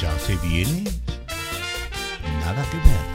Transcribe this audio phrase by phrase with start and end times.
[0.00, 0.84] Ya se viene.
[2.40, 3.12] Nada que ver.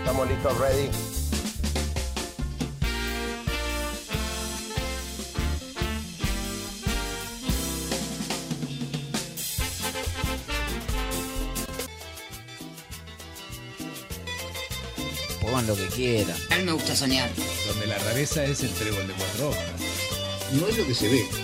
[0.00, 1.03] Estamos listos, ready.
[15.94, 16.36] Quieran.
[16.50, 17.30] A mí me gusta soñar.
[17.68, 19.64] Donde la rareza es el trébol de cuatro hojas.
[20.52, 21.43] No es lo que se ve.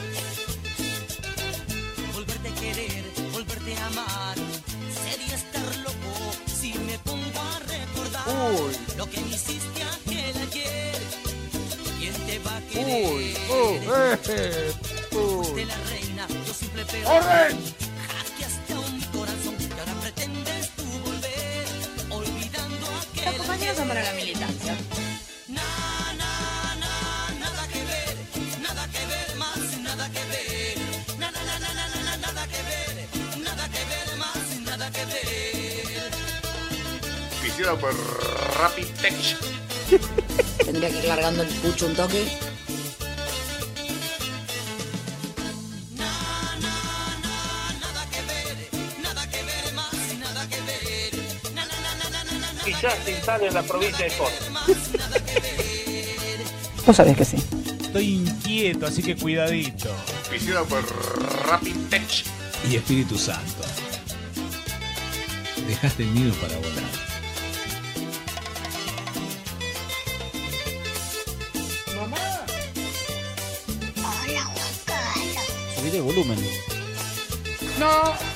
[41.83, 42.27] Un toque.
[52.67, 54.65] Y ya se instala en la provincia de Córdoba.
[56.87, 57.37] Vos sabés que sí.
[57.81, 59.95] Estoy inquieto, así que cuidadito.
[60.31, 60.85] Quisiera por
[61.47, 62.25] Rapid Tech.
[62.71, 63.65] Y Espíritu Santo.
[65.67, 67.10] Dejaste el nido para volar.
[76.21, 78.30] Subir el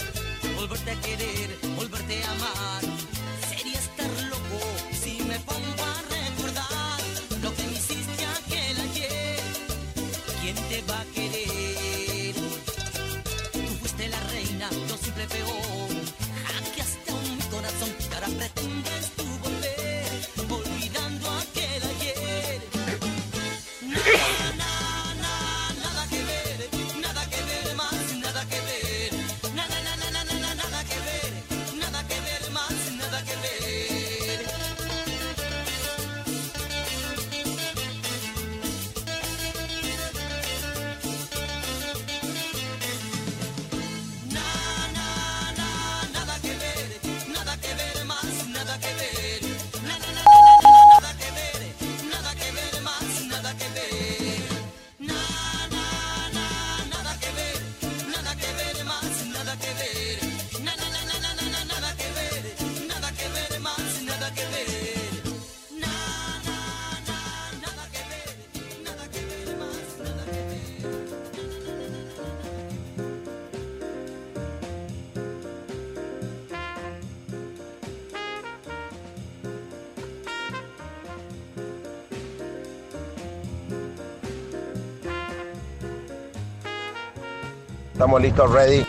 [88.15, 88.87] Estamos listos, ready.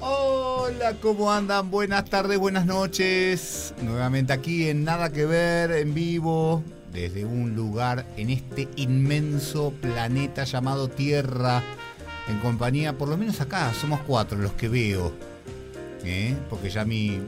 [0.00, 1.70] Hola, ¿cómo andan?
[1.70, 3.74] Buenas tardes, buenas noches.
[3.80, 10.42] Nuevamente aquí en Nada que Ver, en vivo, desde un lugar en este inmenso planeta
[10.42, 11.62] llamado Tierra,
[12.26, 15.29] en compañía, por lo menos acá, somos cuatro los que veo.
[16.04, 16.36] ¿Eh?
[16.48, 17.18] Porque ya mi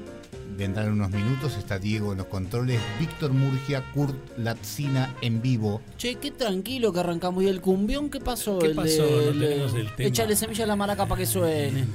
[0.56, 5.80] vendrán unos minutos, está Diego en los controles, Víctor Murgia, Kurt Latzina en vivo.
[5.96, 7.42] Che, qué tranquilo que arrancamos.
[7.42, 8.58] ¿Y el cumbión qué pasó?
[8.58, 9.02] ¿Qué El pasó?
[9.06, 10.08] de- No tenemos el tema.
[10.08, 11.86] Échale semilla a la maraca para que suene.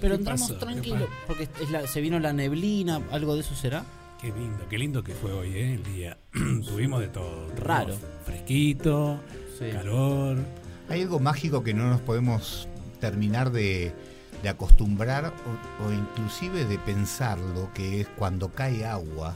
[0.00, 3.84] Pero ¿Qué entramos tranquilos, porque es la- se vino la neblina, algo de eso será.
[4.20, 5.74] Qué lindo, qué lindo que fue hoy, ¿eh?
[5.74, 6.16] El día.
[6.32, 7.48] Tuvimos de todo.
[7.56, 7.94] Raro.
[8.24, 9.18] Fresquito,
[9.58, 9.66] Sí.
[9.72, 10.38] calor.
[10.88, 12.68] Hay algo mágico que no nos podemos
[13.00, 13.92] terminar de,
[14.44, 15.32] de acostumbrar
[15.80, 19.34] o, o inclusive de pensarlo, que es cuando cae agua,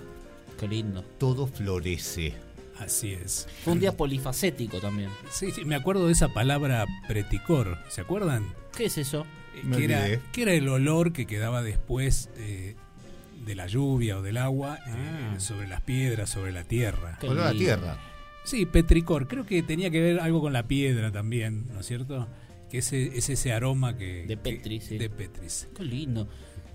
[0.60, 1.02] Qué lindo.
[1.18, 2.34] todo florece.
[2.78, 3.48] Así es.
[3.64, 5.10] Fue un día polifacético también.
[5.30, 7.76] Sí, sí, me acuerdo de esa palabra preticor.
[7.88, 8.46] ¿Se acuerdan?
[8.76, 9.26] ¿Qué es eso?
[9.56, 12.76] Eh, que, era, que era el olor que quedaba después eh,
[13.44, 15.40] de la lluvia o del agua eh, Ah.
[15.40, 17.16] sobre las piedras, sobre la tierra.
[17.20, 17.98] Qué Olor a tierra.
[18.44, 19.26] Sí, petricor.
[19.26, 22.28] Creo que tenía que ver algo con la piedra también, ¿no es cierto?
[22.70, 24.24] Que ese, es ese aroma que...
[24.26, 24.98] De Petri, que- sí.
[24.98, 25.68] De Petris.
[25.74, 26.28] Qué lindo.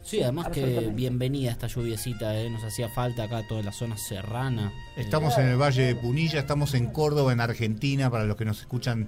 [0.04, 2.50] Sí, además que bienvenida esta lluviecita, ¿eh?
[2.50, 4.74] nos hacía falta acá toda la zona serrana.
[4.98, 8.60] Estamos en el Valle de Punilla, estamos en Córdoba, en Argentina, para los que nos
[8.60, 9.07] escuchan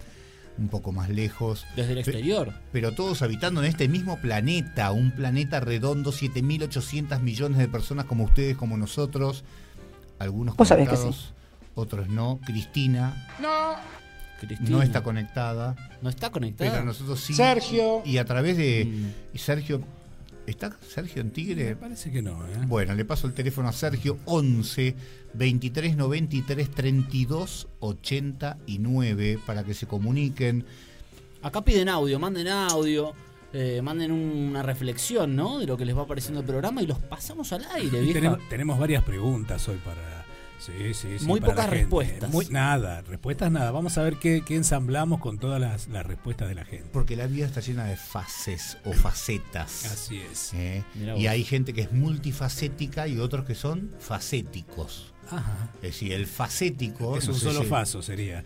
[0.57, 1.65] un poco más lejos.
[1.75, 2.53] Desde el exterior.
[2.71, 8.23] Pero todos habitando en este mismo planeta, un planeta redondo, 7.800 millones de personas como
[8.23, 9.43] ustedes, como nosotros.
[10.17, 11.33] Algunos Vos sabés que conectados,
[11.73, 12.39] otros no.
[12.45, 13.27] Cristina
[14.47, 14.69] Cristina.
[14.69, 16.71] no está conectada, No está conectada.
[16.71, 17.33] pero nosotros sí.
[17.33, 18.01] Sergio.
[18.05, 18.85] Y a través de...
[18.85, 19.35] Mm.
[19.35, 19.81] Y Sergio...
[20.47, 21.75] ¿Está Sergio en Me Tigre?
[21.75, 22.51] parece que no, ¿eh?
[22.67, 24.95] Bueno, le paso el teléfono a Sergio 11
[25.33, 30.63] 23 93 32 89 para que se comuniquen.
[31.41, 33.13] Acá piden audio, manden audio,
[33.53, 35.57] eh, manden una reflexión, ¿no?
[35.57, 38.13] De lo que les va pareciendo el programa y los pasamos al aire, Y vieja.
[38.19, 40.24] tenemos, tenemos varias preguntas hoy para.
[40.59, 41.81] Sí, sí, sí, Muy pocas gente.
[41.81, 42.29] respuestas.
[42.31, 43.71] Muy- nada, respuestas nada.
[43.71, 46.89] Vamos a ver qué, qué ensamblamos con todas las, las respuestas de la gente.
[46.91, 49.85] Porque la vida está llena de fases o facetas.
[49.85, 50.53] Así es.
[50.53, 50.83] ¿eh?
[51.17, 55.13] Y hay gente que es multifacética y otros que son facéticos.
[55.29, 55.69] Ajá.
[55.77, 57.17] Es decir, el facético.
[57.17, 58.43] Es no un solo si- faso, sería.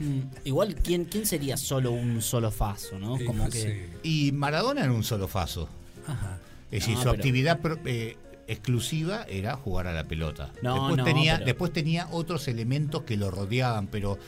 [0.00, 3.18] Mm, Igual, ¿quién, ¿quién sería solo un solo faso, no?
[3.18, 3.90] Eh, Como que...
[4.02, 5.68] Y Maradona era un solo faso.
[6.06, 6.38] Ajá.
[6.70, 10.50] Es decir, No, su pero- actividad pro- eh, exclusiva era jugar a la pelota.
[10.62, 14.18] No, después, no, tenía, pero- después tenía otros elementos que lo rodeaban, pero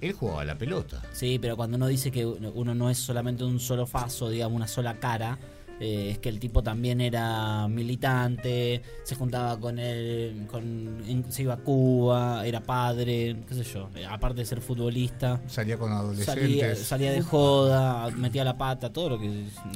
[0.00, 1.02] él jugaba a la pelota.
[1.12, 4.56] Sí, pero cuando uno dice que uno uno no es solamente un solo faso, digamos,
[4.56, 5.38] una sola cara,
[5.80, 11.42] eh, es que el tipo también era militante, se juntaba con él, con, en- se
[11.42, 15.40] iba a Cuba, era padre, qué sé yo, eh, aparte de ser futbolista.
[15.46, 16.78] Salía con Salía, adolescentes.
[16.86, 19.28] salía de joda, metía la pata, todo lo que.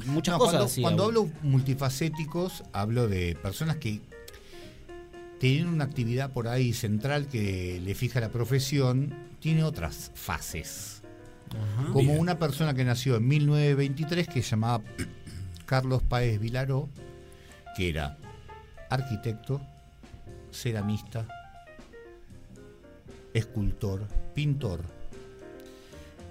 [0.07, 0.81] Muchas No, cosas cuando, hacía.
[0.83, 4.01] cuando hablo multifacéticos, hablo de personas que
[5.39, 11.01] tienen una actividad por ahí central que le fija la profesión, tiene otras fases.
[11.49, 11.87] Ajá.
[11.91, 12.19] Como Bien.
[12.19, 14.83] una persona que nació en 1923 que se llamaba
[15.71, 16.89] Carlos Páez Vilaró,
[17.77, 18.17] que era
[18.89, 19.61] arquitecto,
[20.51, 21.25] ceramista,
[23.33, 24.81] escultor, pintor.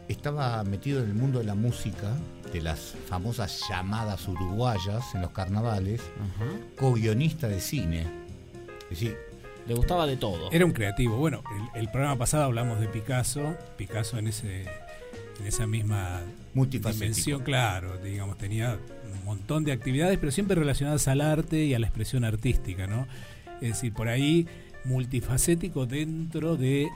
[0.09, 2.13] Estaba metido en el mundo de la música,
[2.53, 6.03] de las famosas llamadas uruguayas en los carnavales,
[6.79, 8.07] co-guionista de cine.
[8.83, 9.17] Es decir,
[9.67, 10.51] Le gustaba de todo.
[10.53, 11.17] Era un creativo.
[11.17, 11.43] Bueno,
[11.75, 13.57] el, el programa pasado hablamos de Picasso.
[13.79, 14.67] Picasso en ese
[15.39, 16.21] en esa misma
[16.55, 17.02] multifacético.
[17.05, 18.79] dimensión, claro, digamos, tenía
[19.19, 23.06] un montón de actividades, pero siempre relacionadas al arte y a la expresión artística, ¿no?
[23.61, 24.47] Es decir, por ahí
[24.85, 26.88] multifacético dentro de,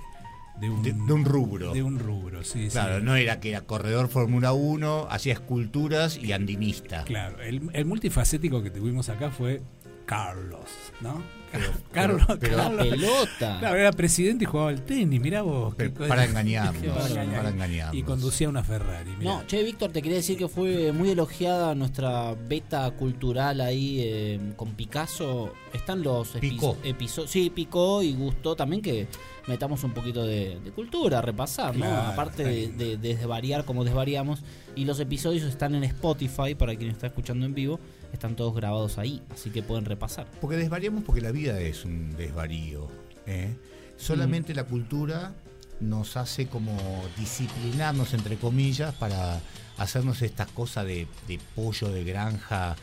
[0.60, 1.72] de, un, De- de un rubro.
[1.72, 3.04] De un rubro, sí, Claro, sí.
[3.04, 7.04] no era que era corredor Fórmula 1, hacía esculturas y andinista.
[7.04, 9.62] Claro, el, el multifacético que tuvimos acá fue
[10.04, 10.66] Carlos,
[11.00, 11.22] ¿no?
[11.52, 12.86] Pero- Carlos, pero- pero- La Carlos.
[12.88, 13.56] pelota.
[13.60, 15.74] Claro, era presidente y jugaba al tenis, mirá vos.
[15.76, 17.94] Pero para engañarnos, para engañarnos.
[17.94, 19.30] Y conducía una Ferrari, mirá.
[19.30, 24.52] No, che, Víctor, te quería decir que fue muy elogiada nuestra beta cultural ahí eh,
[24.56, 25.52] con Picasso.
[25.72, 27.30] Están los episodios.
[27.30, 29.06] Sí, picó y gustó también que
[29.46, 31.86] metamos un poquito de, de cultura, repasar, ¿no?
[31.86, 34.42] Aparte de, de- de desvariar como desvariamos.
[34.76, 37.78] Y los episodios están en Spotify para quien está escuchando en vivo.
[38.14, 40.26] Están todos grabados ahí, así que pueden repasar.
[40.40, 42.88] Porque desvariamos porque la vida es un desvarío.
[43.26, 43.54] ¿eh?
[43.96, 44.56] Solamente Mm.
[44.56, 45.34] la cultura
[45.80, 46.76] nos hace como
[47.18, 49.40] disciplinarnos, entre comillas, para
[49.78, 52.76] hacernos esta cosa de, de pollo de granja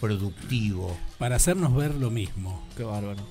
[0.00, 0.96] productivo.
[1.18, 2.66] Para hacernos ver lo mismo.
[2.76, 3.22] Qué bárbaro.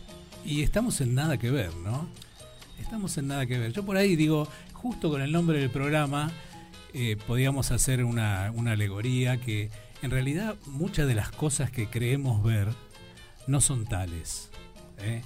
[0.46, 2.08] Y estamos en nada que ver, ¿no?
[2.80, 3.74] Estamos en nada que ver.
[3.74, 6.32] Yo por ahí digo, justo con el nombre del programa,
[6.94, 12.44] eh, podíamos hacer una, una alegoría que en realidad muchas de las cosas que creemos
[12.44, 12.70] ver
[13.48, 14.50] no son tales.
[15.00, 15.22] ¿eh?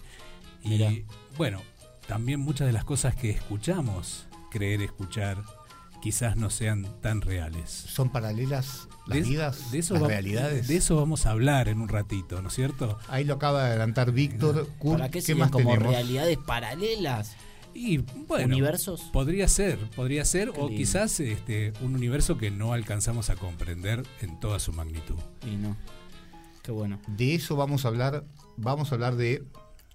[0.64, 0.92] Y Mirá.
[1.38, 1.62] bueno,
[2.08, 5.44] también muchas de las cosas que escuchamos, creer, escuchar,
[6.02, 7.70] quizás no sean tan reales.
[7.70, 10.68] ¿Son paralelas las De- vidas, de eso las va- realidades?
[10.68, 12.98] De eso vamos a hablar en un ratito, ¿no es cierto?
[13.08, 14.68] Ahí lo acaba de adelantar Víctor.
[14.84, 15.92] ¿Para qué ¿Qué serían más como tenemos?
[15.94, 17.36] realidades paralelas?
[17.74, 17.98] Y
[18.28, 19.02] bueno, ¿Universos?
[19.14, 20.78] Podría ser, podría ser, Qué o lindo.
[20.78, 25.16] quizás este, un universo que no alcanzamos a comprender en toda su magnitud.
[25.50, 25.76] Y no.
[26.64, 27.00] Qué bueno.
[27.08, 28.24] De eso vamos a hablar.
[28.58, 29.44] Vamos a hablar de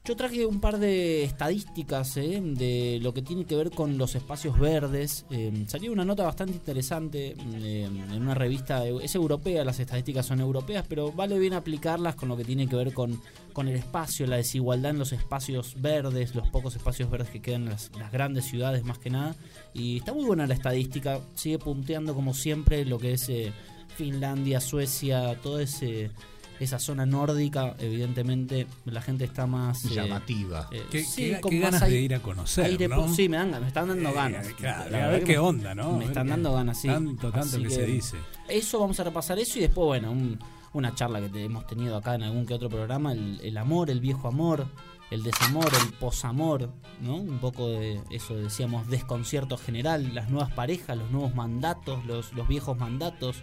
[0.06, 4.14] Yo traje un par de estadísticas eh, de lo que tiene que ver con los
[4.14, 5.26] espacios verdes.
[5.30, 10.38] Eh, salió una nota bastante interesante eh, en una revista, es europea, las estadísticas son
[10.38, 13.20] europeas, pero vale bien aplicarlas con lo que tiene que ver con,
[13.52, 17.62] con el espacio, la desigualdad en los espacios verdes, los pocos espacios verdes que quedan
[17.62, 19.34] en las, las grandes ciudades más que nada.
[19.74, 23.52] Y está muy buena la estadística, sigue punteando como siempre lo que es eh,
[23.96, 26.12] Finlandia, Suecia, todo ese...
[26.58, 30.68] Esa zona nórdica, evidentemente, la gente está más eh, llamativa.
[30.72, 33.12] eh, Qué, sí, qué- con qué más ganas de ir a conocer, aire ¿no?
[33.14, 34.46] Sí, me, dan, ganas, me están dando Eh, ganas.
[34.54, 35.92] claro, La a ver qué me- onda, ¿no?
[35.98, 36.88] Me están dando ganas, sí.
[36.88, 38.16] Tanto, tanto Así que, se dice.
[38.48, 40.38] Eso vamos a repasar eso y después, bueno, un,
[40.72, 43.90] una charla que te- hemos tenido acá en algún que otro programa, el, el amor,
[43.90, 44.66] el viejo amor,
[45.10, 46.70] el desamor, el posamor,
[47.00, 47.16] ¿no?
[47.16, 52.48] Un poco de eso decíamos, desconcierto general, las nuevas parejas, los nuevos mandatos, los, los
[52.48, 53.36] viejos mandatos.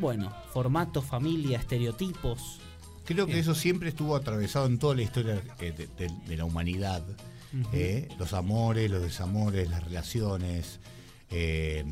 [0.00, 2.58] Bueno, formatos, familia, estereotipos.
[3.04, 6.44] Creo que eso siempre estuvo atravesado en toda la historia eh, de, de- de la
[6.44, 7.02] humanidad.
[7.72, 10.80] Eh, los amores, los desamores, las relaciones.
[11.30, 11.84] eh,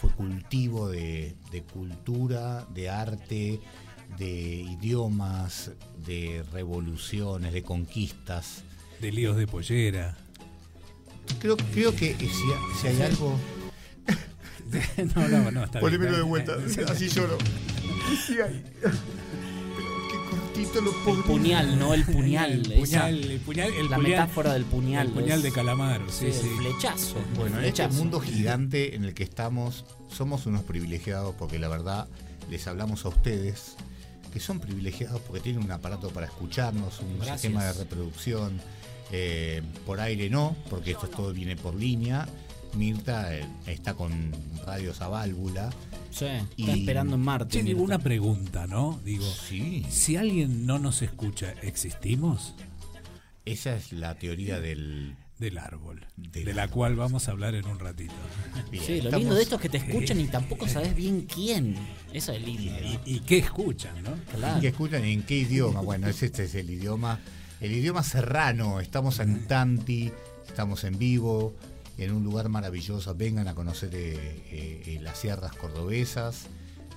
[0.00, 3.60] fue cultivo de, de cultura, de arte,
[4.18, 5.70] de idiomas,
[6.04, 8.62] de revoluciones, de conquistas.
[9.00, 10.16] De líos de pollera.
[11.40, 12.28] Creo, creo que si,
[12.80, 13.38] si hay algo...
[15.14, 16.52] no, no, no, está bien, Ponémelo de vuelta,
[16.88, 17.38] así lloro.
[18.26, 18.36] Sí
[20.80, 21.94] lo El puñal, ¿no?
[21.94, 22.52] El puñal.
[22.52, 25.06] El esa- puñal, el puñal, el la puñal- metáfora del puñal.
[25.08, 26.48] El puñal es- de calamaro, sí, sí, sí.
[26.48, 27.16] el flechazo.
[27.36, 31.68] Bueno, el en este mundo gigante en el que estamos, somos unos privilegiados porque la
[31.68, 32.06] verdad
[32.50, 33.76] les hablamos a ustedes
[34.32, 37.40] que son privilegiados porque tienen un aparato para escucharnos, un Gracias.
[37.42, 38.60] sistema de reproducción.
[39.12, 42.26] eh, por aire no, porque esto todo viene por línea.
[42.74, 44.32] Mirta eh, está con
[44.66, 45.70] radios a válvula.
[46.10, 47.62] Sí, está Y- esperando en Marte.
[47.64, 49.00] Che, una pregunta, ¿no?
[49.04, 52.54] Digo, Sí, si alguien no nos escucha, ¿existimos?
[53.44, 55.14] esa es la teoría del...
[55.38, 58.14] Del árbol, Del de la cual vamos a hablar en un ratito.
[58.70, 61.26] Bien, Sí, lo estamos- lindo de esto es que te escuchan y tampoco sabes bien
[61.32, 61.76] quién.
[62.10, 62.72] Eso es lindo.
[62.72, 62.78] ¿no?
[63.04, 64.12] ¿Y, y qué escuchan, no?
[64.34, 64.56] Claro.
[64.56, 65.82] ¿Y que escuchan en qué idioma?
[65.82, 67.20] Bueno, ese este es el idioma,
[67.60, 68.80] el idioma serrano.
[68.80, 70.10] Estamos en Tanti,
[70.48, 71.54] estamos en vivo,
[71.98, 73.14] en un lugar maravilloso.
[73.14, 74.14] Vengan a conocer eh,
[74.50, 76.46] eh, eh, las sierras cordobesas,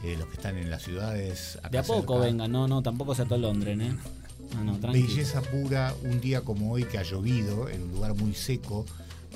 [0.04, 1.58] eh, los que están en las ciudades.
[1.58, 2.26] acá De a poco cerca.
[2.28, 3.94] venga, no, no, tampoco sea todo Londres, ¿eh?
[4.56, 5.08] No, no, tranquilo.
[5.08, 8.86] Belleza pura, un día como hoy que ha llovido, en un lugar muy seco,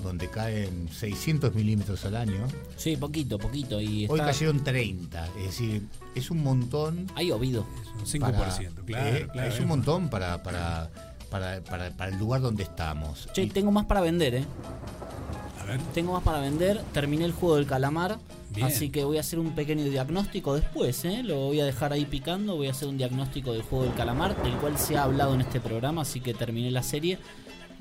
[0.01, 2.47] donde caen 600 milímetros al año.
[2.77, 3.79] Sí, poquito, poquito.
[3.79, 5.83] Y Hoy cayeron 30, es decir,
[6.15, 7.05] es un montón.
[7.15, 7.65] Ha llovido.
[7.99, 9.49] Un 5%, para- claro, eh, claro.
[9.53, 10.89] Es un montón para, para,
[11.29, 13.29] para, para, para el lugar donde estamos.
[13.33, 14.45] Che, Y- tengo más para vender, ¿eh?
[15.63, 16.81] A ver, Tengo más para vender.
[16.93, 18.19] Terminé el juego del calamar.
[18.53, 18.67] Bien.
[18.67, 21.23] Así que voy a hacer un pequeño diagnóstico después, ¿eh?
[21.23, 22.55] Lo voy a dejar ahí picando.
[22.55, 25.41] Voy a hacer un diagnóstico del juego del calamar, del cual se ha hablado en
[25.41, 26.03] este programa.
[26.03, 27.17] Así que terminé la serie.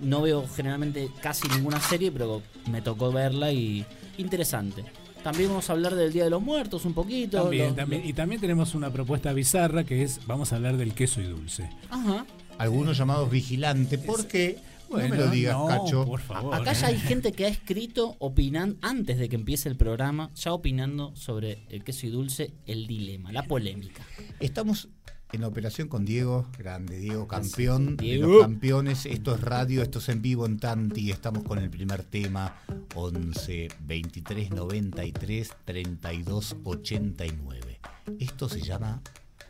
[0.00, 3.84] No veo generalmente casi ninguna serie, pero me tocó verla y
[4.16, 4.84] interesante.
[5.22, 7.42] También vamos a hablar del Día de los Muertos un poquito.
[7.42, 8.02] también, también.
[8.04, 11.68] Y también tenemos una propuesta bizarra que es, vamos a hablar del queso y dulce.
[11.90, 12.24] Ajá.
[12.58, 14.58] algunos llamados vigilantes, porque
[14.92, 16.04] no me lo digas, no, Cacho.
[16.04, 16.54] por favor.
[16.54, 20.52] Acá ya hay gente que ha escrito opinando antes de que empiece el programa, ya
[20.52, 24.02] opinando sobre el queso y dulce, el dilema, la polémica.
[24.40, 24.88] Estamos
[25.32, 28.28] en operación con Diego, grande Diego, campeón de Diego.
[28.28, 29.06] los campeones.
[29.06, 31.10] Esto es radio, esto es en vivo en Tanti.
[31.10, 32.54] Estamos con el primer tema
[32.94, 37.80] 11 23 93 32 89.
[38.18, 39.00] Esto se llama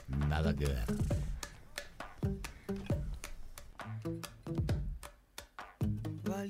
[0.09, 0.87] Nada que ver.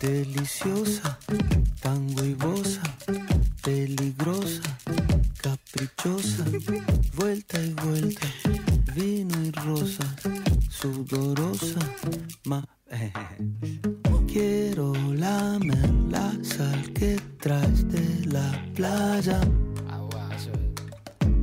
[0.00, 1.18] Deliciosa,
[1.82, 2.80] tango y bosa,
[3.62, 4.62] peligrosa,
[5.42, 6.44] caprichosa,
[7.14, 8.26] vuelta y vuelta,
[8.94, 10.04] vino y rosa,
[10.70, 11.80] sudorosa,
[12.44, 12.66] ma.
[14.26, 19.38] Quiero lamer la sal que traes de la playa.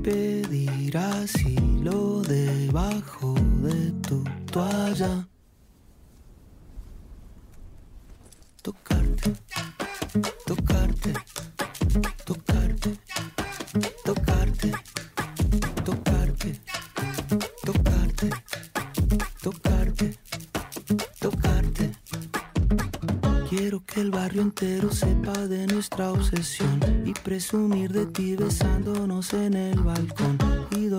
[0.01, 5.27] Pedir asilo debajo de tu toalla.
[8.67, 9.33] Tocarte,
[10.45, 11.13] tocarte,
[12.25, 12.97] tocarte,
[14.03, 14.71] tocarte,
[15.85, 16.51] tocarte,
[17.63, 18.29] tocarte,
[19.41, 20.17] tocarte,
[21.17, 21.91] tocarte.
[23.49, 29.53] Quiero que el barrio entero sepa de nuestra obsesión y presumir de ti besándonos en
[29.53, 30.37] el balcón.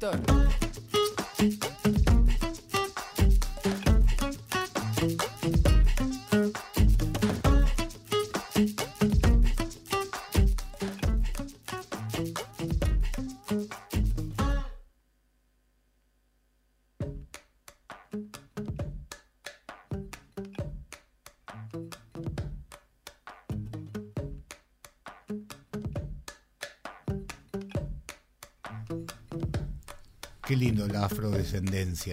[0.00, 0.39] Víctor.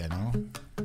[0.08, 0.32] ¿No?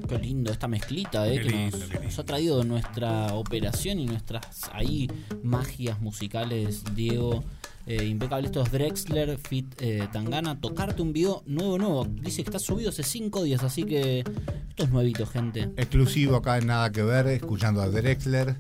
[0.08, 1.40] Qué lindo esta mezclita, ¿eh?
[1.40, 5.10] Qué que lindo, nos, ha traído nuestra operación y nuestras ahí
[5.42, 7.44] magias musicales, Diego.
[7.86, 10.60] Eh, impecable, esto es Drexler, Fit eh, Tangana.
[10.60, 12.06] Tocarte un video nuevo, nuevo.
[12.06, 15.72] Dice que está subido hace 5 días, así que esto es nuevito, gente.
[15.76, 18.56] Exclusivo acá en Nada que Ver, escuchando a Drexler,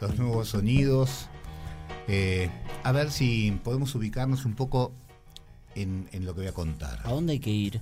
[0.00, 1.28] los nuevos sonidos.
[2.08, 2.50] Eh,
[2.82, 4.92] a ver si podemos ubicarnos un poco
[5.74, 7.00] en, en lo que voy a contar.
[7.04, 7.80] ¿A dónde hay que ir?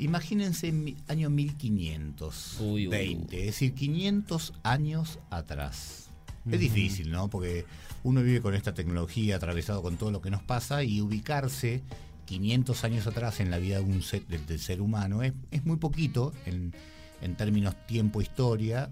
[0.00, 6.08] Imagínense en mi- año 1520, es decir, 500 años atrás.
[6.50, 7.28] Es difícil, ¿no?
[7.28, 7.66] Porque
[8.02, 11.82] uno vive con esta tecnología atravesado con todo lo que nos pasa y ubicarse
[12.24, 15.66] 500 años atrás en la vida de un ser, del, del ser humano es, es
[15.66, 16.72] muy poquito en,
[17.20, 18.90] en términos tiempo-historia,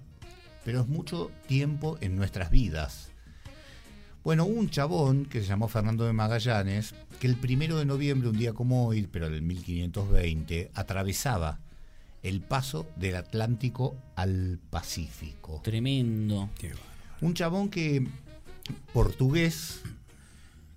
[0.65, 3.11] pero es mucho tiempo en nuestras vidas.
[4.25, 8.29] Bueno, hubo un chabón que se llamó Fernando de Magallanes, que el primero de noviembre,
[8.29, 11.59] un día como hoy, pero del 1520, atravesaba
[12.23, 15.61] el paso del Atlántico al Pacífico.
[15.65, 16.51] Tremendo.
[17.21, 18.07] Un chabón que
[18.93, 19.81] portugués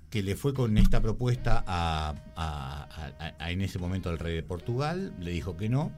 [0.10, 4.36] que le fue con esta propuesta a, a- a- a- en ese momento al rey
[4.36, 5.92] de Portugal, le dijo que no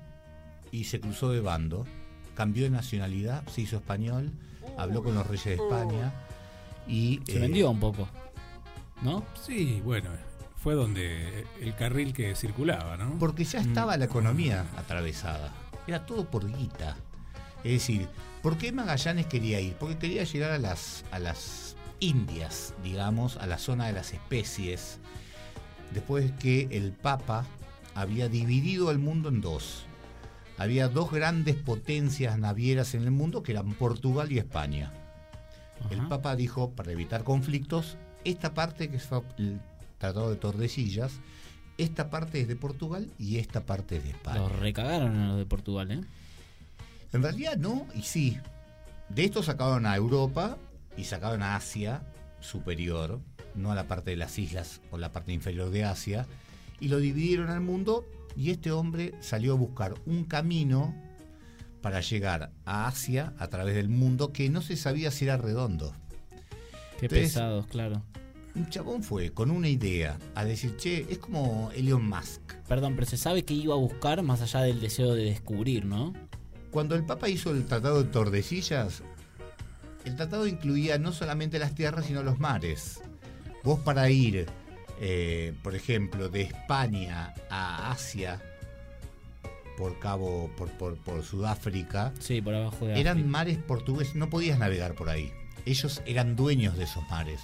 [0.71, 1.85] y se cruzó de bando,
[2.35, 4.31] cambió de nacionalidad, se hizo español,
[4.77, 6.13] habló con los reyes de España
[6.87, 8.07] y Se eh, vendió un poco.
[9.01, 9.23] ¿No?
[9.41, 10.09] Sí, bueno,
[10.57, 13.17] fue donde el carril que circulaba, ¿no?
[13.19, 15.51] Porque ya estaba la economía atravesada.
[15.87, 16.95] Era todo por guita.
[17.65, 18.07] Es decir,
[18.41, 19.73] ¿por qué Magallanes quería ir?
[19.73, 24.99] Porque quería llegar a las, a las Indias, digamos, a la zona de las especies,
[25.93, 27.45] después que el Papa
[27.95, 29.85] había dividido el mundo en dos.
[30.57, 34.91] Había dos grandes potencias navieras en el mundo que eran Portugal y España.
[35.89, 36.07] El.
[36.07, 39.59] Papa dijo, para evitar conflictos, esta parte que fue el
[39.97, 41.13] Tratado de Tordesillas,
[41.77, 44.39] esta parte es de Portugal y esta parte es de España.
[44.39, 46.01] Los recagaron a los de Portugal, ¿eh?
[47.11, 48.37] En realidad no, y sí.
[49.09, 50.57] De esto sacaron a Europa
[50.97, 52.03] y sacaron a Asia
[52.39, 53.19] superior,
[53.55, 56.25] no a la parte de las islas o la parte inferior de Asia,
[56.79, 58.05] y lo dividieron al mundo
[58.35, 60.95] y este hombre salió a buscar un camino
[61.83, 65.93] para llegar a Asia a través del mundo que no se sabía si era redondo.
[66.99, 68.01] Qué Entonces- pesados, claro.
[68.55, 72.39] Un chabón fue con una idea a decir, che, es como Elon Musk.
[72.67, 76.13] Perdón, pero se sabe que iba a buscar más allá del deseo de descubrir, ¿no?
[76.71, 79.01] Cuando el Papa hizo el Tratado de Tordesillas,
[80.05, 83.01] el tratado incluía no solamente las tierras, sino los mares.
[83.63, 84.45] Vos para ir,
[85.01, 88.39] eh, por ejemplo, de España a Asia,
[89.77, 93.29] por Cabo, por, por, por Sudáfrica, Sí, por abajo de eran África.
[93.29, 95.31] mares portugueses, no podías navegar por ahí.
[95.65, 97.39] Ellos eran dueños de esos mares.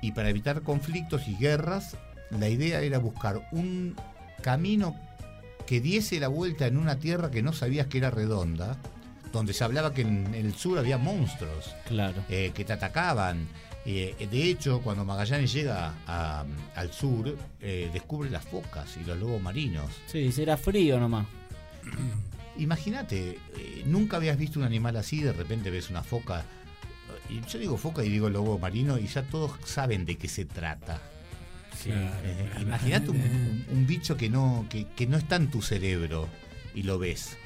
[0.00, 1.96] Y para evitar conflictos y guerras,
[2.30, 3.94] la idea era buscar un
[4.42, 4.96] camino
[5.66, 8.78] que diese la vuelta en una tierra que no sabías que era redonda,
[9.32, 12.22] donde se hablaba que en el sur había monstruos Claro.
[12.28, 13.46] eh, que te atacaban.
[13.84, 16.44] Eh, de hecho, cuando Magallanes llega a-
[16.76, 19.90] al sur, eh, descubre las focas y los lobos marinos.
[20.06, 21.26] Sí, era frío nomás.
[22.58, 26.44] Imagínate, eh, nunca habías visto un animal así, de repente ves una foca.
[27.28, 30.44] Y yo digo foca y digo lobo marino y ya todos saben de qué se
[30.44, 31.00] trata.
[31.82, 32.50] Claro, Eh.
[32.60, 36.28] Imagínate un, un- un bicho que no, que, que no está en tu cerebro
[36.74, 37.36] y lo ves.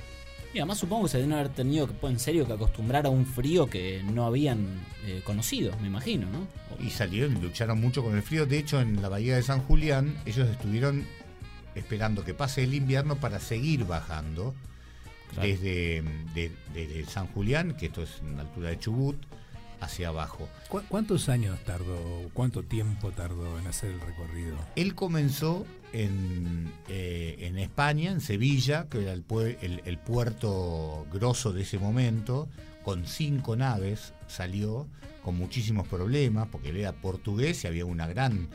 [0.55, 3.27] Y además supongo que se deben haber tenido que, en serio, que acostumbrar a un
[3.27, 6.47] frío que no habían eh, conocido, me imagino, ¿no?
[6.85, 8.47] Y salieron y lucharon mucho con el frío.
[8.47, 11.05] De hecho, en la bahía de San Julián, ellos estuvieron
[11.75, 14.55] esperando que pase el invierno para seguir bajando
[15.35, 15.49] Claro.
[15.49, 16.03] desde,
[16.35, 19.17] de- desde San Julián, que esto es en la altura de Chubut,
[19.81, 20.49] hacia abajo.
[20.69, 24.57] ¿Cu- ¿Cuántos años tardó, cuánto tiempo tardó en hacer el recorrido?
[24.77, 25.67] Él comenzó
[26.05, 31.63] en, eh, en España, en Sevilla, que era el, pue- el- el puerto grosso de
[31.63, 32.49] ese momento,
[32.85, 34.87] con cinco naves salió
[35.23, 38.49] con muchísimos problemas, porque él era portugués y había una gran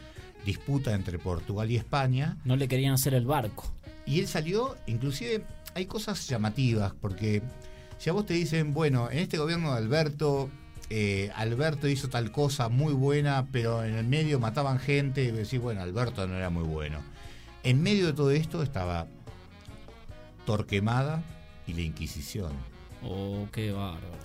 [0.46, 2.38] disputa entre Portugal y España.
[2.46, 3.66] No le querían hacer el barco.
[4.06, 5.44] Y él salió, inclusive
[5.76, 7.42] hay cosas llamativas, porque
[7.98, 10.50] si a vos te dicen, bueno, en este gobierno de Alberto,
[10.90, 15.60] eh, Alberto hizo tal cosa muy buena, pero en el medio mataban gente, y decís,
[15.60, 17.00] bueno, Alberto no era muy bueno.
[17.64, 19.08] En medio de todo esto estaba
[20.46, 21.24] Torquemada
[21.68, 22.52] y la Inquisición.
[23.04, 24.18] Oh, qué bárbaro.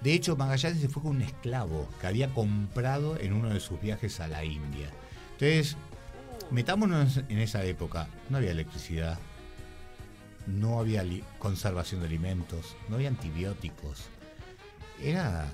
[0.00, 3.80] De hecho, Magallanes se fue con un esclavo que había comprado en uno de sus
[3.80, 4.90] viajes a la India.
[5.32, 5.76] Entonces,
[6.50, 8.08] metámonos en esa época.
[8.28, 9.18] No había electricidad,
[10.46, 11.04] no había
[11.38, 14.04] conservación de alimentos, no había antibióticos.
[15.02, 15.50] Era.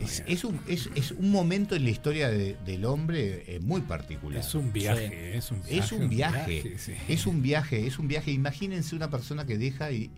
[0.00, 3.80] Es, es un, es, es un momento en la historia de- del hombre eh, muy
[3.80, 4.38] particular.
[4.40, 5.78] Es un viaje, es un viaje.
[5.78, 6.92] Es un viaje, viaje, sí.
[7.08, 8.30] es un viaje, es un viaje.
[8.30, 10.10] Imagínense una persona que deja y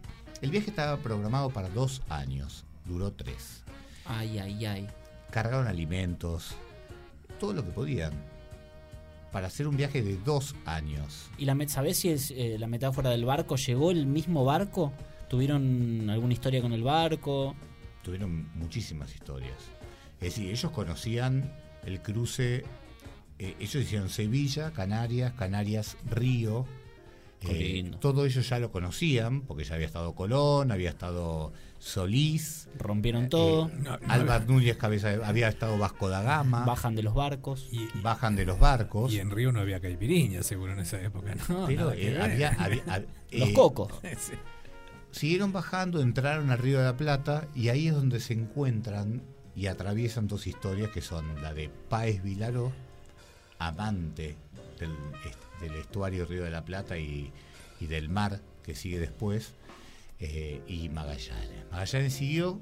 [0.43, 3.63] el viaje estaba programado para dos años, duró tres.
[4.05, 4.87] Ay, ay, ay.
[5.31, 6.55] Cargaron alimentos,
[7.39, 8.13] todo lo que podían
[9.33, 11.31] para hacer un viaje de dos años.
[11.39, 13.55] ¿Y la met- sabés si es eh, la metáfora del barco?
[13.57, 14.93] ¿Llegó el mismo barco?
[15.29, 17.55] ¿Tuvieron alguna historia con el barco?
[18.03, 19.57] Tuvieron muchísimas historias.
[20.21, 21.53] Es decir, ellos conocían
[21.85, 22.65] el cruce,
[23.39, 26.67] eh, ellos hicieron Sevilla, Canarias, Canarias, Río.
[27.43, 32.69] Eh, todo ellos ya lo conocían, porque ya había estado Colón, había estado Solís.
[32.79, 33.69] Rompieron todo.
[33.69, 36.67] Eh, No, no, Álvar Núñez cabeza de- había estado Vasco da Gama.
[36.67, 37.67] Bajan de los barcos.
[37.73, 39.11] y, bajan de los barcos.
[39.11, 41.35] y en Río no había caipiriña, seguro, en esa época.
[41.49, 43.91] No, pero eh, había, había- hab- Los eh, cocos.
[45.12, 49.23] Siguieron bajando, entraron al Río de la Plata y ahí es donde se encuentran
[49.57, 52.73] y atraviesan dos historias que son la de Páez Vilaro,
[53.59, 54.37] amante
[54.79, 54.90] del,
[55.27, 57.33] est- del estuario Río de la Plata y,
[57.81, 59.53] y del mar que sigue después,
[60.20, 61.64] eh, y Magallanes.
[61.70, 62.61] Magallanes siguió,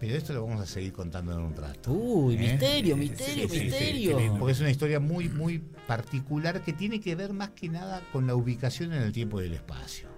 [0.00, 1.92] pero esto lo vamos a seguir contando en un rato.
[1.92, 2.38] Uy, ¿eh?
[2.52, 4.36] misterio, Sí, misterio, sí, sí, misterio.
[4.38, 8.26] Porque es una historia muy, muy particular que tiene que ver más que nada con
[8.26, 10.08] la ubicación en el tiempo y el espacio.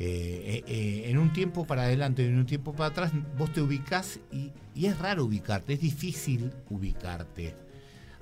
[0.00, 3.52] Eh, eh, eh, en un tiempo para adelante y en un tiempo para atrás, vos
[3.52, 7.56] te ubicás y, y es raro ubicarte, es difícil ubicarte.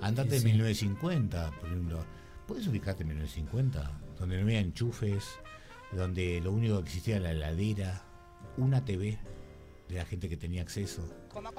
[0.01, 0.49] Andate Sí, en sí.
[0.49, 2.05] 1950, por ejemplo.
[2.47, 4.01] ¿Puedes ubicarte en 1950?
[4.19, 5.25] Donde no había enchufes,
[5.93, 8.03] donde lo único que existía era la heladera,
[8.57, 9.19] una TV
[9.89, 11.03] de la gente que tenía acceso.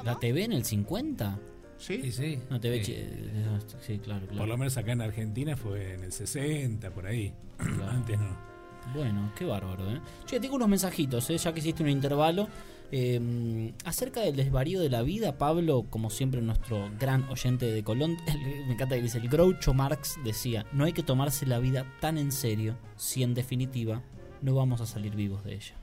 [0.04, 1.40] ¿La TV en el 50?
[1.78, 2.02] ¿Sí?
[2.02, 2.40] Sí, sí.
[2.50, 2.84] Una TV.
[2.84, 2.92] Sí.
[2.92, 4.40] chi- eh, Sí, claro, claro.
[4.40, 7.34] Por lo menos acá en Argentina fue en el 60, por ahí.
[7.88, 8.47] Antes no.
[8.96, 10.00] Bueno, qué bárbaro, ¿eh?
[10.26, 11.38] Che, tengo unos mensajitos, ¿eh?
[11.38, 12.48] ya que hiciste un intervalo.
[12.90, 18.16] Eh, acerca del desvarío de la vida, Pablo, como siempre nuestro gran oyente de Colón,
[18.68, 22.18] me encanta que dice, el Groucho Marx decía, no hay que tomarse la vida tan
[22.18, 24.02] en serio si en definitiva
[24.42, 25.74] no vamos a salir vivos de ella.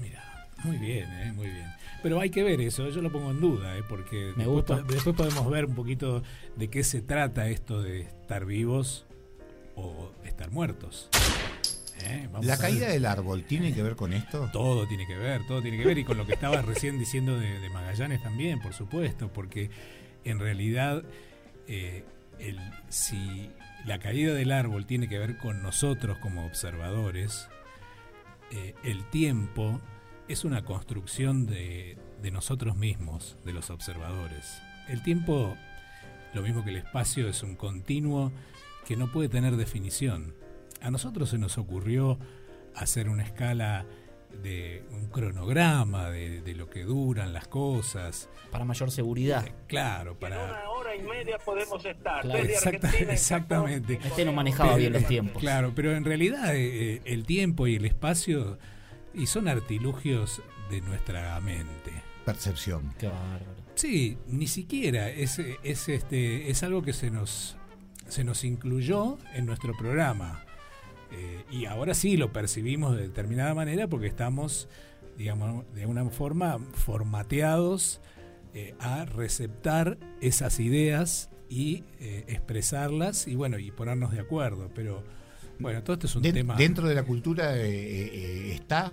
[0.00, 1.66] Mira, muy bien, eh, muy bien.
[2.02, 4.76] Pero hay que ver eso, yo lo pongo en duda, eh, porque Me después, gusta.
[4.78, 6.22] po- después podemos ver un poquito
[6.56, 9.04] de qué se trata esto de estar vivos
[9.76, 11.08] o estar muertos.
[12.02, 14.48] Eh, ¿La caída del árbol tiene que ver con esto?
[14.52, 15.98] Todo tiene que ver, todo tiene que ver.
[15.98, 19.70] Y con lo que estabas recién diciendo de, de Magallanes también, por supuesto, porque
[20.24, 21.02] en realidad,
[21.66, 22.04] eh,
[22.38, 22.58] el,
[22.88, 23.50] si
[23.84, 27.48] la caída del árbol tiene que ver con nosotros como observadores,
[28.50, 29.80] eh, el tiempo
[30.28, 34.60] es una construcción de, de nosotros mismos, de los observadores.
[34.88, 35.56] El tiempo,
[36.34, 38.32] lo mismo que el espacio, es un continuo
[38.86, 40.34] que no puede tener definición.
[40.82, 42.18] A nosotros se nos ocurrió
[42.74, 43.84] hacer una escala
[44.42, 48.28] de un cronograma de, de lo que duran las cosas.
[48.50, 49.44] Para mayor seguridad.
[49.66, 50.44] Claro, En para...
[50.44, 52.22] una hora y media podemos estar.
[52.22, 52.38] Claro.
[52.38, 53.98] desde Exacta- Argentina, en exactamente.
[54.04, 55.40] Este no manejaba bien los tiempos.
[55.40, 58.58] Claro, pero en realidad eh, eh, el tiempo y el espacio
[59.12, 61.90] y son artilugios de nuestra mente.
[62.24, 62.94] Percepción.
[62.98, 63.44] Qué bárbaro.
[63.74, 67.56] Sí, ni siquiera es, es este es algo que se nos
[68.08, 70.44] se nos incluyó en nuestro programa
[71.12, 74.68] Eh, y ahora sí lo percibimos de determinada manera porque estamos
[75.18, 78.00] digamos de una forma formateados
[78.54, 84.70] eh, a receptar esas ideas y eh, expresarlas y bueno y ponernos de acuerdo.
[84.74, 85.02] Pero
[85.58, 88.92] bueno todo esto es un tema Dentro de la cultura está,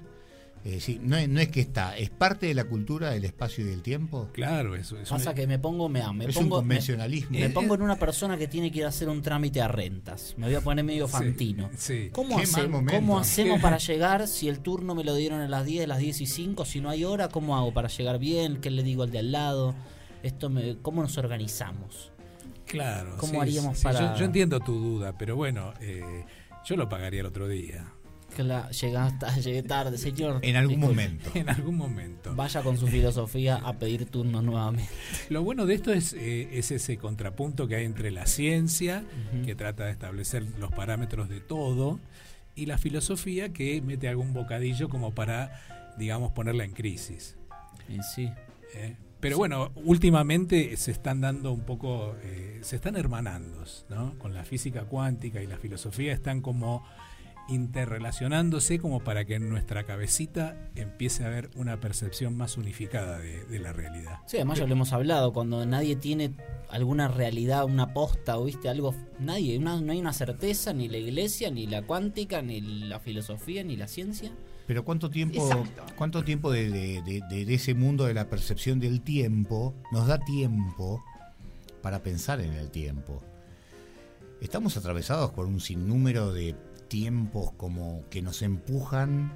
[0.65, 3.63] eh, sí, no, es, no es que está, es parte de la cultura del espacio
[3.65, 4.29] y del tiempo.
[4.33, 7.37] claro eso es Pasa que me pongo, me, me es un pongo, me, convencionalismo.
[7.39, 10.33] me pongo en una persona que tiene que ir a hacer un trámite a rentas.
[10.37, 11.69] Me voy a poner medio fantino.
[11.77, 12.09] sí.
[12.11, 12.69] ¿Cómo, hace-.
[12.69, 15.99] ¿Cómo hacemos para llegar si el turno me lo dieron a las 10, a las
[15.99, 16.65] 10 y 5?
[16.65, 18.57] Si no hay hora, ¿cómo hago para llegar bien?
[18.59, 19.75] ¿Qué le digo al de al lado?
[20.23, 22.11] Esto me, ¿Cómo nos organizamos?
[22.65, 23.15] Claro.
[23.17, 26.25] ¿Cómo sí, haríamos sí, para- Yo, yo entiendo tu duda, pero bueno, eh,
[26.65, 27.93] yo lo pagaría el otro día.
[28.43, 30.39] Ta- llegué tarde, señor.
[30.43, 31.03] En algún Disculpe.
[31.03, 31.31] momento.
[31.33, 32.35] En algún momento.
[32.35, 34.89] Vaya con su filosofía a pedir turno nuevamente.
[35.29, 39.03] Lo bueno de esto es, eh, es ese contrapunto que hay entre la ciencia,
[39.45, 41.99] que trata de establecer los parámetros de todo,
[42.55, 47.35] y la filosofía que mete algún bocadillo como para, digamos, ponerla en crisis.
[47.87, 48.31] Y sí.
[48.73, 48.95] ¿eh?
[49.19, 54.17] Pero bueno, últimamente se están dando un poco, eh, se están hermanando, ¿no?
[54.19, 56.83] Con la física cuántica y la filosofía están como
[57.49, 63.45] interrelacionándose como para que en nuestra cabecita empiece a haber una percepción más unificada de,
[63.45, 64.19] de la realidad.
[64.27, 66.31] Sí, además ya lo hemos hablado, cuando nadie tiene
[66.69, 70.97] alguna realidad, una posta o viste algo, nadie, una- no hay una certeza, ni la
[70.97, 74.31] iglesia, ni la cuántica, ni la filosofía, ni la ciencia.
[74.67, 75.83] Pero cuánto tiempo, Exacto.
[75.95, 80.07] cuánto tiempo de, de- de- de- de ese mundo de la percepción del tiempo nos
[80.07, 81.01] da tiempo
[81.81, 83.23] para pensar en el tiempo.
[84.41, 86.53] Estamos atravesados por un sinnúmero de
[86.87, 89.31] tiempos como que nos empujan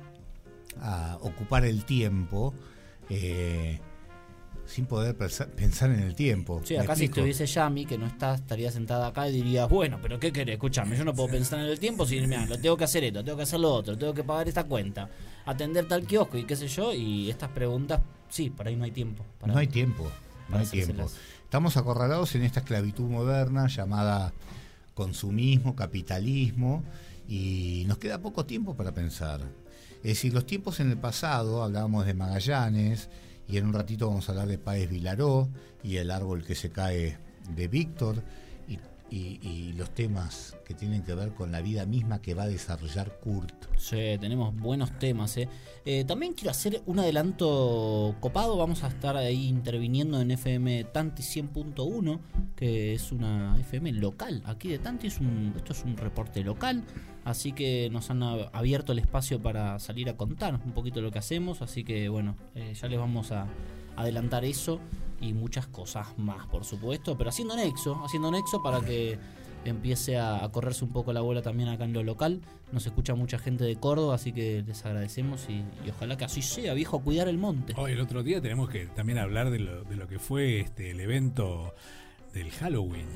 [0.81, 2.53] a ocupar el tiempo
[3.09, 3.79] eh,
[4.65, 6.61] sin poder pensar en el tiempo.
[6.63, 9.99] Sí, ¿Me acá si estuviese Yami, que no está, estaría sentada acá y diría, bueno,
[10.01, 10.53] pero ¿qué querés?
[10.53, 13.23] Escuchame, yo no puedo pensar en el tiempo si mirá, lo tengo que hacer esto,
[13.23, 15.09] tengo que hacer lo otro, tengo que pagar esta cuenta,
[15.45, 18.91] atender tal kiosco y qué sé yo, y estas preguntas, sí, por ahí no hay
[18.91, 19.25] tiempo.
[19.39, 20.09] para- no hay tiempo,
[20.47, 21.09] no hay tiempo.
[21.43, 24.31] Estamos acorralados en esta esclavitud moderna llamada
[24.93, 26.83] consumismo, capitalismo,
[27.31, 29.39] y nos queda poco tiempo para pensar.
[30.03, 33.07] Es decir, los tiempos en el pasado, hablábamos de Magallanes,
[33.47, 35.47] y en un ratito vamos a hablar de Páez Vilaró,
[35.81, 37.17] y el árbol que se cae
[37.55, 38.21] de Víctor,
[39.11, 42.47] y, y- los temas que tienen que ver con la vida misma que va a
[42.47, 43.53] desarrollar Kurt.
[43.77, 45.35] Sí, tenemos buenos temas.
[45.37, 45.49] ¿eh?
[45.85, 48.57] Eh, también quiero hacer un adelanto copado.
[48.57, 52.19] Vamos a estar ahí interviniendo en FM Tanti 100.1,
[52.55, 54.43] que es una FM local.
[54.45, 56.83] Aquí de Tanti es un, esto es un reporte local.
[57.23, 61.11] Así que nos han ab- abierto el espacio para salir a contar un poquito lo
[61.11, 61.61] que hacemos.
[61.61, 63.47] Así que bueno, eh, ya les vamos a
[63.95, 64.79] adelantar eso
[65.19, 67.17] y muchas cosas más, por supuesto.
[67.17, 69.19] Pero haciendo nexo, haciendo nexo para que
[69.65, 72.41] empiece a, correrse un poco la bola también acá en lo local.
[72.71, 76.73] Nos escucha mucha gente de Córdoba, así que les agradecemos y, ojalá que así sea,
[76.73, 77.73] viejo, cuidar el monte.
[77.77, 80.91] Hoy, el otro día tenemos que también hablar de lo, de lo que fue este
[80.91, 81.73] el evento
[82.33, 83.07] del Halloween.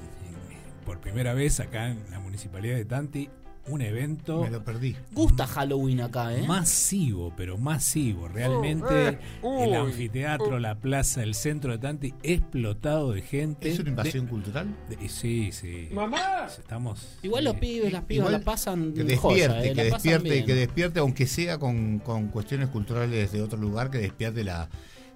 [0.86, 3.30] Por primera vez acá en la municipalidad de Tanti,
[3.68, 4.96] un evento Me lo perdí.
[5.12, 6.46] Gusta Halloween acá, ¿eh?
[6.48, 8.28] masivo, pero masivo.
[8.28, 13.70] Realmente Oh, el anfiteatro, la plaza, el centro de Tanti explotado de gente.
[13.72, 14.76] ¿Es una invasión De- cultural?
[14.90, 15.90] de- sí, sí.
[15.92, 16.46] ¡Mamá!
[16.48, 17.18] Estamos.
[17.24, 19.74] Igual los pibes, las pibas la pasan que joya, despierte, ¿eh?
[19.74, 20.46] que La pasan despierte, bien.
[20.46, 24.70] que despierte, aunque sea con, con cuestiones culturales de otro lugar, que despierte la,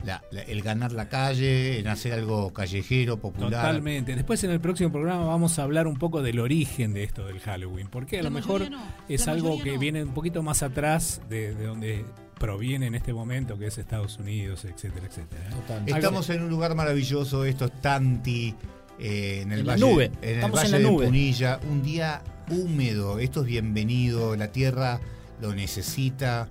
[0.04, 3.50] la- la- el ganar la calle, en hacer algo callejero, popular.
[3.52, 4.16] Totalmente.
[4.16, 7.40] Después en el próximo programa vamos a hablar un poco del origen de esto del
[7.40, 9.80] Halloween, porque a La lo mejor no, es la algo que no.
[9.80, 12.06] viene un poquito más atrás de, de donde
[12.40, 15.42] proviene en este momento, que es Estados Unidos, etcétera, etcétera.
[15.50, 15.54] ¿eh?
[15.68, 15.84] Total.
[15.90, 18.56] Estamos en un lugar maravilloso, esto es Tanti,
[18.98, 20.06] eh, en el En la valle, nube.
[20.06, 21.06] en el Estamos valle en la de nube.
[21.08, 25.02] Punilla, un día húmedo, esto es bienvenido, la tierra
[25.42, 26.48] lo necesita,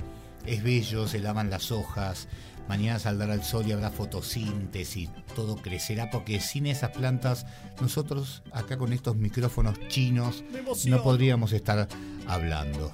[0.46, 2.28] es bello, se lavan las hojas,
[2.68, 7.46] mañana saldrá el sol y habrá fotosíntesis, todo crecerá, porque sin esas plantas
[7.80, 10.44] nosotros acá con estos micrófonos chinos
[10.86, 11.88] no podríamos estar
[12.26, 12.92] hablando.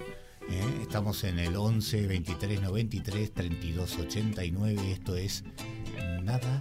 [0.50, 0.78] ¿eh?
[0.83, 4.92] Estamos en el 11 23 93 32 89.
[4.92, 5.44] Esto es
[6.22, 6.61] nada.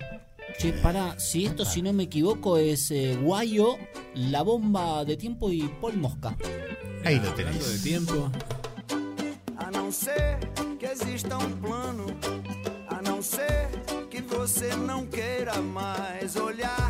[0.60, 3.78] Che, para, si esto, si no me equivoco, es eh, Guayo,
[4.14, 6.38] La Bomba de Tiempo y Paul Mosca.
[7.04, 7.84] Ahí lo Hablando de tenés.
[7.84, 8.32] tiempo,
[11.14, 12.06] exista um plano,
[12.88, 13.70] a não ser
[14.10, 16.83] que você não queira mais olhar,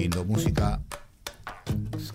[0.00, 0.80] lindo, música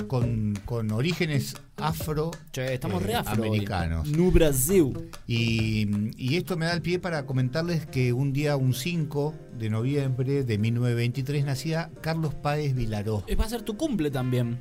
[0.07, 3.49] con, con orígenes afro Che, estamos eh, re afro hoy.
[3.49, 4.07] americanos.
[4.09, 5.09] No Brasil.
[5.27, 9.69] Y, y esto me da el pie para comentarles que un día, un 5 de
[9.69, 13.23] noviembre de 1923, nacía Carlos Páez Vilaró.
[13.27, 14.59] Eh, Va a ser tu cumple también.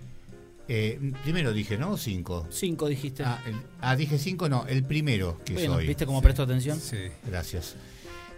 [0.68, 1.96] Eh, primero dije, ¿no?
[1.96, 2.46] 5.
[2.50, 3.24] Cinco dijiste.
[3.24, 5.86] Ah, el- ah, dije 5, no, el primero que Bueno, soy.
[5.88, 6.78] ¿viste cómo presto atención?
[6.78, 6.98] Sí.
[7.26, 7.76] Gracias.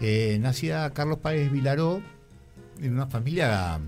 [0.01, 2.01] Eh, nacía Carlos Páez Vilaró
[2.81, 3.79] en una familia,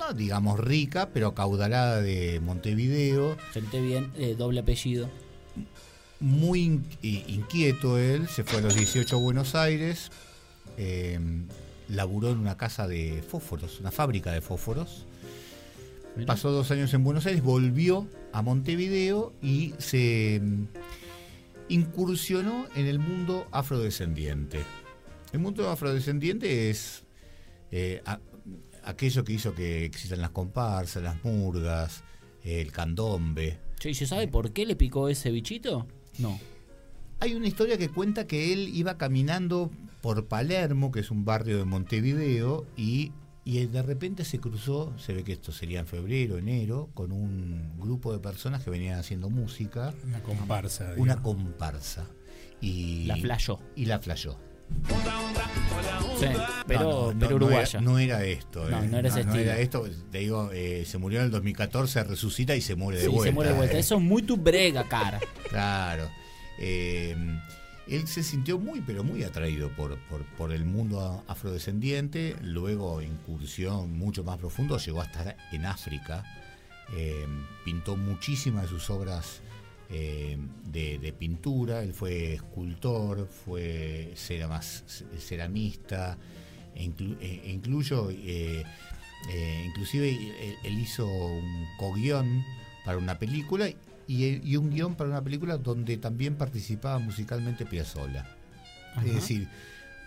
[0.00, 3.36] no digamos rica, pero caudalada de Montevideo.
[3.52, 5.08] Gente bien, eh, doble apellido.
[6.20, 10.10] Muy in- i- inquieto él, se fue a los 18 a Buenos Aires,
[10.76, 11.18] eh,
[11.88, 15.04] laburó en una casa de fósforos, una fábrica de fósforos.
[16.26, 20.64] Pasó dos años en Buenos Aires, volvió a Montevideo y se mm,
[21.68, 24.60] incursionó en el mundo afrodescendiente.
[25.32, 27.04] El mundo afrodescendiente es
[27.72, 28.18] eh, a-
[28.84, 32.02] aquello que hizo que existan las comparsas, las murgas,
[32.44, 33.58] el candombe.
[33.84, 35.86] ¿y se sabe por qué le picó ese bichito?
[36.18, 36.38] No.
[37.20, 41.58] Hay una historia que cuenta que él iba caminando por Palermo, que es un barrio
[41.58, 43.12] de Montevideo, y,
[43.44, 47.78] y de repente se cruzó, se ve que esto sería en febrero, enero, con un
[47.78, 50.84] grupo de personas que venían haciendo música, Una comparsa.
[50.96, 51.22] una digamos.
[51.22, 52.06] comparsa.
[52.62, 53.58] Y, La flayó.
[53.76, 54.36] Y la flayó.
[56.18, 56.26] Sí,
[56.66, 57.80] pero, No, no, pero no, uruguaya.
[57.80, 58.68] No era, esto.
[58.68, 58.88] No, eh.
[58.88, 59.38] no era ese estilo.
[59.40, 59.86] era esto.
[60.10, 63.30] Te digo, eh, se murió en el 2014, resucita y se muere de Sí, vuelta.
[63.30, 63.76] se muere de vuelta.
[63.76, 63.80] eh.
[63.80, 65.18] Eso es muy tu brega, cara.
[65.48, 66.08] Claro.
[66.58, 72.36] Él se sintió muy, pero muy atraído por, por, por el mundo afrodescendiente.
[72.42, 76.22] Luego, incursión mucho más profundo, llegó a estar en África.
[77.64, 79.40] Pintó muchísimas de sus obras
[79.90, 81.82] eh, de, de pintura.
[81.82, 84.84] Él fue escultor, fue ceramas-
[85.18, 86.16] ceramista,
[86.74, 88.64] e inclu- e- e incluyo, eh,
[89.30, 92.44] eh, inclusive él, hizo un coguión
[92.84, 93.76] para una película y,
[94.06, 98.26] y un guion para una película donde también participaba musicalmente Piazzolla.
[99.04, 99.48] Es decir,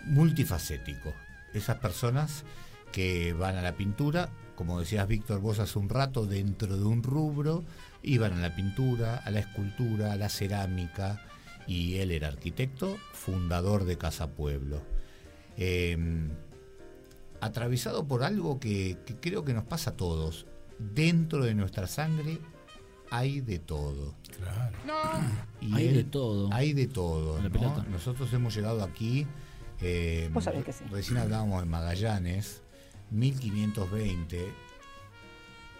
[0.04, 1.12] multifacético.
[1.52, 2.44] Esas personas
[2.92, 7.02] que van a la pintura, como decías Víctor vos hace un rato, dentro de un
[7.02, 7.64] rubro,
[8.04, 11.20] iban a la pintura, a la escultura, a la cerámica,
[11.66, 14.82] y él era arquitecto, fundador de Casa Pueblo.
[15.56, 15.96] Eh,
[17.40, 20.46] atravesado por algo que, que creo que nos pasa a todos.
[20.78, 22.38] Dentro de nuestra sangre
[23.10, 24.14] hay de todo.
[24.36, 24.76] Claro.
[25.60, 26.52] Y Hay él- de todo.
[26.52, 27.38] Hay de todo.
[27.90, 29.26] Nosotros hemos llegado aquí.
[29.80, 30.84] eh, Vos sabés que sí.
[30.90, 32.62] Recién hablábamos de Magallanes,
[33.10, 34.52] 1520.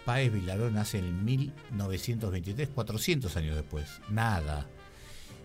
[0.04, 4.00] Páez Vilaró nace en 1923, 400 años después.
[4.10, 4.66] Nada.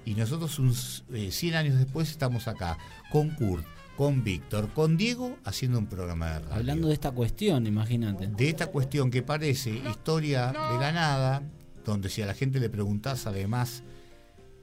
[0.05, 0.73] Y nosotros un,
[1.13, 2.77] eh, 100 años después estamos acá
[3.11, 6.53] con Kurt, con Víctor, con Diego haciendo un programa de radio.
[6.55, 8.27] Hablando de esta cuestión, imagínate.
[8.27, 11.43] de esta cuestión que parece historia de la nada,
[11.85, 13.83] donde si a la gente le preguntás además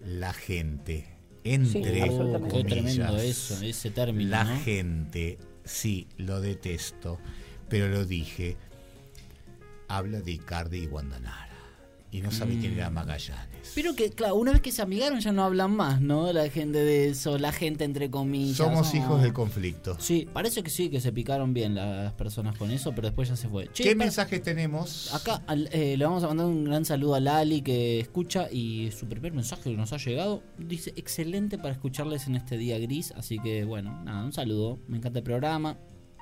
[0.05, 1.07] la gente,
[1.45, 4.31] entre Oh, qué comillas, tremendo eso, ese término.
[4.31, 4.61] la ¿no?
[4.61, 7.19] gente, sí, lo detesto,
[7.69, 8.57] pero lo dije,
[9.89, 11.45] habla de Icardi y Guandanara.
[12.13, 12.79] Y no sabe quién Mm.
[12.79, 13.73] era Magallanes.
[13.75, 16.33] Pero que, claro, una vez que se amigaron ya no hablan más, ¿no?
[16.33, 18.57] La gente de eso, la gente entre comillas.
[18.57, 19.01] Somos no.
[19.01, 19.97] hijos del conflicto.
[19.99, 23.37] Sí, parece que sí, que se picaron bien las personas con eso, pero después ya
[23.37, 23.69] se fue.
[23.73, 25.13] Che, ¿Qué mensajes tenemos?
[25.13, 28.93] Acá al- eh, le vamos a mandar un gran saludo a Lali que escucha y
[28.93, 33.13] su primer mensaje que nos ha llegado dice excelente para escucharles en este día gris,
[33.17, 35.77] así que bueno, nada, un saludo, me encanta el programa,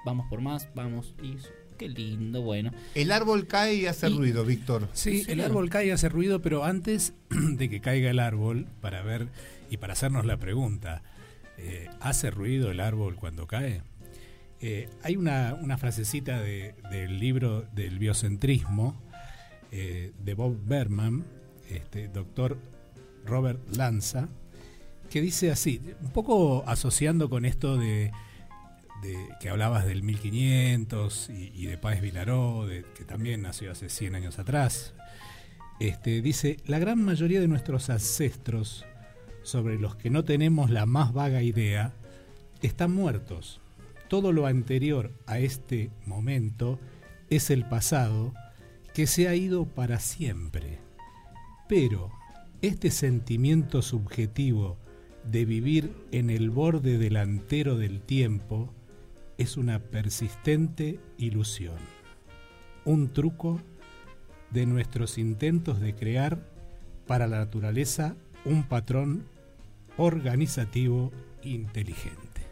[0.06, 1.36] vamos por más, vamos y
[1.78, 2.70] qué lindo, bueno.
[2.94, 4.88] El árbol cae y hace Y- ruido, Víctor.
[4.92, 8.66] Sí, ¿En el árbol cae y hace ruido, pero antes de que caiga el árbol,
[8.80, 9.28] para ver
[9.70, 11.02] y para hacernos la pregunta,
[11.58, 13.82] eh, ¿hace ruido el árbol cuando cae?
[14.60, 19.00] Eh, hay una, una frasecita de- del libro del biocentrismo
[19.72, 21.24] eh, de Bob Berman,
[21.68, 22.56] este, doctor
[23.26, 24.28] Robert Lanza,
[25.10, 28.12] que dice así, un poco asociando con esto de,
[29.40, 34.38] que hablabas del 1500 y, y de Páez Vilaró, que también nació hace 100 años
[34.38, 34.94] atrás.
[35.80, 38.84] Este, dice, la gran mayoría de nuestros ancestros,
[39.42, 41.92] sobre los que no tenemos la más vaga idea,
[42.62, 43.60] están muertos.
[44.08, 46.78] Todo lo anterior a este momento
[47.28, 48.32] es el pasado
[48.94, 50.78] que se ha ido para siempre.
[51.68, 52.12] Pero
[52.62, 54.78] este sentimiento subjetivo
[55.24, 58.72] de vivir en el borde delantero del tiempo
[59.38, 61.76] es una persistente ilusión,
[62.84, 63.60] un truco
[64.50, 66.38] de nuestros intentos de crear
[67.06, 69.26] para la naturaleza un patrón
[69.96, 71.12] organizativo
[71.42, 72.42] inteligente.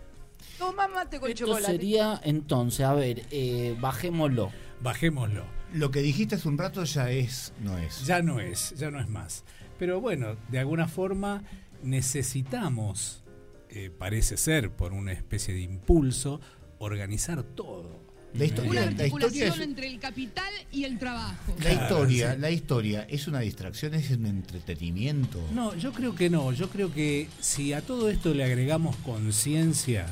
[0.58, 1.72] Toma mate con Esto chocolate.
[1.72, 4.50] sería entonces, a ver, eh, bajémoslo.
[4.82, 5.44] Bajémoslo.
[5.72, 8.04] Lo que dijiste hace un rato ya es, no es.
[8.04, 9.44] Ya no es, ya no es más.
[9.78, 11.42] Pero bueno, de alguna forma
[11.82, 13.24] necesitamos,
[13.70, 16.40] eh, parece ser por una especie de impulso,
[16.84, 18.02] organizar todo.
[18.34, 21.54] La historia, Una la historia articulación es, entre el capital y el trabajo.
[21.62, 22.40] la historia, sí.
[22.40, 25.38] la historia es una distracción, es un entretenimiento.
[25.52, 26.50] No, yo creo que no.
[26.52, 30.06] Yo creo que si a todo esto le agregamos conciencia,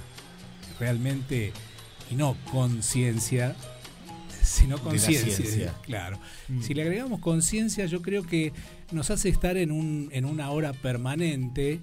[0.79, 1.55] realmente,
[2.11, 3.57] y no conciencia,
[4.43, 5.35] sino conciencia.
[5.35, 5.75] ciencia.
[5.83, 6.19] Claro.
[6.49, 6.61] Mm.
[6.61, 8.53] Si le agregamos conciencia, yo creo que
[8.93, 11.81] nos hace estar en, un, en una hora permanente,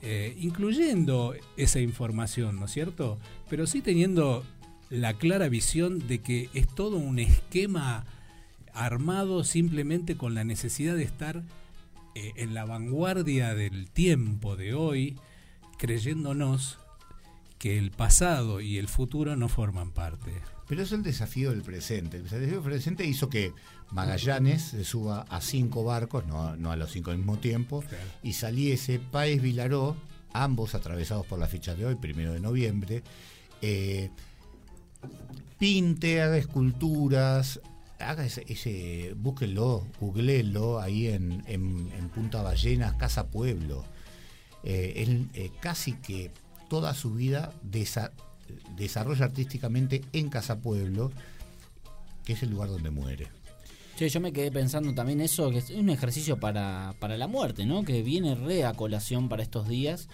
[0.00, 3.18] eh, incluyendo esa información, ¿no es cierto?
[3.48, 4.44] Pero sí teniendo
[4.90, 8.06] la clara visión de que es todo un esquema
[8.72, 11.42] armado simplemente con la necesidad de estar
[12.14, 15.16] eh, en la vanguardia del tiempo de hoy,
[15.78, 16.78] creyéndonos
[17.58, 20.32] que el pasado y el futuro no forman parte.
[20.68, 22.18] Pero es el desafío del presente.
[22.18, 23.52] El desafío del presente hizo que
[23.90, 27.82] Magallanes se suba a cinco barcos, no, no a los cinco al mismo tiempo,
[28.22, 29.96] y saliese Páez Vilaró,
[30.32, 33.02] ambos atravesados por la fecha de hoy, primero de noviembre,
[33.62, 34.10] eh,
[35.58, 37.60] pinte, haga esculturas,
[37.98, 43.84] haga ese, ese búsquenlo, googleenlo ahí en, en- en Punta Ballena, Casa Pueblo.
[44.64, 46.30] Eh, él eh, casi que
[46.68, 48.12] toda su vida desa-
[48.76, 51.12] desarrolla artísticamente en Casa Pueblo,
[52.24, 53.28] que es el lugar donde muere.
[53.96, 57.66] Sí, yo me quedé pensando también eso, que es un ejercicio para, para la muerte,
[57.66, 57.84] ¿no?
[57.84, 60.08] Que viene re a colación para estos días.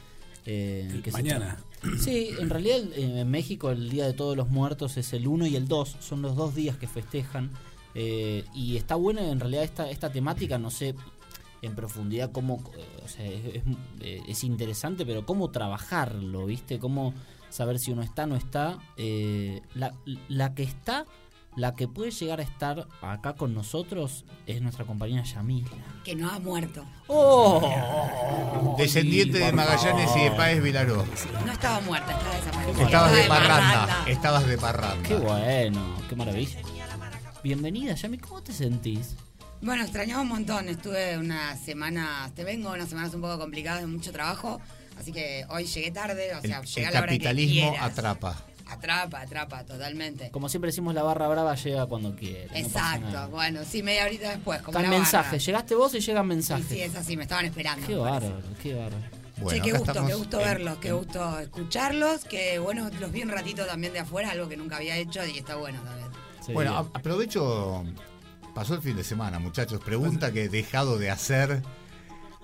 [0.46, 1.58] eh, que se Mañana.
[1.98, 5.46] Sí, en realidad eh, en México el Día de Todos los Muertos es el 1
[5.46, 7.50] y el 2, son los dos días que festejan.
[7.96, 10.94] eh, y está bueno en realidad esta, esta temática, no sé
[11.62, 13.62] en profundidad cómo, eh, o sea, es, es-
[14.00, 16.78] eh, es interesante, pero cómo trabajarlo, ¿viste?
[16.78, 17.14] Cómo
[17.50, 18.78] saber si uno está o no está.
[18.96, 19.94] eh, la,
[20.28, 21.06] la que está,
[21.56, 25.68] la que puede llegar a estar acá con nosotros es nuestra compañera Yamila.
[26.04, 26.84] Que no ha muerto.
[27.06, 28.74] ¡Oh!
[28.78, 30.30] Descendiente de Magallanes y de.
[30.32, 31.04] Páez Vilaró.
[31.46, 32.84] No estaba muerta, estaba desaparecida.
[32.84, 35.08] Estabas de parranda, estabas de parranda.
[35.08, 36.58] Qué bueno, qué maravilla.
[37.42, 39.16] Bienvenida, Yami, ¿cómo te sentís?
[39.60, 40.68] Bueno, extrañaba un montón.
[40.68, 44.60] Estuve unas semanas, te vengo unas semanas un poco complicadas de mucho trabajo.
[44.98, 47.74] Así que hoy llegué tarde, o El, sea, llegué el a la hora que capitalismo
[47.80, 48.44] atrapa.
[48.66, 50.30] Atrapa, atrapa, totalmente.
[50.30, 52.48] Como siempre decimos, la barra brava llega cuando quiere.
[52.58, 55.38] Exacto, bueno, sí, media horita después, como Están mensajes, barra.
[55.38, 56.66] llegaste vos y llegan Sí, mensajes.
[56.66, 57.86] sí, es así, me estaban esperando.
[57.86, 59.02] Qué bárbaro, qué bárbaro.
[59.36, 63.10] Bueno, che, qué gusto, qué gusto en- verlos, qué en- gusto escucharlos, que bueno, los
[63.12, 66.08] vi un ratito también de afuera, algo que nunca había hecho y está bueno también.
[66.46, 66.52] Sí.
[66.52, 67.84] Bueno, aprovecho
[68.54, 69.80] pasó el fin de semana, muchachos?
[69.84, 71.62] Pregunta que he dejado de hacer.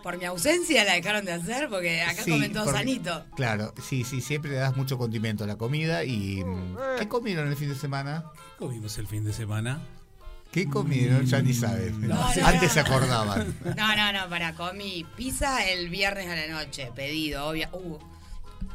[0.03, 3.24] Por mi ausencia la dejaron de hacer porque acá Sí, comen todo porque- sanito.
[3.36, 6.42] Claro, sí, sí, siempre le das mucho condimento a la comida y...
[6.44, 8.24] mm, ¿Qué comieron el fin de semana?
[8.59, 9.80] ¿Qué comimos el fin de semana?
[10.53, 11.26] ¿Qué comieron?
[11.26, 12.01] Ya ni saben.
[12.01, 12.68] No, no, Antes no.
[12.70, 13.55] se acordaban.
[13.76, 17.68] No, no, no, para, comí pizza el viernes a la noche, pedido, obvio.
[17.72, 17.98] Uh,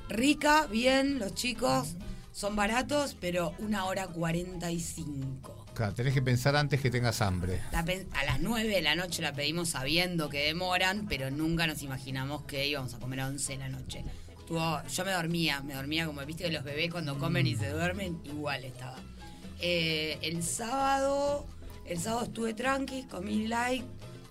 [0.08, 1.96] rica, bien, los chicos
[2.32, 5.65] son baratos, pero una hora 45.
[5.76, 7.62] Claro, tenés que pensar antes que tengas hambre.
[7.74, 11.84] La a las 9 de la noche la pedimos sabiendo que demoran, pero nunca nos
[11.84, 14.04] imaginamos que íbamos a comer a 11 de la noche.
[14.40, 17.70] Estuvo- yo me dormía, me dormía como viste que los bebés cuando comen y se
[17.70, 18.98] duermen, igual estaba.
[19.60, 21.46] Eh, el sábado,
[21.86, 23.84] el sábado estuve tranqui, comí light,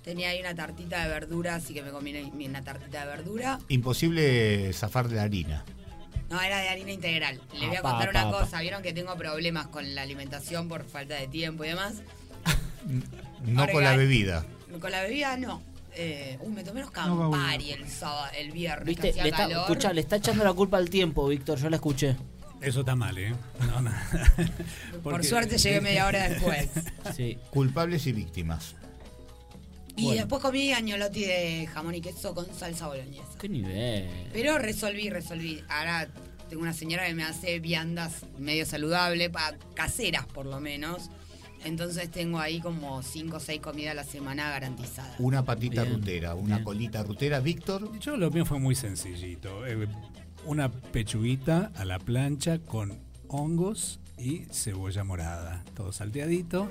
[0.03, 2.15] tenía ahí una tartita de verdura, así que me comí
[2.47, 3.59] una tartita de verdura.
[3.69, 5.65] Imposible zafar de la harina.
[6.31, 7.41] No, era de harina integral.
[7.53, 10.85] Les voy a Apa, contar una cosa, vieron que tengo problemas con la alimentación por
[10.85, 11.95] falta de tiempo y demás.
[13.45, 14.45] No Ahora con la bebida.
[14.81, 15.63] Con la bebida no.
[15.97, 17.31] Eh, uy, me tomé unos No.
[17.31, 18.87] Campari el sábado, el viernes.
[18.87, 19.13] ¿Viste?
[19.23, 21.59] Le está, escuchá, le está echando la culpa al tiempo, Víctor.
[21.59, 22.17] Yo la escuché.
[22.61, 23.35] Eso está mal, ¿eh?
[23.67, 23.93] No, no.
[25.03, 26.69] Por suerte llegué media hora después.
[27.15, 27.39] Sí.
[27.51, 28.75] Culpables y víctimas.
[29.97, 30.19] Y Bueno.
[30.23, 33.39] después comí añolotti de jamón y queso con salsa boloñesa.
[33.41, 34.09] ¿Qué nivel?
[34.33, 35.63] Pero resolví, resolví.
[35.69, 36.09] Ahora
[36.49, 41.11] tengo una señora que me hace viandas medio saludable, pa- caseras por lo menos.
[41.65, 45.15] Entonces tengo ahí como 5 o 6 comidas a la semana garantizadas.
[45.19, 47.41] Una patita Bien, rutera, una colita rutera.
[47.41, 49.65] Víctor, Yo lo mío fue muy sencillito.
[49.67, 49.89] Eh,
[50.45, 55.65] una pechuguita a la plancha con hongos y cebolla morada.
[55.75, 56.69] Todo salteadito.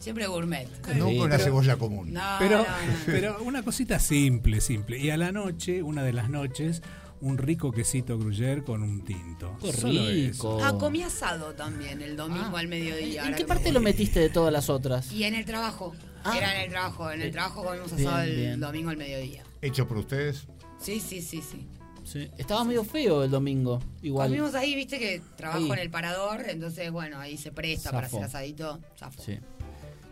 [0.00, 0.66] Siempre gourmet.
[0.96, 2.12] no con una cebolla común.
[2.12, 2.68] No, Pero, no, no.
[3.06, 4.98] pero una cosita simple, simple.
[4.98, 6.82] Y a la noche, una de las noches,
[7.20, 9.56] un rico quesito gruyere con un tinto.
[9.60, 10.58] Qué Solo rico.
[10.58, 10.64] eso.
[10.64, 13.26] Ah, comí asado también el domingo al mediodía.
[13.28, 15.12] ¿En qué parte me lo metiste de todas las otras?
[15.12, 15.94] Y en el trabajo.
[16.24, 16.36] Ah.
[16.36, 17.10] Era en el trabajo.
[17.10, 18.60] En el trabajo comimos Bien, asado el bien.
[18.60, 19.42] domingo al mediodía.
[19.62, 20.46] Hecho por ustedes.
[20.80, 21.66] Sí, sí, sí, sí.
[22.04, 22.28] Sí.
[22.38, 23.78] Estaba medio feo el domingo.
[24.02, 24.28] Igual.
[24.28, 25.70] Comimos ahí, viste que trabajo Ahí.
[25.70, 28.80] en el parador, entonces bueno, ahí se presta para hacer asadito.
[28.98, 29.22] Zafo.
[29.22, 29.38] Sí.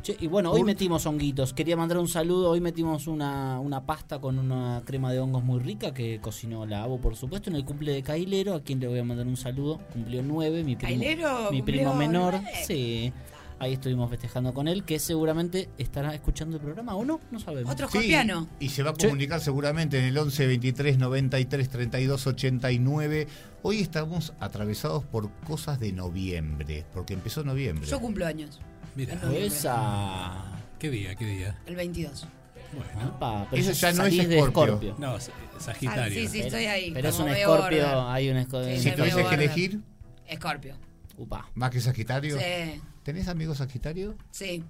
[0.03, 1.53] Che, y bueno, hoy metimos honguitos.
[1.53, 2.51] Quería mandar un saludo.
[2.51, 6.85] Hoy metimos una, una pasta con una crema de hongos muy rica que cocinó la
[6.85, 9.37] Abo, por supuesto, en el cumple de Cailero, a quien le voy a mandar un
[9.37, 9.79] saludo.
[9.93, 12.35] Cumplió nueve, mi primo, ¿Cailero mi primo menor.
[12.41, 12.49] nueve?
[12.67, 13.13] Sí.
[13.61, 17.73] Ahí estuvimos festejando con él, que seguramente estará escuchando el programa o no, no sabemos.
[17.73, 18.15] Otro Sí,
[18.61, 19.07] y se va a Sí.
[19.07, 23.27] comunicar seguramente en el 11 23 93 32 89.
[23.63, 27.89] Hoy estamos atravesados por cosas de noviembre, porque empezó noviembre.
[27.89, 28.61] Yo cumplo años.
[28.99, 29.15] Mira.
[29.33, 30.33] Esa.
[30.81, 31.15] ¿qué día?
[31.15, 31.57] ¿Qué día?
[31.67, 32.27] El 22.
[32.73, 33.01] Bueno.
[33.15, 34.97] Apa, pero Eso ya no es Escorpio.
[34.99, 35.17] No,
[35.59, 36.03] Sagitario.
[36.05, 36.91] Ah, sí, sí, estoy ahí.
[36.93, 37.87] Pero es un Escorpio, border.
[38.09, 38.77] hay un Escorpio.
[38.77, 39.81] Sí, si tuvieses que elegir,
[40.27, 40.75] Escorpio.
[41.17, 41.49] Upa.
[41.55, 42.37] más que Sagitario.
[42.39, 44.17] Sí, ¿Tenés amigos Sagitario?
[44.31, 44.65] sí.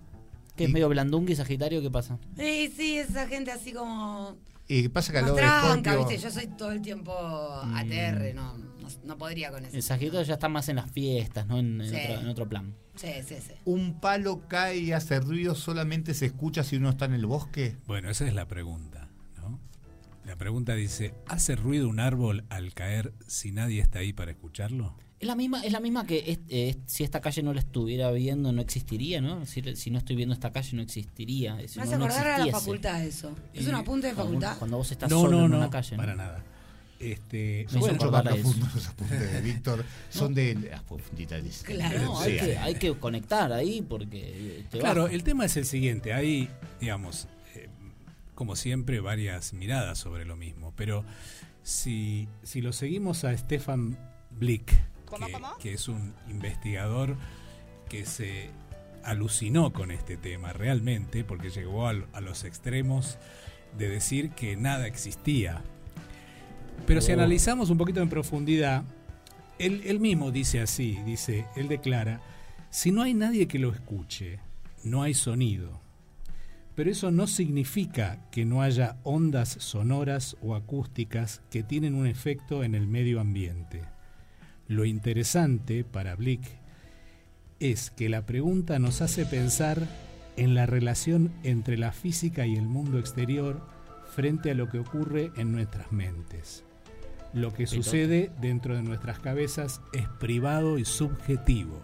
[0.57, 1.81] ¿Qué es medio blandungui Sagitario?
[1.81, 2.19] ¿Qué pasa?
[2.37, 4.37] Sí, sí, esa gente así como.
[4.67, 6.19] Y qué pasa que tranca, Scorpio- ¿viste?
[6.19, 8.59] Yo soy todo el tiempo ATR, no,
[8.89, 9.77] no, no podría con eso.
[9.77, 11.59] El Sagitario ya está más en las fiestas, ¿no?
[11.59, 11.97] En, en Sí.
[11.97, 12.75] otro, en otro plan.
[12.97, 13.53] Sí, sí, sí.
[13.65, 17.77] ¿Un palo cae y hace ruido solamente se escucha si uno está en el bosque?
[17.87, 19.61] Bueno, esa es la pregunta, ¿no?
[20.25, 24.97] La pregunta dice, ¿hace ruido un árbol al caer si nadie está ahí para escucharlo?
[25.21, 28.09] Es la misma, es la misma que es- eh, si esta calle no la estuviera
[28.13, 29.45] viendo, no existiría, ¿no?
[29.47, 31.57] Si, si no estoy viendo esta calle, no existiría.
[31.67, 33.35] Si Me no, hace no acordar a la facultad eso.
[33.53, 34.57] ¿Es un apunte de facultad?
[34.59, 35.97] cuando vos estás No, solo no, en no, una calle.
[35.97, 36.03] ¿no?
[36.03, 36.45] para nada.
[36.99, 39.85] Este, Me hizo acordar los apuntes de Víctor.
[40.11, 41.63] Son de las profundidades.
[41.63, 42.01] Claro.
[42.01, 45.57] No, Sí, hay, que, hay que conectar ahí porque eh, te Claro, el tema es
[45.57, 46.13] el siguiente.
[46.13, 46.49] Hay,
[46.81, 47.69] digamos, eh,
[48.35, 50.73] como siempre, varias miradas sobre lo mismo.
[50.77, 51.05] Pero
[51.63, 53.97] si, si lo seguimos a Stefan
[54.31, 57.17] Blick, que, que es un investigador
[57.89, 58.51] que se
[59.09, 63.19] alucinó con este tema realmente, porque llegó a, los extremos
[63.77, 65.63] de decir que nada existía.
[66.87, 67.15] Pero si Oh.
[67.15, 68.85] analizamos un poquito en profundidad,
[69.59, 72.21] él, él mismo dice así, dice, él declara,
[72.71, 74.39] si no hay nadie que lo escuche,
[74.85, 75.81] no hay sonido.
[76.75, 82.63] Pero eso no significa que no haya ondas sonoras o acústicas que tienen un efecto
[82.63, 83.83] en el medio ambiente.
[84.69, 86.43] Lo interesante para Blick
[87.59, 89.89] es que la pregunta nos hace pensar
[90.37, 93.67] en la relación entre la física y el mundo exterior
[94.15, 96.65] frente a lo que ocurre en nuestras mentes.
[97.35, 101.83] Lo que sucede dentro de nuestras cabezas es privado y subjetivo.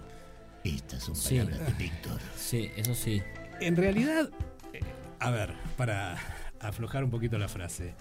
[0.64, 1.36] Estas son Sí.
[1.38, 2.20] palabras de Víctor.
[2.36, 3.22] Sí, eso sí.
[3.60, 4.30] En realidad,
[4.72, 4.80] eh,
[5.20, 6.16] a ver, para
[6.60, 7.94] aflojar un poquito la frase.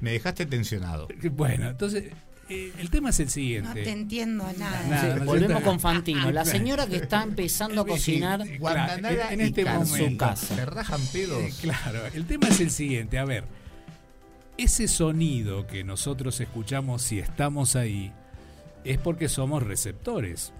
[0.00, 1.08] Me dejaste tensionado.
[1.32, 2.12] Bueno, entonces,
[2.50, 3.82] eh, el tema es el No siguiente.
[3.84, 4.82] te entiendo nada.
[4.86, 6.30] Nada, Sí, no volvemos con Fantino.
[6.30, 9.88] La señora que está empezando a cocinar claro, en y este Carmen.
[9.88, 10.10] momento.
[10.10, 10.54] su casa.
[10.54, 11.42] Se rajan pedos.
[11.42, 13.44] Eh, claro, el tema es el siguiente, a ver,
[14.56, 18.12] ese sonido que nosotros escuchamos si estamos ahí
[18.84, 20.52] es porque somos receptores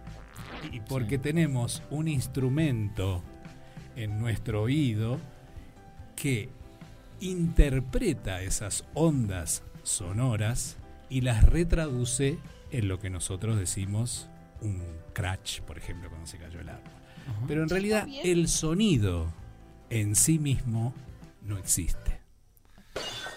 [0.73, 3.23] y porque tenemos un instrumento
[3.97, 5.21] en nuestro oído
[6.17, 6.49] que
[7.21, 10.77] interpreta esas ondas sonoras
[11.09, 12.39] y las retraduce
[12.71, 14.29] en lo que nosotros decimos
[14.61, 14.83] un
[15.13, 16.91] crash, por ejemplo, cuando se cayó el árbol.
[17.47, 19.33] Pero en realidad el sonido
[19.91, 20.95] en sí mismo
[21.43, 22.21] no existe.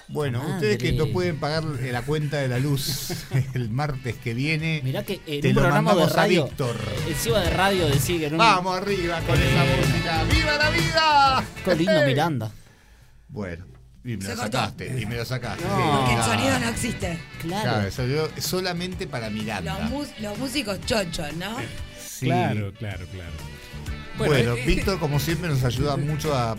[0.10, 0.53] Bueno, Madre.
[0.55, 3.10] ustedes que no pueden pagar la cuenta de la luz
[3.53, 6.45] el martes que viene, Mirá que en te un lo programa de mandamos a radio.
[6.45, 6.78] Víctor.
[7.10, 8.38] Encima de radio decir que un.
[8.38, 10.24] Vamos arriba con esa música.
[10.24, 11.43] ¡Viva la vida!
[11.66, 12.51] Qué lindo Miranda.
[13.28, 13.66] Bueno,
[14.05, 14.58] y me Se lo cortó.
[14.58, 15.66] sacaste, y me lo sacaste.
[15.66, 15.99] No.
[15.99, 17.20] Porque el sonido no existe.
[17.41, 17.64] Claro.
[17.70, 19.80] Claro, salió solamente para Los, Miranda.
[19.89, 21.58] mus- los músicos chochos, ¿no?
[21.99, 22.28] Sí.
[22.28, 23.34] Claro, claro, claro.
[24.18, 26.55] Bueno, eh, Víctor, como siempre, nos ayuda mucho a.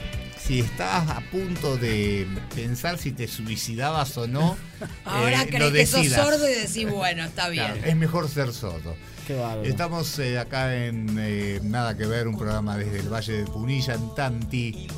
[0.49, 4.57] Si estás a punto de pensar si te suicidabas o no,
[5.05, 7.67] Ahora eh, crees lo que sos sordo y decís, bueno, está bien.
[7.67, 8.97] Claro, es mejor ser sordo.
[9.27, 9.65] Qué bárbaro.
[9.65, 13.93] Estamos eh, acá en eh, Nada que ver, un programa desde el Valle de Punilla,
[13.93, 14.89] en Tanti.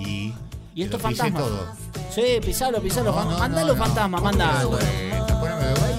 [0.00, 0.34] Y.
[0.74, 1.42] ¿Y pisé fantasmas?
[1.42, 1.72] todo.
[2.14, 3.12] Sí, pisalo, pisalo.
[3.12, 3.84] No, no, manda no, los no.
[3.86, 4.60] fantasmas, manda.
[4.60, 4.82] Se puede,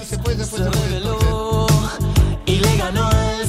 [0.04, 0.64] se puede, se puede.
[0.64, 1.22] se puede.
[2.46, 3.48] y le ganó el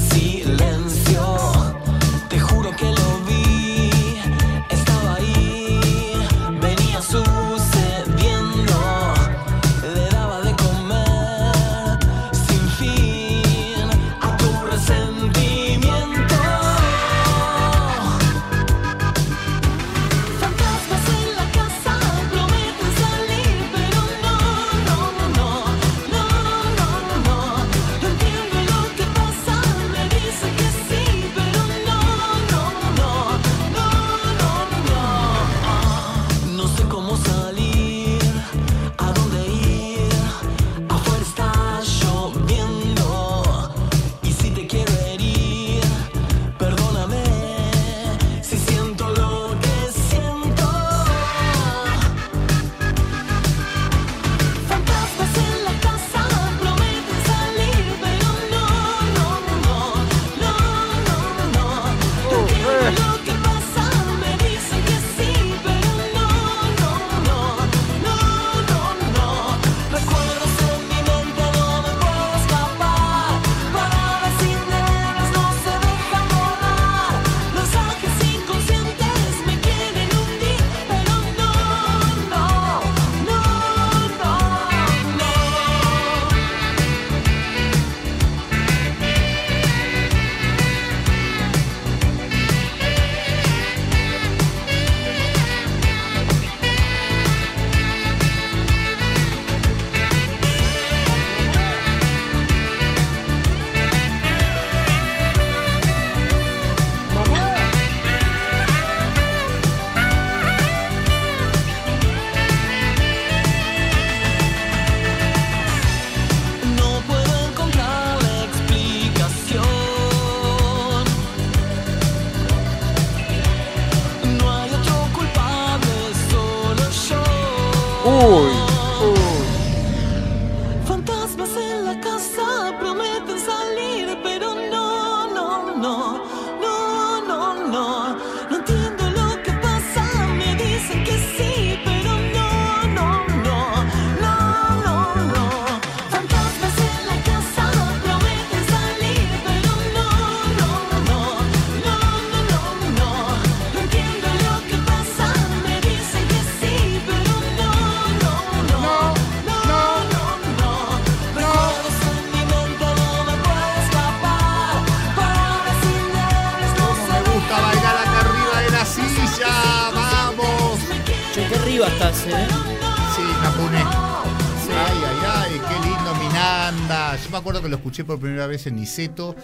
[177.92, 179.36] escuché por primera vez en Niceto,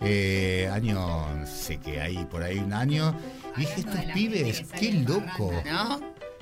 [0.00, 0.94] eh, año,
[1.32, 3.14] no sé qué, ahí, por ahí un año.
[3.56, 5.50] Y dije, estos pibes, que qué loco.
[5.62, 6.00] parranda, ¿No?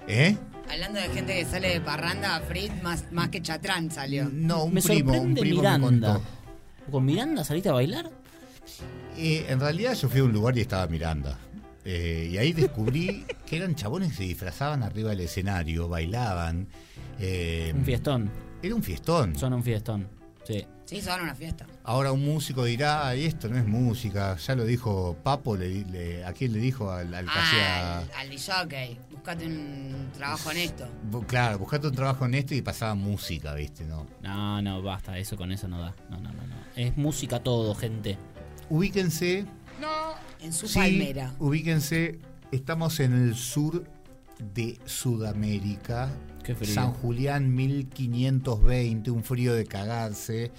[0.08, 0.34] ¿Eh?
[0.70, 4.30] Hablando de gente que sale de parranda, Frit más, más que Chatrán salió.
[4.32, 6.14] No, un Me primo, un primo me Miranda.
[6.14, 6.22] contó.
[6.90, 8.10] ¿Con Miranda saliste a bailar?
[9.18, 11.38] Eh, en realidad yo fui a un lugar y estaba Miranda.
[11.84, 16.66] Eh, y ahí descubrí que eran chabones que se disfrazaban arriba del escenario, bailaban.
[17.20, 18.30] eh, Un fiestón.
[18.62, 19.36] Era un fiestón.
[19.36, 20.08] Son un fiestón.
[20.44, 20.64] Sí.
[20.84, 21.66] Sí, son una fiesta.
[21.84, 24.36] Ahora un músico dirá, "Ay, esto no es música.
[24.36, 26.90] Ya lo dijo Papo, le, le- ¿a quién le dijo?
[26.90, 30.86] Al, al Ah, al DJ, buscate un trabajo honesto.
[31.10, 33.84] Bu- Claro, buscate un trabajo en este y pasaba música, ¿viste?
[33.84, 34.06] No.
[34.22, 35.94] No, no, basta, eso con eso no da.
[36.10, 36.54] No, no, no, no.
[36.76, 38.18] Es música todo, gente.
[38.68, 39.46] Ubíquense,
[40.40, 41.32] En su sí, palmera.
[41.38, 42.18] ubíquense,
[42.50, 43.84] estamos en el sur
[44.54, 46.10] de Sudamérica.
[46.42, 46.74] Qué frío.
[46.74, 50.50] San Julián 1520, un frío de cagarse.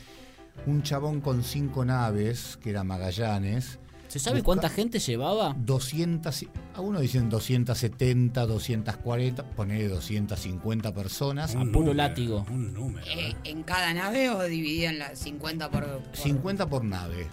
[0.65, 3.79] Un chabón con cinco naves, que era Magallanes.
[4.07, 5.55] ¿Se sabe Busca- cuánta gente llevaba?
[5.57, 11.55] 200, y- algunos dicen 270, 240, poner 250 personas.
[11.55, 12.45] A puro látigo.
[12.51, 13.07] Un número.
[13.07, 17.27] Eh, ¿En cada nave o dividida en las 50 por, por- 50 por nave.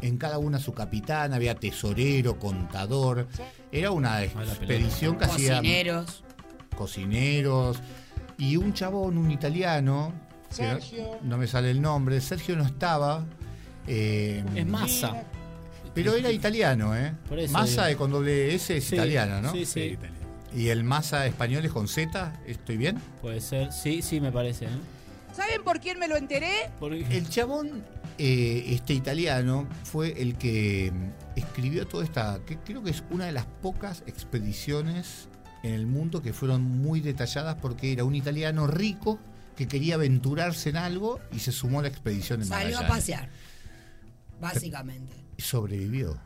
[0.00, 3.26] En cada una su capitán, había tesorero, contador.
[3.72, 6.22] Era una expedición que hacía cocineros?
[6.78, 7.80] Cocineros.
[8.38, 10.12] Y un chabón, un italiano,
[10.56, 11.18] que no- Sergio.
[11.22, 13.24] no me sale el nombre, Sergio no estaba.
[13.86, 15.22] eh, Es Massa.
[15.94, 17.12] Pero era italiano, ¿eh?
[17.50, 19.50] Massa con doble S es Sí, italiano, ¿no?
[19.52, 19.96] sí, sí.
[20.00, 22.98] Sí, Y el Massa español es con Z, ¿estoy bien?
[23.20, 23.72] Puede ser.
[23.72, 24.66] Sí, sí, me parece.
[24.66, 24.68] ¿eh?
[25.34, 26.70] ¿Saben por quién me lo enteré?
[27.10, 27.82] El chabón,
[28.18, 33.24] eh, este italiano, fue el que mm, escribió toda esta, que creo que es una
[33.26, 35.27] de las pocas expediciones
[35.62, 39.18] en el mundo que fueron muy detalladas porque era un italiano rico
[39.56, 42.96] que quería aventurarse en algo y se sumó a la expedición de Salió a Magallanes.
[42.96, 43.28] pasear.
[44.40, 45.12] Básicamente.
[45.36, 46.16] Y sobrevivió.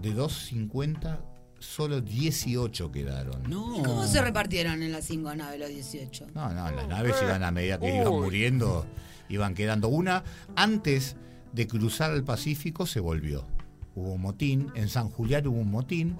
[0.00, 1.20] De 250,
[1.58, 3.42] solo 18 quedaron.
[3.50, 6.28] ¿Y cómo se repartieron en las cinco naves los 18?
[6.34, 8.86] No, no, las naves iban a medida que iban muriendo,
[9.28, 9.88] iban quedando.
[9.88, 10.22] Una,
[10.54, 11.16] antes
[11.52, 13.44] de cruzar el Pacífico, se volvió.
[13.96, 16.16] Hubo un motín, en San Julián hubo un motín.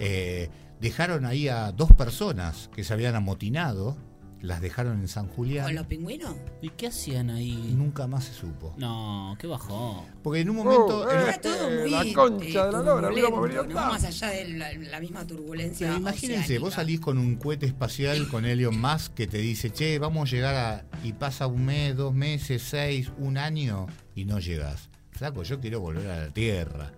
[0.00, 0.48] Eh,
[0.80, 3.96] dejaron ahí a dos personas que se habían amotinado,
[4.40, 5.74] las dejaron en San ¿Con Julián.
[5.74, 6.34] los pingüinos?
[6.62, 7.74] ¿Y qué hacían ahí?
[7.76, 8.72] Nunca más se supo.
[8.78, 10.06] No, qué bajón.
[10.22, 11.10] Porque en un momento...
[11.10, 13.78] en un- Era todo muy la concha de la lora, hubiéramos venido ¿no?
[13.78, 13.88] acá.
[13.90, 15.88] Más allá de la, la misma turbulencia.
[15.88, 16.64] Pero imagínense, oceánica.
[16.64, 20.34] vos salís con un cohete espacial con Elon Musk que te dice, che, vamos a
[20.34, 20.84] llegar a...
[21.04, 24.88] Y pasa un mes, dos meses, seis, un año y no llegas.
[25.10, 26.90] Flaco, yo quiero volver a la Tierra.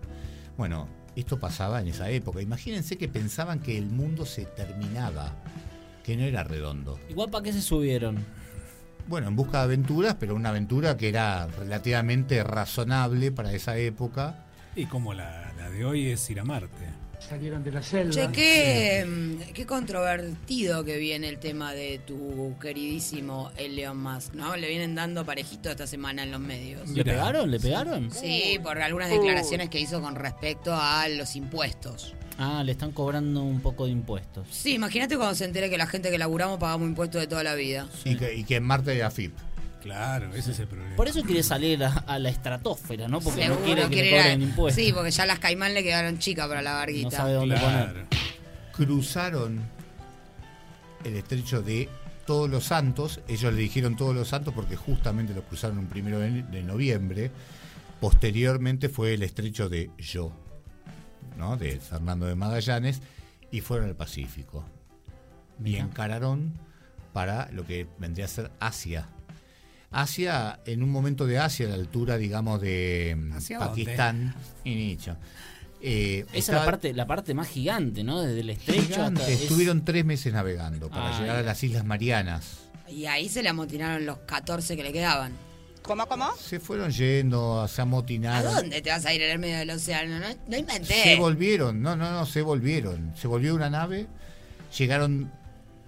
[0.57, 0.87] Bueno,
[1.17, 2.41] esto pasaba en esa época.
[2.41, 5.33] Imagínense que pensaban que el mundo se terminaba,
[6.05, 6.99] que no era redondo.
[7.09, 8.25] Igual para qué se subieron.
[9.09, 14.47] Bueno, en busca de aventuras, pero una aventura que era relativamente razonable para esa época.
[14.77, 17.02] Y como la, la de hoy es ir a Marte.
[17.29, 18.13] Salieron de la selva.
[18.13, 24.57] Che, qué, mm, qué controvertido que viene el tema de tu queridísimo Elon Musk, ¿no?
[24.57, 26.89] Le vienen dando parejito esta semana en los medios.
[26.91, 27.51] ¿Le pegaron?
[27.51, 28.11] ¿Le pegaron?
[28.11, 32.15] Sí, por algunas declaraciones que hizo con respecto a los impuestos.
[32.39, 34.49] Ah, le están cobrando un poco de impuestos.
[34.51, 37.55] Sí, imagínate cuando se entere que la gente que laburamos pagamos impuestos de toda la
[37.55, 37.89] vida.
[38.05, 39.33] Y, que, y que en Marte era FIP.
[39.83, 40.95] Claro, ese es el problema.
[40.97, 43.21] Por eso quiere salir a, a la estratosfera, ¿no?
[43.21, 44.85] Porque no quiere que le cobren impuestos.
[44.85, 47.11] Sí, porque ya las caimán le quedaron chicas para la barguita.
[47.11, 48.07] No sabe dónde poner.
[48.73, 49.61] Cruzaron
[51.05, 51.89] el estrecho de
[52.27, 53.21] Todos los Santos.
[53.27, 57.31] Ellos le dijeron Todos los Santos porque justamente lo cruzaron un primero de, de noviembre.
[58.01, 60.33] Posteriormente fue el estrecho de Yo,
[61.37, 61.57] ¿no?
[61.57, 63.01] de Fernando de Magallanes,
[63.51, 64.65] y fueron al Pacífico.
[65.65, 66.53] Y encararon
[67.13, 69.09] para lo que vendría a ser Asia.
[69.93, 74.35] Asia, en un momento de Asia, a la altura, digamos, de mm, ¿Hacia Pakistán
[74.65, 75.17] y Nicho.
[75.81, 78.21] Eh, Esa es la parte, la parte más gigante, ¿no?
[78.23, 79.21] Desde el estrecho Gigante.
[79.23, 79.33] hasta...
[79.33, 81.21] es- Estuvieron tres meses navegando para Ay.
[81.21, 82.59] llegar a las Islas Marianas.
[82.89, 85.33] Y ahí se le amotinaron los 14 que le quedaban.
[85.83, 86.31] ¿Cómo, cómo?
[86.37, 88.55] Se fueron yendo, se ¿A amotinaron.
[88.55, 90.21] dónde te vas a ir en el medio del océano?
[90.21, 91.03] No, no inventé.
[91.03, 93.13] Se volvieron, no, no, no, se volvieron.
[93.21, 94.07] Se volvió una nave,
[94.79, 95.33] llegaron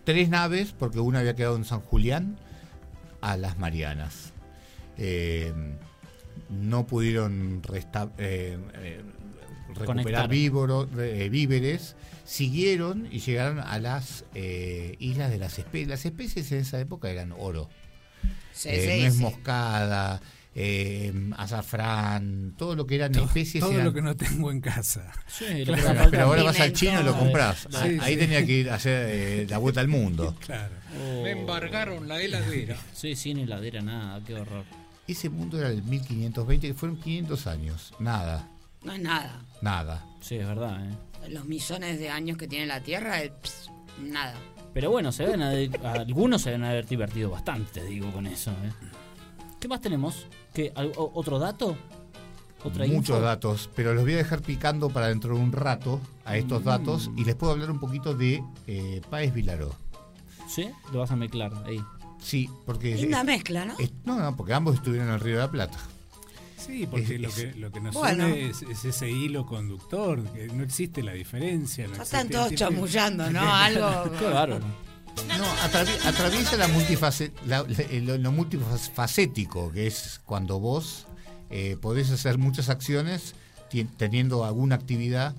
[0.03, 2.37] tres naves, porque una había quedado en San Julián,
[3.33, 4.33] a las Marianas.
[4.99, 5.53] Eh,
[6.51, 9.01] no pudieron resta- eh, eh,
[9.75, 10.29] recuperar
[10.99, 15.89] eh, víveres, siguieron y llegaron a las eh, islas de las especies.
[15.89, 17.69] Las especies en esa época eran oro.
[18.53, 19.21] Sí, Eh, sí, nuez sí.
[19.21, 20.21] moscada,
[20.55, 23.63] eh, azafrán, todo lo que eran especies.
[23.63, 25.13] todo eran- lo que no tengo en casa.
[25.27, 27.67] Sí, Claro, pero ahora vas al chino y lo compras.
[27.71, 28.19] Sí, ahí sí.
[28.21, 30.37] tenía que ir a hacer eh, la vuelta al mundo.
[30.47, 30.75] Claro.
[30.97, 31.23] Oh.
[31.25, 32.77] Me embargaron la heladera.
[32.95, 34.65] Sí, sin heladera, nada, qué horror.
[35.09, 37.93] Ese mundo era el 1520, que fueron 500 años.
[37.99, 38.49] Nada,
[38.83, 39.43] No es nada.
[39.61, 40.05] nada.
[40.21, 41.29] Sí, es verdad, ¿eh?
[41.31, 44.35] Los millones de años que tiene la Tierra es pss, nada.
[44.73, 48.51] Pero bueno, se deben haber- algunos se deben haber divertido bastante, te digo, con eso.
[48.51, 48.73] ¿eh?
[49.65, 50.27] ¿Qué más tenemos?
[50.53, 51.75] ¿Qué, ¿Otro dato?
[52.65, 53.21] ¿Otra Muchos info?
[53.23, 56.65] datos, pero los voy a dejar picando para dentro de un rato a estos Mm.
[56.67, 59.75] datos y les puedo hablar un poquito de eh, Páez Vilaró.
[60.47, 60.69] ¿Sí?
[60.93, 61.83] Lo vas a mezclar ahí.
[62.23, 62.95] Sí, porque...
[62.95, 63.75] Linda es- mezcla, ¿no?
[63.79, 65.79] es- no, no, porque ambos estuvieron en el Río de la Plata.
[66.59, 68.27] Sí, porque Es- lo, que, lo que nos Bueno.
[68.27, 71.87] une es, es ese hilo conductor, que no existe la diferencia.
[71.87, 73.41] No Ya existe- están todos chamullando, ¿no?
[73.55, 74.13] Algo.
[74.19, 74.84] Qué bárbaro.
[75.39, 76.69] No, atravi- atraviesa la
[77.47, 77.65] la-
[78.03, 81.07] lo, lo multifacético, que es cuando vos
[81.51, 83.35] eh, podés hacer muchas acciones
[83.97, 85.35] teniendo alguna actividad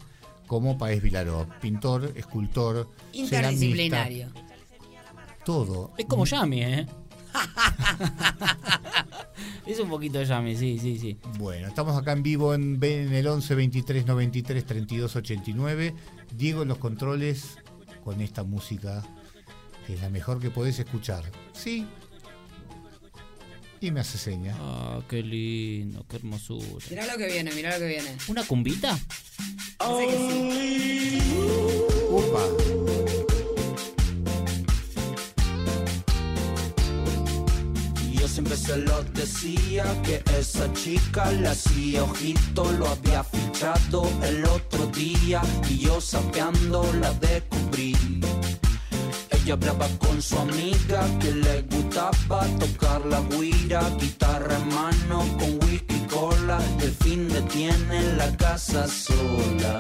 [0.48, 4.28] como Paez Vilaró, pintor, escultor, Interdisciplinario.
[4.28, 5.92] ceramista, todo.
[5.98, 6.86] Es como Yami, ¿eh?
[9.66, 11.18] es un poquito Yami, sí, sí, sí.
[11.38, 15.96] Bueno, estamos acá en vivo en, en el 11 23 93 32 89.
[16.36, 17.58] Diego en los controles
[18.04, 19.04] con esta música
[19.86, 21.24] que es la mejor que podés escuchar.
[21.54, 21.86] Sí.
[23.82, 24.56] Y me hace seña.
[24.60, 26.86] Ah, qué lindo, qué hermosura.
[26.90, 28.18] Mirá lo que viene, mirá lo que viene.
[28.28, 28.98] ¿Una cumbita?
[29.78, 31.20] Parece que sí.
[32.10, 32.42] Opa.
[38.10, 44.10] Y Yo siempre se lo decía que esa chica la hacía ojito, lo había fichado
[44.24, 47.94] el otro día y yo sapeando la descubrí.
[49.46, 55.64] Ella hablaba con su amiga que le gustaba tocar la guira, guitarra en mano con
[55.64, 56.60] whisky y cola.
[56.82, 59.78] El fin de tiene la casa sola.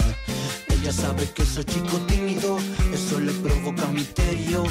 [0.69, 2.59] Ella sabe que soy chico tímido,
[2.93, 4.65] eso le provoca misterio.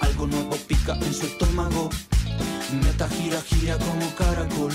[0.00, 1.88] Algo nuevo pica en su estómago.
[2.82, 4.72] Meta gira, gira como caracol.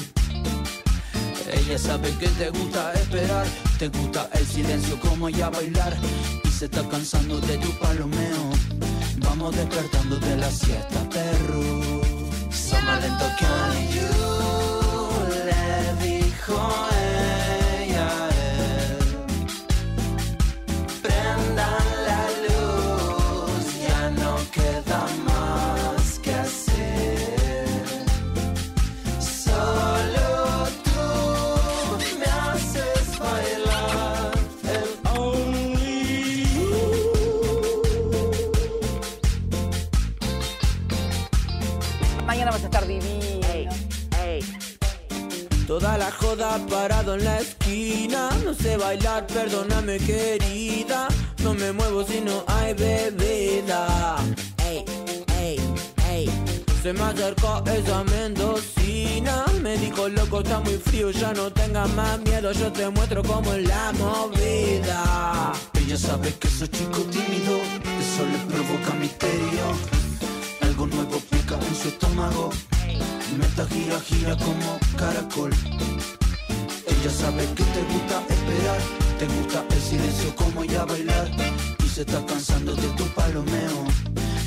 [1.51, 3.45] Ella sabe que te gusta esperar,
[3.79, 5.93] te gusta el silencio como ella bailar
[6.41, 8.74] y se está cansando de tu palomeo.
[9.18, 12.01] Vamos despertando de la siesta, perro.
[12.51, 13.26] Son más lento
[46.38, 48.29] Parado en la esquina.
[48.43, 51.07] No sé bailar, perdóname querida.
[51.41, 54.17] No me muevo si no hay bebida.
[54.57, 54.83] Ey,
[55.39, 55.59] ey,
[56.09, 56.29] ey.
[56.83, 59.45] Se me acercó esa mendocina.
[59.61, 62.51] Me dijo, loco, está muy frío, ya no tengas más miedo.
[62.51, 65.53] Yo te muestro cómo es la movida.
[65.73, 67.59] Ella sabe que soy chico tímido.
[68.01, 69.65] Eso le provoca misterio.
[70.61, 72.49] Algo nuevo pica en su estómago.
[73.38, 75.51] Meta gira, gira como caracol.
[77.05, 78.81] Ella sabe que te gusta esperar,
[79.19, 81.29] te gusta el silencio como ella bailar.
[81.85, 83.85] Y se está cansando de tu palomeo.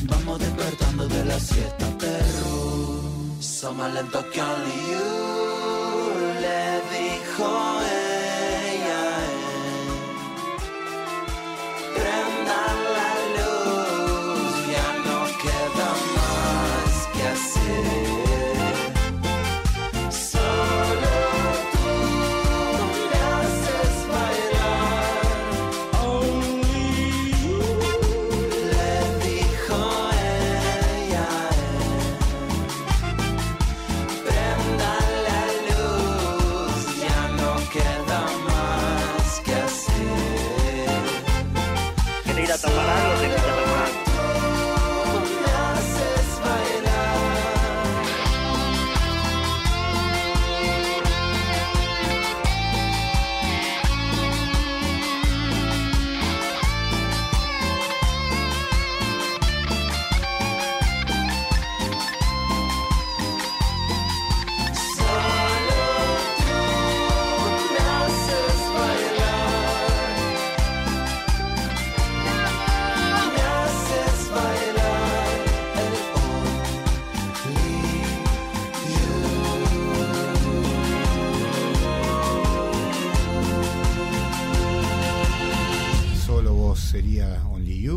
[0.08, 3.00] Vamos despertando de la siesta, perro.
[3.38, 8.07] Son más lentos que only you, le dijo ella.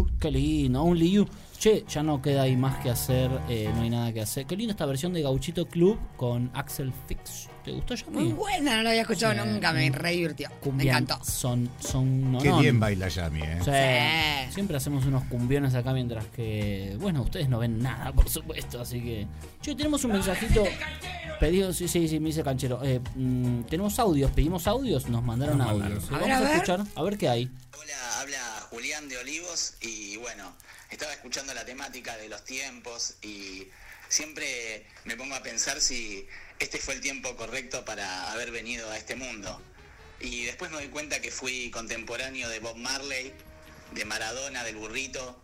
[0.07, 0.17] You.
[0.19, 1.27] Qué lindo, Only You.
[1.59, 4.47] Che, ya no queda ahí más que hacer, eh, no hay nada que hacer.
[4.47, 7.49] Qué linda esta versión de Gauchito Club con Axel Fix.
[7.63, 8.07] ¿Te gustó ya?
[8.09, 9.47] Muy buena, no lo había escuchado Sí.
[9.47, 10.49] nunca, me re divirtió.
[10.73, 11.23] Me encantó.
[11.23, 13.59] Son, son Qué bien baila Yami, ¿eh?
[13.63, 13.69] Sí.
[14.47, 14.53] Sí.
[14.55, 18.99] Siempre hacemos unos cumbiones acá mientras que, bueno, ustedes no ven nada, por supuesto, así
[18.99, 19.27] que...
[19.61, 20.63] Che, tenemos un mensajito
[21.39, 22.79] pedido, sí, sí, sí, me dice canchero.
[22.83, 26.09] Eh, mm, tenemos audios, pedimos audios, nos mandaron Nos audios.
[26.09, 26.13] mandaron.
[26.15, 26.51] A ver, Vamos a a, ver.
[26.53, 27.51] escuchar, a ver qué hay.
[27.81, 30.55] Hola, habla Julián de Olivos y bueno,
[30.91, 33.69] estaba escuchando la temática de los tiempos y
[34.07, 36.27] siempre me pongo a pensar si
[36.59, 39.59] este fue el tiempo correcto para haber venido a este mundo.
[40.19, 43.33] Y después me doy cuenta que fui contemporáneo de Bob Marley,
[43.93, 45.41] de Maradona, del burrito,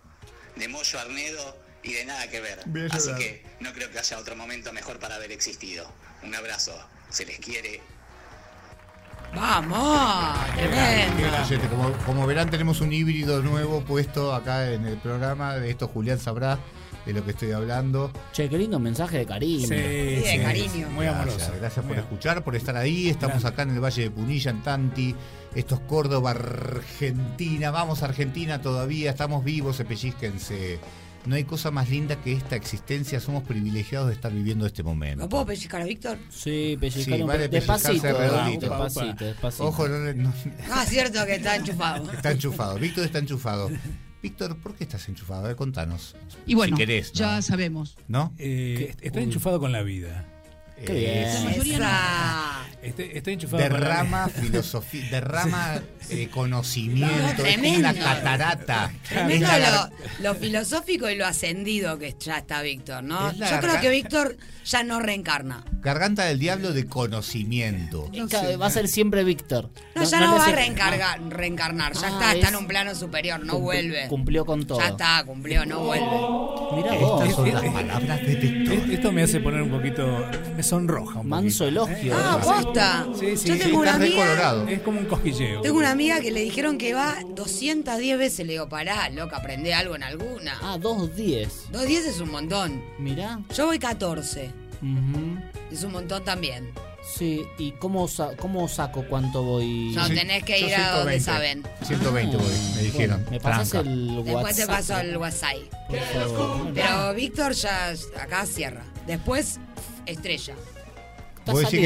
[0.57, 2.63] de Moyo Arnedo y de nada que ver.
[2.91, 5.91] Así que no creo que haya otro momento mejor para haber existido.
[6.21, 7.81] Un abrazo, se les quiere.
[9.35, 10.37] ¡Vamos!
[10.55, 11.69] ¡Tremendo!
[11.69, 15.55] Como, como verán, tenemos un híbrido nuevo puesto acá en el programa.
[15.55, 16.57] De esto Julián sabrá
[17.05, 18.11] de lo que estoy hablando.
[18.33, 19.67] Che, qué lindo mensaje de cariño.
[19.67, 20.89] Sí, de sí, cariño.
[20.89, 21.51] Muy gracias, amoroso.
[21.59, 23.09] gracias por Muy- escuchar, por estar ahí.
[23.09, 25.15] Estamos acá en el Valle de Punilla, en Tanti.
[25.55, 27.71] Esto es Córdoba, Argentina.
[27.71, 30.79] Vamos, Argentina, todavía estamos vivos, pellizquense.
[31.27, 33.19] No hay cosa más linda que esta existencia.
[33.19, 35.23] Somos privilegiados de estar viviendo este momento.
[35.25, 36.17] ¿Lo puedo pellizcar a Víctor?
[36.29, 39.65] Sí, pellizcar Sí, un vale despacito, despacito, despacito.
[39.65, 40.33] Ojo, no, le- no-
[40.71, 42.09] Ah, cierto que está enchufado.
[42.13, 42.75] está enchufado.
[42.79, 43.69] Víctor está enchufado.
[44.23, 45.41] Víctor, ¿por qué estás enchufado?
[45.43, 46.15] A ver, contanos.
[46.45, 47.19] Y bueno, si querés, ¿no?
[47.19, 47.97] ya sabemos.
[48.07, 48.33] ¿No?
[48.37, 50.25] Eh, estoy enchufado con la vida.
[50.85, 51.17] Qué bien.
[51.17, 51.77] Es- La mayoría
[52.95, 53.03] no.
[53.03, 58.91] Estoy enchufado derrama filosofía, derrama eh, conocimiento, No, es una catarata.
[59.03, 63.29] Es Tremendo la lo, filosófico y lo ascendido que ya está Víctor, ¿no?
[63.29, 65.63] Es Yo creo que Víctor ya no reencarna.
[65.81, 68.09] garganta del diablo de conocimiento.
[68.29, 69.69] Cada- Va a ser siempre Víctor.
[69.95, 71.93] No, ya no, va a reencargar, reencarnar.
[71.93, 74.07] Ya Ah, está, está es- en un plano superior, no vuelve.
[74.07, 74.79] Cumplió con todo.
[74.79, 76.05] Ya está, cumplió, no vuelve.
[76.05, 77.23] Vos.
[77.23, 78.91] Estas son las palabras de Víctor.
[78.91, 80.25] Esto me hace poner un poquito.
[80.55, 82.13] Me sonroja un Manso elogio.
[82.15, 82.39] Ah,
[82.77, 83.07] posta.
[83.19, 84.15] Sí, sí, Yo sí, tengo una amiga.
[84.25, 84.67] colorado.
[84.67, 85.61] Es como un cosquilleo.
[85.61, 88.45] Tengo una amiga que le dijeron que va 210 veces.
[88.45, 90.57] Le digo, pará, loca, aprende algo en alguna.
[90.61, 91.69] Ah, 2.10.
[91.71, 92.81] 210 es un montón.
[92.99, 93.39] Mirá.
[93.55, 94.51] Yo voy 14.
[94.81, 95.37] Ujú.
[95.71, 96.71] Es un montón también.
[97.15, 99.93] Sí, ¿y cómo, sa- cómo saco cuánto voy?
[99.95, 101.21] No, tenés que ir a donde 120.
[101.21, 101.63] saben.
[101.83, 103.17] 120 voy, me dijeron.
[103.21, 103.89] Bueno, me pasas Tranca.
[103.89, 104.55] el Después WhatsApp.
[104.57, 105.55] te paso el WhatsApp.
[106.73, 108.83] Pero Víctor ya acá cierra.
[109.05, 109.57] Después,
[110.05, 110.53] estrella.
[111.47, 111.79] Está ¿Vos decís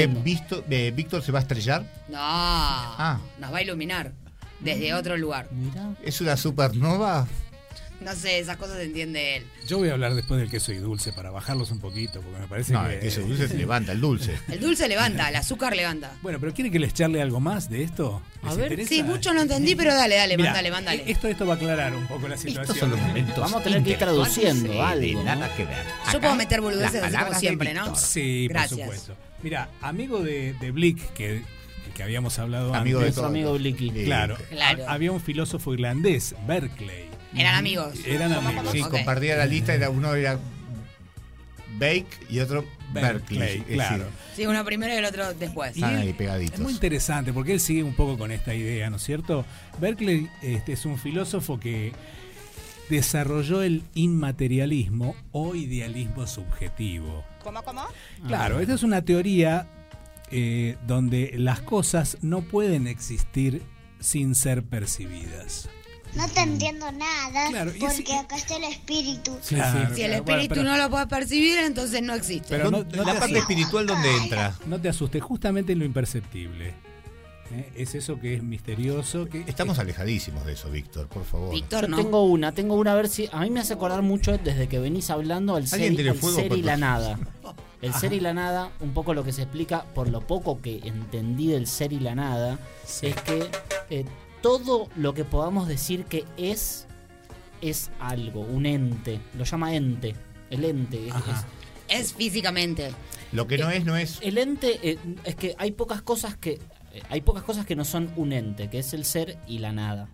[0.49, 1.83] que eh, Víctor se va a estrellar?
[2.09, 3.19] No, Ah.
[3.39, 4.11] nos va a iluminar
[4.59, 5.47] desde otro lugar.
[5.51, 5.93] Mirá.
[6.03, 7.27] ¿Es una supernova?
[7.99, 9.45] No sé, esas cosas se entiende él.
[9.67, 12.47] Yo voy a hablar después del queso y dulce para bajarlos un poquito, porque me
[12.47, 12.95] parece No, que.
[12.95, 14.35] el queso dulce se levanta, el dulce.
[14.49, 16.11] El dulce levanta, el azúcar levanta.
[16.23, 18.19] Bueno, pero ¿quiere que les charle algo más de esto?
[18.41, 18.89] ¿Les A ver, interesa?
[18.89, 21.03] Sí, mucho no entendí, pero dale, dale, Mirá, mándale, mándale.
[21.11, 22.63] Esto, esto va a aclarar un poco la situación.
[22.63, 23.37] Estos son los momentos.
[23.37, 25.77] Vamos a tener que ir traduciendo eh, algo, nada que ver.
[26.05, 27.95] Yo Acá, puedo meter boludeces las así como siempre, ¿no?
[27.95, 28.79] Sí, Gracias.
[28.79, 29.15] por supuesto.
[29.43, 31.43] Mira, amigo de, de Blick, que,
[31.95, 33.15] que habíamos hablado Amigo de antes.
[33.15, 33.29] Todos.
[33.29, 33.89] amigo Blicky.
[34.05, 34.85] Claro, Claro.
[34.87, 37.05] ha- había un filósofo irlandés, Berkeley.
[37.35, 37.93] Eran amigos.
[38.05, 38.67] Eran amigos.
[38.71, 40.37] Sí, compartía la lista, era uno era
[41.79, 43.39] Bake y otro Berkeley.
[43.39, 44.05] Berkeley, claro.
[44.35, 45.75] Sí, uno primero y el otro después.
[45.75, 46.55] Están ahí pegaditos.
[46.55, 49.45] Es muy interesante porque él sigue un poco con esta idea, ¿no es cierto?
[49.79, 51.93] Berkeley este, es un filósofo que
[52.91, 57.23] desarrolló el inmaterialismo o idealismo subjetivo.
[57.43, 57.83] ¿Cómo, cómo?
[58.27, 59.67] Claro, esta es una teoría
[60.29, 63.63] eh, donde las cosas no pueden existir
[63.99, 65.69] sin ser percibidas.
[66.15, 69.31] No te entiendo nada, Claro, porque acá está el espíritu.
[69.47, 72.47] Claro, Si el espíritu bueno, no lo puede percibir, entonces no existe.
[72.49, 74.53] Pero no- ¿Dónde- no la te parte espiritual, ¿dónde entra?
[74.67, 76.73] No te asustes, justamente en lo imperceptible.
[77.53, 77.71] ¿Eh?
[77.75, 79.27] Es eso que es misterioso.
[79.27, 81.53] Que Estamos alejadísimos de eso, Víctor, por favor.
[81.53, 81.97] Víctor, no.
[81.97, 83.29] tengo una, tengo una a ver si.
[83.31, 86.17] A mí me hace acordar mucho desde que venís hablando al ser, ¿Alguien tiene al
[86.17, 87.19] fuego, ser y la nada.
[87.81, 90.81] El ser y la nada, un poco lo que se explica, por lo poco que
[90.83, 92.59] entendí del ser y la nada,
[93.01, 93.49] es que
[93.89, 94.05] eh,
[94.43, 96.85] todo lo que podamos decir que es,
[97.59, 99.19] es algo, un ente.
[99.35, 100.15] Lo llama ente.
[100.51, 101.07] El ente.
[101.07, 101.43] es- Ajá.
[101.89, 102.91] es- Es físicamente.
[103.31, 104.19] Lo que no es, no es.
[104.21, 106.59] el ente eh, es que hay pocas cosas que eh,
[107.09, 110.09] hay pocas cosas que no son un ente, que es el ser y la nada.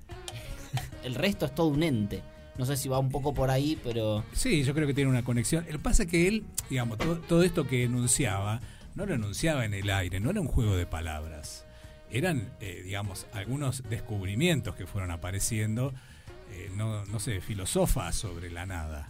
[1.04, 2.22] el resto es todo un ente.
[2.58, 5.24] No sé si va un poco por ahí, pero Sí, yo creo que tiene una
[5.24, 5.66] conexión.
[5.66, 8.62] Que pasa que él, digamos, todo, todo esto que enunciaba,
[8.96, 11.66] no lo enunciaba en el aire, no era un juego de palabras.
[12.10, 15.94] Eran, eh, digamos, algunos descubrimientos que fueron apareciendo,
[16.52, 19.08] eh, no, sé, filosofas sobre la nada.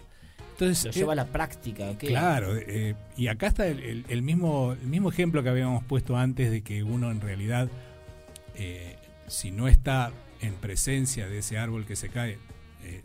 [0.59, 1.89] Entonces, lo lleva a la práctica.
[1.89, 2.07] ¿o qué?
[2.07, 6.17] Claro, eh, y acá está el, el- el mismo, el mismo ejemplo que habíamos puesto
[6.17, 7.69] antes de que uno en realidad,
[8.55, 8.95] eh,
[9.27, 12.37] si no está en presencia de ese árbol que se cae,
[12.83, 13.03] eh,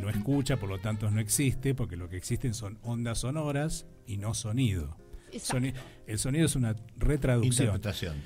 [0.00, 4.16] no escucha, por lo tanto no existe, porque lo que existen son ondas sonoras y
[4.16, 4.96] no sonido.
[5.52, 5.74] Soni-
[6.06, 7.52] el sonido es una retraducción.
[7.66, 8.16] Interpretación.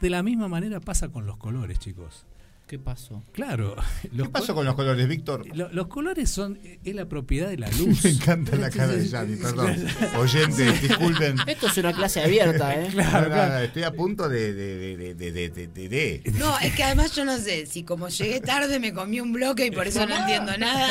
[0.00, 2.26] De la misma manera pasa con los colores, chicos.
[2.68, 3.24] ¿Qué pasó?
[3.32, 3.74] Claro.
[4.14, 5.46] ¿Qué pasó con los colores, Víctor?
[5.56, 8.04] Lo- los colores son es la propiedad de la luz.
[8.04, 9.74] Me encanta la cara de Yami, perdón.
[10.18, 11.36] Oyentes, disculpen.
[11.46, 12.90] Esto es una clase abierta, ¿eh?
[12.94, 14.52] No, no, no, estoy a punto de.
[14.52, 17.84] de, de, de, de, de- de- de- No, es que además yo no sé si
[17.84, 20.90] como llegué tarde me comí un bloque y por eso no entiendo nada.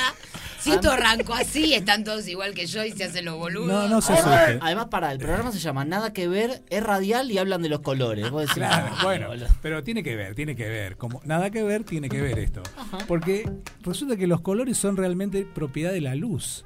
[0.68, 3.68] Si esto arrancó así, están todos igual que yo y se hacen los boludos.
[3.68, 4.60] No, no se Además, asuste.
[4.62, 7.80] además, para, el programa se llama Nada que ver, es radial y hablan de los
[7.80, 8.30] colores.
[8.30, 9.48] Vos decís, Claro, "Ah, bueno, boludo".
[9.62, 10.98] pero tiene que ver, tiene que ver.
[10.98, 12.64] Como nada que ver, tiene que ver esto.
[13.08, 13.50] Porque
[13.82, 16.66] resulta que los colores son realmente propiedad de la luz.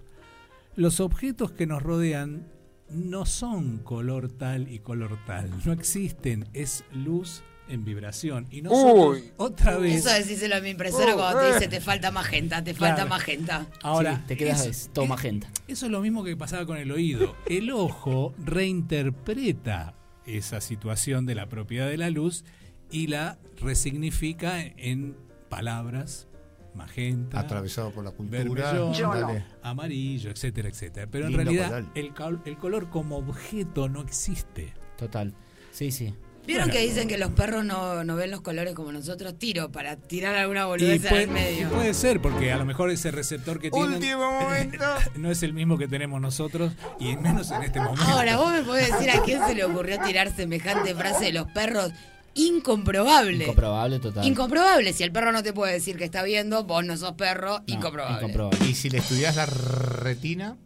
[0.76, 2.47] Los objetos que nos rodean
[2.89, 5.49] no son color tal y color tal.
[5.66, 6.47] No existen.
[6.54, 8.47] Es luz en vibración.
[8.51, 9.32] Y nosotros, Uy.
[9.38, 10.05] otra vez.
[10.05, 11.53] Eso decíselo a mi impresora Oh, cuando te eh.
[11.53, 13.67] dice te falta magenta, te falta magenta.
[13.82, 15.47] Ahora, Sí, te quedas eso- es, todo magenta.
[15.67, 17.36] Eso es lo mismo que pasaba con el oído.
[17.47, 19.95] El ojo reinterpreta
[20.26, 22.43] esa situación de la propiedad de la luz
[22.91, 25.15] y la resignifica en
[25.49, 26.28] palabras,
[26.76, 28.43] magenta, Atravesado por la cultura.
[28.43, 31.07] vermellón, amarillo, etcétera, etcétera.
[31.09, 31.86] Pero en realidad color.
[31.95, 34.74] el, cal- el color como objeto no existe.
[34.97, 35.34] Total.
[35.72, 36.13] Sí, sí.
[36.48, 36.80] ¿Vieron Bueno.
[36.80, 39.38] que dicen que los perros no, no ven los colores como nosotros?
[39.38, 41.70] Tiro para tirar alguna boludez puede, al medio.
[41.70, 44.84] puede ser, porque a lo mejor ese receptor que tienen Último momento.
[45.18, 48.04] no es el mismo que tenemos nosotros y menos en este momento.
[48.04, 51.48] Ahora, vos me podés decir a quién se le ocurrió tirar semejante frase de los
[51.52, 51.92] perros
[52.34, 53.44] incomprobable.
[53.44, 54.26] Incomprobable total.
[54.26, 54.94] Incomprobable.
[54.94, 57.64] Si el perro no te puede decir que está viendo, vos no sos perro, No,
[57.68, 58.18] incomprobable.
[58.18, 58.66] incomprobable.
[58.70, 60.58] Y si le estudias la retina,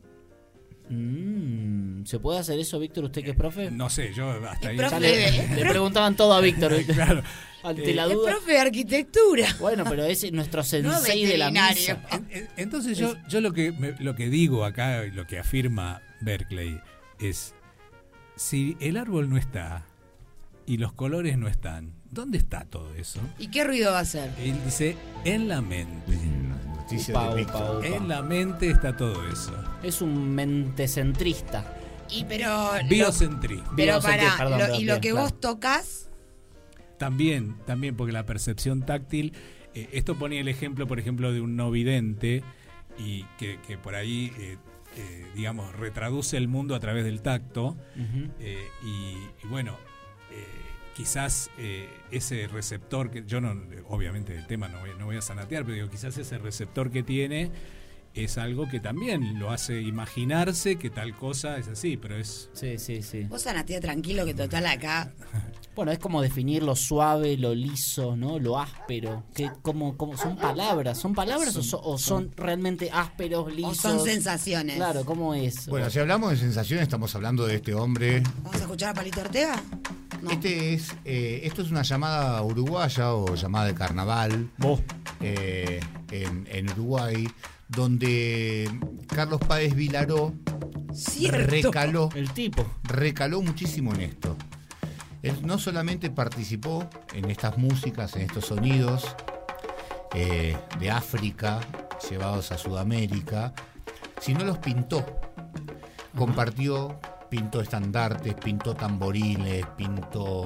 [0.87, 3.71] Mm, ¿Se puede hacer eso, Víctor, usted que es profe?
[3.71, 4.77] No sé, yo hasta ahí.
[4.77, 6.73] profe, le, le preguntaban todo a Víctor.
[6.85, 7.23] Claro.
[7.63, 8.31] Ante Eh, la Es duda.
[8.31, 9.47] profe de arquitectura.
[9.59, 14.13] Bueno, pero es nuestro sensei de la en- Entonces yo, yo lo que me- lo
[14.15, 16.79] que digo acá, lo que afirma Berkeley,
[17.19, 17.55] es
[18.35, 19.83] si el árbol no está
[20.67, 23.19] y los colores no están, ¿dónde está todo eso?
[23.39, 24.29] ¿Y qué ruido va a hacer?
[24.39, 26.11] Él dice, en la mente.
[26.87, 27.77] Upa, de upa, Víctor.
[27.77, 27.87] upa.
[27.87, 29.53] En la mente está todo eso.
[29.81, 31.65] Es un mentecentrista.
[32.09, 32.77] Y pero.
[32.81, 33.71] lo- Biocentrismo.
[33.75, 34.37] pero para.
[34.37, 35.23] perdón, y lo bien, que claro.
[35.23, 36.09] vos tocas.
[36.97, 39.33] También, también porque la percepción táctil,
[39.73, 42.41] eh, esto ponía el ejemplo, por ejemplo, de un no vidente
[42.97, 44.57] y que, que por ahí, eh,
[44.95, 47.75] eh, digamos, retraduce el mundo a través del tacto.
[48.39, 48.87] Eh, y,
[49.43, 49.75] y bueno,
[50.31, 50.45] eh,
[50.95, 55.21] quizás eh, ese receptor que yo no, obviamente el tema no voy, no voy a
[55.21, 57.51] sanatear, pero digo, quizás ese receptor que tiene
[58.15, 62.77] es algo que también lo hace imaginarse que tal cosa es así, pero es Sí,
[62.77, 63.23] sí, sí.
[63.23, 65.11] Vos sanatea tranquilo que total acá.
[65.75, 68.39] Bueno, es como definir lo suave, lo liso, ¿no?
[68.39, 69.23] Lo áspero.
[69.33, 70.97] ¿Qué, cómo, cómo, ¿Son palabras?
[70.97, 73.77] ¿Son palabras o, so- o son realmente ásperos, O lisos?
[73.79, 74.77] son sensaciones.
[74.77, 75.67] Claro, ¿cómo es?
[75.67, 78.23] Bueno, si hablamos de sensaciones, estamos hablando de este hombre.
[78.43, 79.61] ¿Vamos a escuchar a Palito Ortega?
[80.21, 80.31] No.
[80.31, 84.49] Este es, eh, esto es una llamada uruguaya o llamada de carnaval
[85.19, 87.27] eh, en, en Uruguay,
[87.67, 88.69] donde
[89.07, 90.33] Carlos Páez Vilaró
[90.93, 91.47] Cierto.
[91.47, 92.65] recaló, El tipo.
[92.83, 94.35] recaló muchísimo en esto.
[95.21, 99.15] Él no solamente participó en estas músicas, en estos sonidos
[100.13, 101.59] eh, de África
[102.09, 103.53] llevados a Sudamérica,
[104.21, 105.03] sino los pintó.
[106.15, 110.43] Compartió, pintó estandartes, pintó tamborines, pintó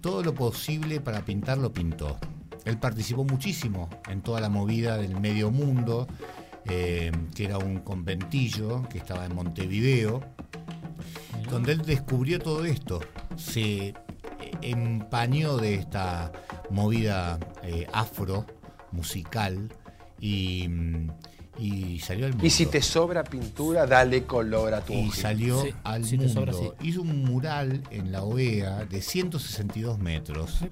[0.00, 2.18] todo lo posible para pintar, lo pintó.
[2.64, 6.06] Él participó muchísimo en toda la movida del medio mundo,
[6.66, 10.22] eh, que era un conventillo que estaba en Montevideo,
[11.50, 13.00] donde él descubrió todo esto,
[13.36, 13.94] se
[14.62, 16.32] empañó de esta
[16.70, 18.46] movida eh, afro
[18.92, 19.68] musical
[20.20, 20.68] y,
[21.58, 22.46] y salió al mundo.
[22.46, 25.16] Y si te sobra pintura, dale color a tu Y ojito.
[25.16, 26.32] salió Sí, al si mundo.
[26.32, 26.70] sobra, sí.
[26.82, 30.68] Hizo un mural en la OEA de 162 metros de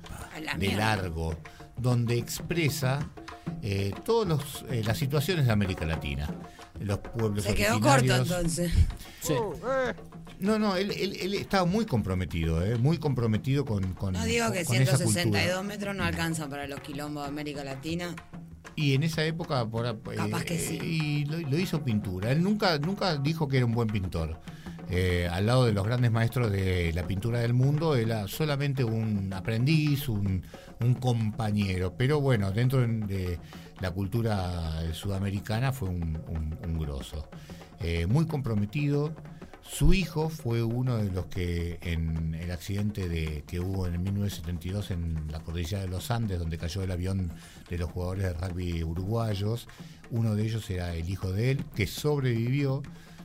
[0.59, 1.37] mierda.
[1.81, 3.01] Donde expresa
[3.63, 6.29] eh, todas las situaciones de América Latina.
[6.79, 8.73] Los pueblos Se quedó corto entonces.
[9.21, 9.35] Sí.
[10.39, 14.51] No, no, él, él- él estaba muy comprometido, eh, muy comprometido con, con No digo
[14.51, 15.63] que con esa 162 cultura.
[15.63, 18.15] metros no alcanzan para los quilombos de América Latina.
[18.77, 20.79] Y en esa época, por, eh, Capaz que sí.
[20.83, 22.33] y lo, lo hizo pintura.
[22.33, 24.41] Él nunca, nunca dijo que era un buen pintor.
[24.91, 29.33] Eh, al lado de los grandes maestros de la pintura del mundo, era solamente un
[29.33, 30.43] aprendiz, un,
[30.99, 31.95] compañero.
[31.97, 33.39] Pero bueno, dentro de
[33.81, 37.29] la cultura sudamericana fue un, un- un grosso.
[37.81, 39.13] Eh, muy comprometido.
[39.63, 44.91] Su hijo fue uno de los que en el accidente de, que hubo en 1972
[44.91, 47.31] en la cordillera de los Andes, donde cayó el avión
[47.69, 49.69] de los jugadores de rugby uruguayos,
[50.11, 52.83] uno de ellos era el hijo de él, que sobrevivió.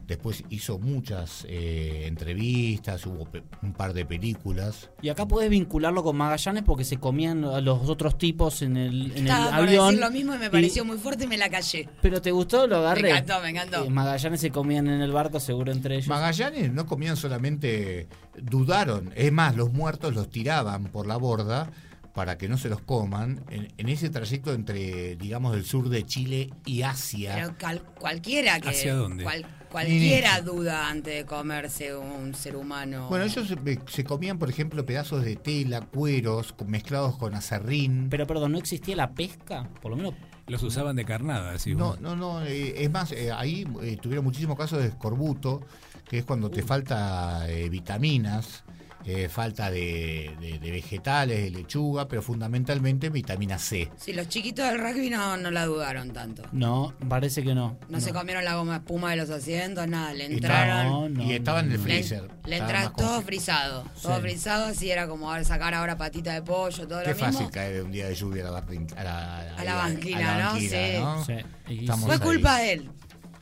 [0.07, 3.27] Después hizo muchas eh, entrevistas, hubo
[3.63, 4.91] un par de películas.
[5.01, 9.05] Y acá puedes vincularlo con Magallanes porque se comían a los otros tipos en el,
[9.11, 9.87] en el Estaba por avión.
[9.87, 11.89] decir lo mismo y me pareció muy fuerte y me la callé.
[12.03, 13.01] Pero te gustó, lo agarré.
[13.01, 13.83] Me encantó, me encantó.
[13.83, 16.07] Eh, Magallanes se comían en el barco, seguro entre ellos.
[16.07, 18.07] Magallanes no comían solamente,
[18.39, 21.71] dudaron, es más, los muertos los tiraban por la borda
[22.13, 26.05] para que no se los coman, en, en ese trayecto entre, digamos, el sur de
[26.05, 27.33] Chile y Asia.
[27.35, 28.69] Pero cal- cualquiera que.
[28.69, 29.23] ¿Hacia dónde?
[29.25, 29.45] cual-
[29.75, 33.07] cualquiera duda antes de comerse un ser humano.
[33.09, 38.07] Bueno, ellos se, se comían, por ejemplo, pedazos de tela, cueros, mezclados con acerrín.
[38.09, 39.67] Pero perdón, ¿no existía la pesca?
[39.81, 40.13] Por lo menos.
[40.47, 41.99] Los usaban de carnada, decís No, vos.
[42.01, 42.41] no, no.
[42.45, 45.61] eh, es más, eh, ahí eh, tuvieron muchísimos casos de escorbuto,
[46.07, 48.63] que es cuando te falta eh, vitaminas,
[49.07, 53.89] eh, falta de, de- de vegetales, de lechuga, pero fundamentalmente vitamina C.
[53.97, 56.43] Sí, los chiquitos del rugby no, no la dudaron tanto.
[56.51, 57.77] No, parece que no.
[57.89, 60.13] No, se comieron la goma espuma de los asientos, nada.
[60.13, 61.19] Le entraron.
[61.21, 62.23] y estaba en el Le, freezer.
[62.45, 63.83] le Estaba entra más todo frisado.
[64.01, 64.21] Todo Sí.
[64.21, 67.51] frisado, así era como sacar ahora patita de pollo, todo Qué lo fácil mismo.
[67.51, 70.49] caer un día de lluvia a la, a la, A la banquina, ¿no?
[70.51, 70.97] banquina, Sí.
[70.99, 71.25] ¿no?
[71.25, 71.97] Sí.
[72.05, 72.19] Fue ahí.
[72.19, 72.89] culpa de él.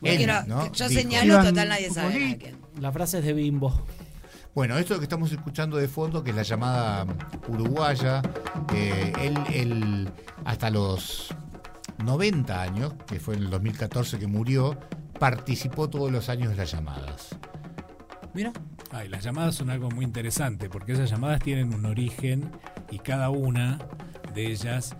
[0.00, 0.70] No Él, quiero- ¿no?
[0.72, 1.00] Yo Dijo.
[1.00, 2.54] señalo, total nadie sabe.
[2.78, 3.86] La frase es de Bimbo.
[4.54, 7.06] Bueno, esto que estamos escuchando de fondo, que es la llamada
[7.48, 8.22] uruguaya,
[8.72, 10.12] eh, él, él
[10.44, 11.34] hasta los
[12.04, 14.78] 90 años, que fue en el 2014 que murió,
[15.18, 17.36] participó todos los años de las llamadas.
[18.32, 18.52] Mira.
[18.90, 22.52] Ay, las llamadas son algo muy interesante porque esas llamadas tienen un origen
[22.92, 23.80] y cada una
[24.34, 24.94] de ellas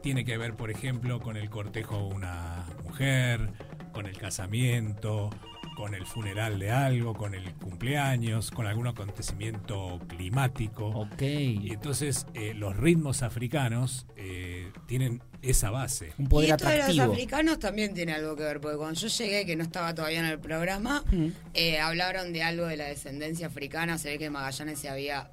[0.00, 3.50] tiene que ver, por ejemplo, con el cortejo de una mujer,
[3.92, 5.30] con el casamiento,
[5.76, 10.86] con el funeral de algo, con el cumpleaños, con algún acontecimiento climático.
[10.88, 11.20] Ok.
[11.22, 16.12] Y entonces eh, los ritmos africanos eh, tienen esa base.
[16.18, 17.04] Un poder y esto de atractivo.
[17.04, 20.20] los africanos también tiene algo que ver, porque cuando yo llegué, que no estaba todavía
[20.20, 21.26] en el programa, Mm.
[21.54, 23.98] eh, hablaron de algo de la descendencia africana.
[23.98, 25.30] Se ve que Magallanes se había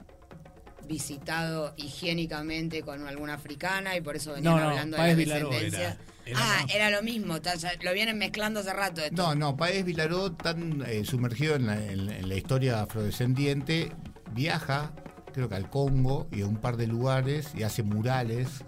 [0.88, 5.80] visitado higiénicamente con alguna africana y por eso venían No, no, hablando de la descendencia.
[5.80, 7.36] era- era ah, era lo mismo,
[7.82, 9.02] lo vienen mezclando hace rato.
[9.02, 9.16] Esto.
[9.22, 13.92] No, no, Paez Vilaró, tan eh, sumergido en la, en- en la historia afrodescendiente,
[14.32, 14.92] viaja,
[15.34, 18.64] creo que al Congo y a un par de lugares y hace murales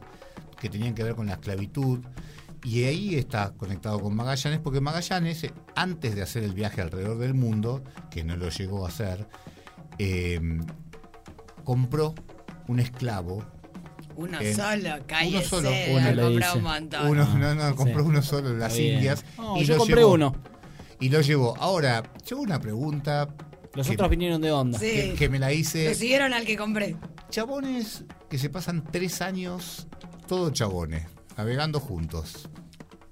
[0.60, 2.00] que tenían que ver con la esclavitud.
[2.64, 5.46] Y ahí está conectado con Magallanes, porque Magallanes,
[5.76, 9.28] antes de hacer el viaje alrededor del mundo, que no lo llegó a hacer,
[10.00, 10.40] eh,
[11.64, 12.16] compró
[12.68, 13.46] un esclavo.
[14.16, 16.58] Uno en- solo, cállese, uno solo, uno le comprado dice.
[16.58, 17.08] un montón.
[17.08, 18.10] Uno, no, no, compró Sí.
[18.10, 18.84] uno solo en las Está.
[18.84, 19.26] Indias.
[19.38, 20.14] No, y yo compré llevó.
[20.14, 20.36] uno.
[21.00, 21.56] Y lo llevó.
[21.60, 23.28] Ahora, yo una pregunta.
[23.74, 24.80] Los que- otros vinieron de onda.
[24.80, 24.86] Sí.
[24.86, 25.90] que, que me la hice.
[25.90, 26.96] Lo siguieron al que compré.
[27.30, 29.88] Chabones que se pasan tres años,
[30.28, 31.04] todos chabones,
[31.38, 32.48] navegando juntos.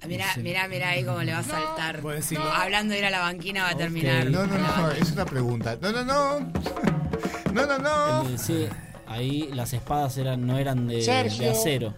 [0.08, 2.04] Mirá, mirá, mirá ahí cómo le va a saltar.
[2.04, 2.42] No, no.
[2.54, 4.30] Hablando de ir a la banquina va a terminar.
[4.30, 5.78] No, no, no, es una pregunta.
[5.82, 6.52] No, no, no.
[7.54, 8.38] No, no, no.
[8.38, 8.68] Sí,
[9.14, 11.00] ahí las espadas eran, no eran de,
[11.50, 11.94] acero.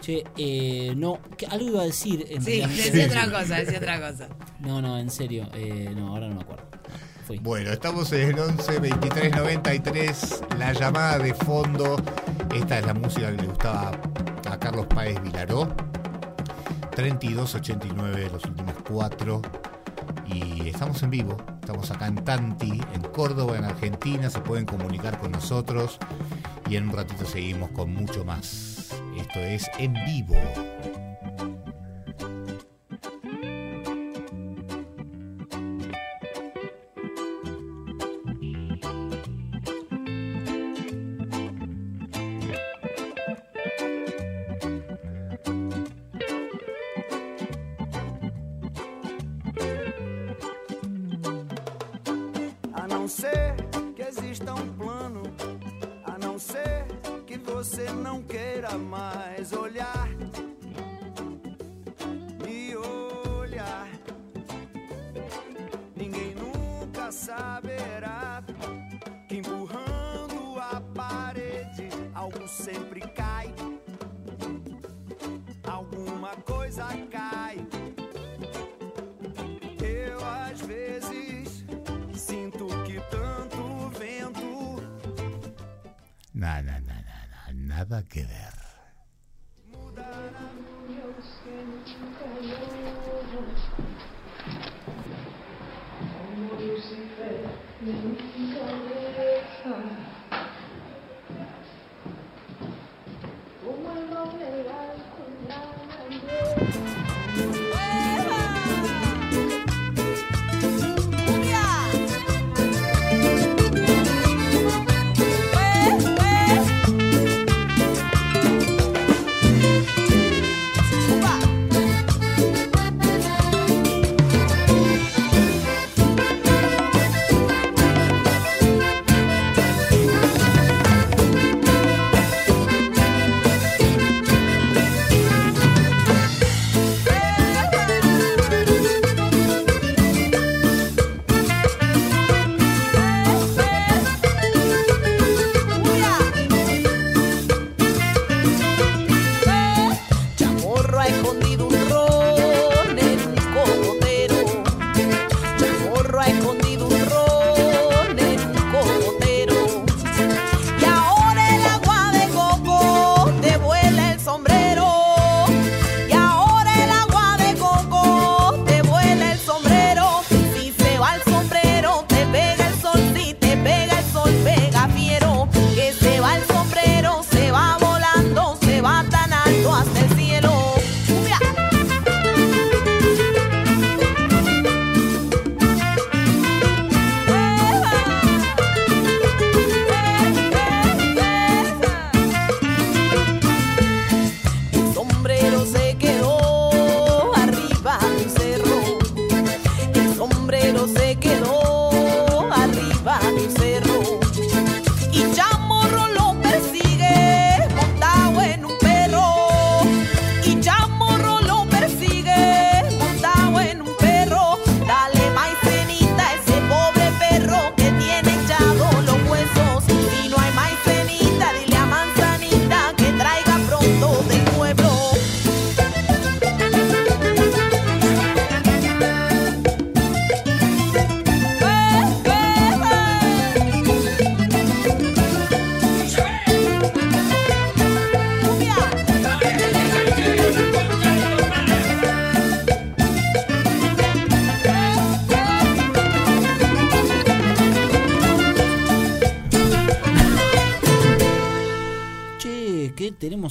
[0.00, 2.26] Che, eh, no, que algo iba a decir.
[2.28, 2.68] En Sí, realidad.
[2.92, 4.28] decía otra cosa, decía otra cosa.
[4.60, 5.48] No, no, en serio.
[5.54, 6.64] eh, no, ahora no me acuerdo.
[7.26, 7.38] Fui.
[7.38, 10.42] Bueno, estamos en el 11 23 93.
[10.58, 11.96] La llamada de fondo.
[12.54, 13.92] Esta es la música que le gustaba
[14.50, 15.74] a Carlos Páez Vilaró.
[16.94, 19.40] 32 89, los últimos cuatro.
[20.26, 21.36] Y estamos en vivo.
[21.60, 24.30] Estamos acá en Tanti, en Córdoba, en Argentina.
[24.30, 25.98] Se pueden comunicar con nosotros.
[26.68, 28.92] Y en un ratito seguimos con mucho más.
[29.16, 30.34] Esto es en vivo.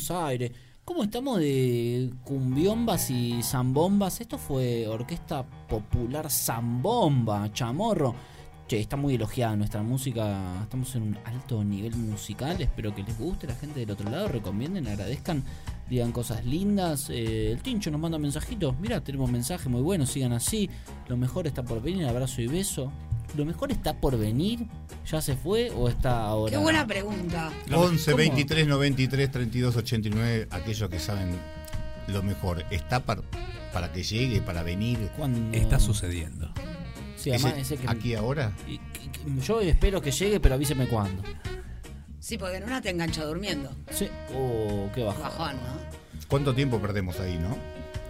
[0.10, 0.52] Buenos Aires.
[0.84, 4.20] ¿Cómo estamos de cumbiombas y zambombas?
[4.20, 8.14] Esto fue Orquesta Popular Zambomba, chamorro.
[8.68, 10.62] Che, está muy elogiada nuestra música.
[10.62, 12.62] Estamos en un alto nivel musical.
[12.62, 13.48] Espero que les guste.
[13.48, 15.42] La gente del otro lado recomienden, agradezcan,
[15.90, 17.10] digan cosas lindas.
[17.10, 18.78] Eh, el Tincho nos manda mensajitos.
[18.82, 20.06] Mira, tenemos mensaje muy bueno.
[20.06, 20.70] Sigan así.
[21.08, 22.08] Lo mejor está por venir.
[22.08, 22.92] Abrazo y beso.
[23.36, 24.66] ¿Lo mejor está por venir?
[25.10, 26.52] ¿Ya se fue o está ahora?
[26.52, 27.52] Qué buena pregunta.
[27.72, 28.18] 11 ¿Cómo?
[28.18, 31.36] 23 93 32 89, aquellos que saben
[32.08, 32.64] lo mejor.
[32.70, 33.24] ¿Está par-
[33.74, 35.10] para que llegue, para venir?
[35.18, 36.52] Cuando- Está sucediendo.
[37.18, 38.52] Sí, además, ¿Ese- ese que- ¿Aquí ahora?
[38.68, 41.24] y- que- que- yo espero que llegue, pero avíseme cuándo.
[42.20, 43.70] Sí, porque en una te engancha durmiendo.
[43.92, 44.08] Sí.
[44.36, 45.24] Oh, qué bajón.
[45.24, 46.20] Bajón, ¿no?
[46.28, 47.58] ¿Cuánto tiempo perdemos ahí, no?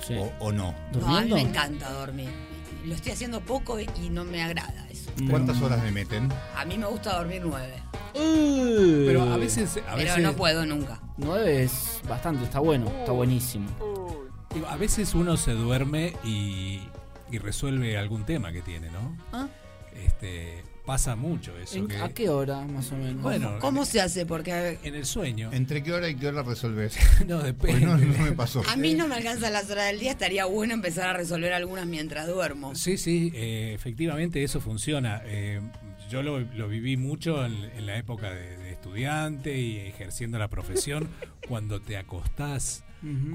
[0.06, 0.16] Sí.
[0.16, 0.76] O, o no?
[1.00, 2.30] No, a mí me encanta dormir.
[2.86, 4.86] Lo estoy haciendo poco y no me agrada.
[5.30, 6.30] ¿Cuántas horas me meten?
[6.56, 7.82] A mí me gusta dormir nueve.
[8.14, 11.00] Pero a veces, a Pero veces, no puedo nunca.
[11.18, 13.68] 9 es bastante, está bueno, está buenísimo.
[14.54, 16.82] digo, a veces uno se duerme y,
[17.32, 19.18] y resuelve algún tema que tiene, ¿no?
[19.32, 19.48] Ah.
[19.96, 21.78] Este, pasa mucho eso.
[21.78, 23.22] ¿En- que- ¿A qué hora, más o menos?
[23.22, 24.26] Bueno, ¿Cómo se hace?
[24.26, 25.50] Porque en el sueño.
[25.54, 26.98] ¿Entre qué hora y qué hora resolves?
[27.28, 27.86] No, Pues depende.
[27.86, 28.62] no, no me pasó.
[28.70, 30.12] a mí no me alcanzan las horas del día.
[30.12, 32.76] Estaría bueno empezar a resolver algunas mientras duermo.
[32.76, 35.22] Sí, sí, eh, efectivamente eso funciona.
[35.26, 35.62] Eh,
[36.10, 40.50] yo lo, lo viví mucho en, en la época de, de estudiante y ejerciendo la
[40.50, 41.08] profesión,
[41.48, 42.84] cuando te acostás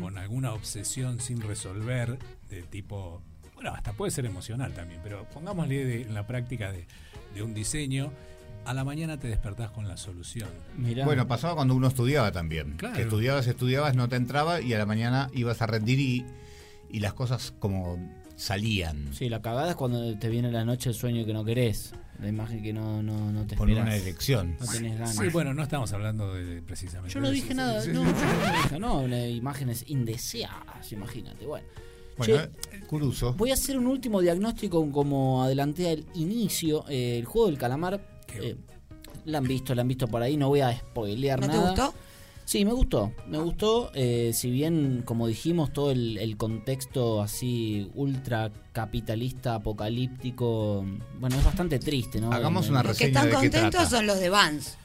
[0.00, 2.18] con alguna obsesión sin resolver,
[2.48, 3.22] de tipo,
[3.58, 6.86] bueno, hasta puede ser emocional también, pero pongámosle de- en la práctica de,
[7.34, 8.12] de un diseño,
[8.64, 10.48] a la mañana te despertás con la solución.
[10.76, 11.04] Mirá.
[11.04, 12.76] Bueno, pasaba cuando uno estudiaba también.
[12.76, 12.94] Claro.
[12.96, 16.26] Que estudiabas, estudiabas, no te entraba y a la mañana ibas a rendir y,
[16.90, 17.98] y las cosas como
[18.36, 19.12] salían.
[19.14, 21.94] Sí, la cagada es cuando te viene la noche el sueño que no querés.
[22.20, 23.88] La imagen que no, no, no te Con esperás.
[23.88, 24.56] una elección.
[24.60, 25.14] No tenés ganas.
[25.16, 27.56] Sí, bueno, no estamos hablando de, precisamente Yo no de dije eso.
[27.56, 31.46] nada, Sí, no, yo no dije, no, imágenes indeseadas, imagínate.
[31.46, 31.66] Bueno,
[32.18, 32.42] Bueno, Che,
[32.76, 33.32] eh, Curuso.
[33.34, 36.84] voy a hacer un último diagnóstico como adelanté al inicio.
[36.88, 38.00] eh, el juego del calamar,
[38.34, 38.56] eh,
[39.24, 41.70] la han visto, la han visto por ahí, no voy a spoilear ¿No te nada.
[41.70, 41.94] gustó?
[42.44, 47.90] Sí, me gustó, me gustó, eh, si bien, como dijimos, todo el, el contexto así
[47.94, 50.82] ultra capitalista, apocalíptico,
[51.20, 52.32] bueno, es bastante triste, ¿no?
[52.32, 53.90] Hagamos una el- Los que reseña están de qué contentos trata.
[53.90, 54.78] son los de Vans.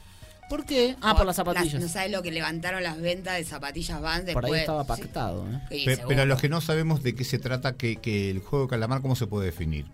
[0.48, 0.94] ¿Por qué?
[1.00, 1.80] Ah, por las zapatillas.
[1.80, 4.42] no sabes lo que levantaron las ventas de zapatillas Vans después.
[4.46, 5.60] Por ahí estaba pactado, ¿eh?
[5.70, 8.66] Sí, pero a los que no sabemos de qué se trata, que, que el juego
[8.66, 9.86] de calamar, ¿cómo se puede definir?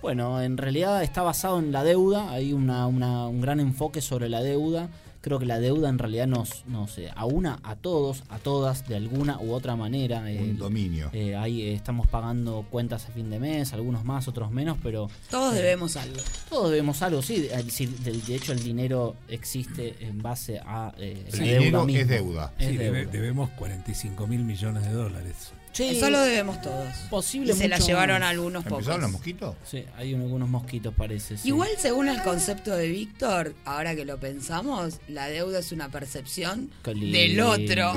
[0.00, 4.28] Bueno, en realidad está basado en la deuda, hay una, una- un gran enfoque sobre
[4.28, 4.88] la deuda.
[5.22, 8.96] Creo que la deuda en realidad nos, nos eh, aúna a todos, a todas, de
[8.96, 10.30] alguna u otra manera.
[10.30, 11.08] Eh, Un dominio.
[11.12, 15.08] eh, ahí eh, estamos pagando cuentas a fin de mes, algunos más, otros menos, pero
[15.30, 16.16] Todos debemos algo.
[16.50, 17.48] todos debemos algo, sí.
[17.50, 21.86] eh, sí, De, de hecho, el dinero existe en base a eh, El la dinero
[21.86, 22.52] deuda es deuda.
[22.58, 23.12] Es Sí, debe- deuda.
[23.12, 25.52] debemos 45 mil millones de dólares.
[25.72, 26.86] Sí, Eso lo debemos todos.
[27.08, 28.30] posible Y se la llevaron más.
[28.30, 28.78] algunos pocos.
[28.80, 29.56] ¿Empezaron los mosquitos?
[29.64, 31.38] Sí, hay algunos mosquitos, parece.
[31.38, 31.48] sí.
[31.48, 36.70] Igual, según el concepto de Víctor, ahora que lo pensamos, la deuda es una percepción
[36.84, 37.92] del otro.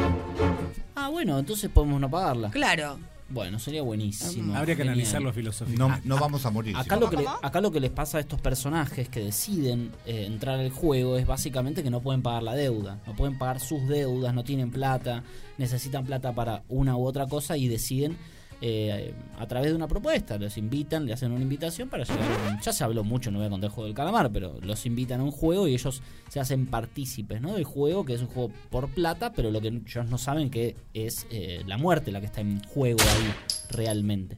[0.96, 2.50] Ah, bueno, entonces podemos no pagarla.
[2.52, 2.98] Claro.
[3.28, 4.56] Bueno, sería buenísimo.
[4.56, 4.94] Habría que Genial.
[4.94, 6.08] analizarlo No, filosóficamente.
[6.08, 6.78] no vamos a morir.
[6.78, 10.26] Acá lo, que le- acá lo que les pasa a estos personajes que deciden eh,
[10.28, 13.88] entrar al juego es básicamente que no pueden pagar la deuda, no pueden pagar sus
[13.88, 15.24] deudas, no tienen plata,
[15.58, 18.16] necesitan plata para una u otra cosa y deciden
[18.62, 22.54] eh, a través de una propuesta, los invitan, le hacen una invitación para llegar a
[22.54, 24.86] un- Ya se habló mucho, no voy a contar el juego del calamar, pero los
[24.86, 27.54] invitan a un juego y ellos se hacen partícipes ¿no?
[27.54, 30.76] del juego, que es un juego por plata, pero lo que ellos no saben que
[30.94, 33.34] es eh, la muerte la que está en juego ahí
[33.72, 34.38] realmente.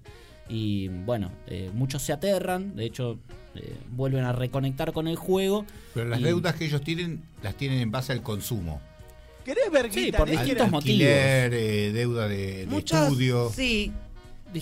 [0.50, 3.20] Y bueno, eh, muchos se aterran, de hecho
[3.56, 5.66] eh, vuelven a reconectar con el juego.
[5.94, 8.80] Pero las y- deudas que ellos tienen, las tienen en base al consumo.
[9.44, 10.76] ¿Querés ver Sí, por distintos motivos.
[11.08, 13.50] Alquiler, eh, deuda de, de Muchos, estudio.
[13.56, 13.92] sí.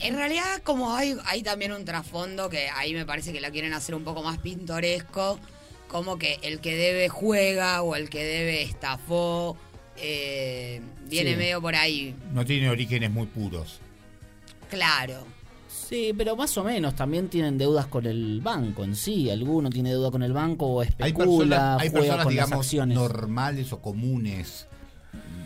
[0.04, 3.74] En realidad, como hay, hay también un trasfondo que ahí me parece que la quieren
[3.74, 5.40] hacer un poco más pintoresco,
[5.88, 9.56] como que el que debe juega o el que debe estafó,
[9.98, 11.36] eh, viene Sí.
[11.38, 13.80] medio por ahí, No tiene orígenes muy puros.
[14.70, 15.26] claro.
[15.68, 19.30] Sí, pero más o menos también tienen deudas con el banco en sí.
[19.30, 22.46] Alguno tiene deuda con el banco o Hay especula, personas, hay juega personas con las
[22.48, 22.98] digamos, acciones.
[22.98, 24.68] normales o comunes.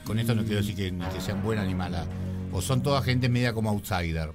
[0.05, 2.07] Con esto no quiero decir que, que sean buenas ni malas.
[2.53, 4.31] O son toda gente media como outsider.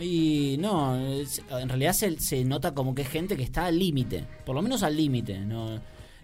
[0.00, 4.24] Y no, en realidad se, se nota como que es gente que está al límite,
[4.44, 5.38] por lo menos al límite.
[5.40, 5.80] ¿no?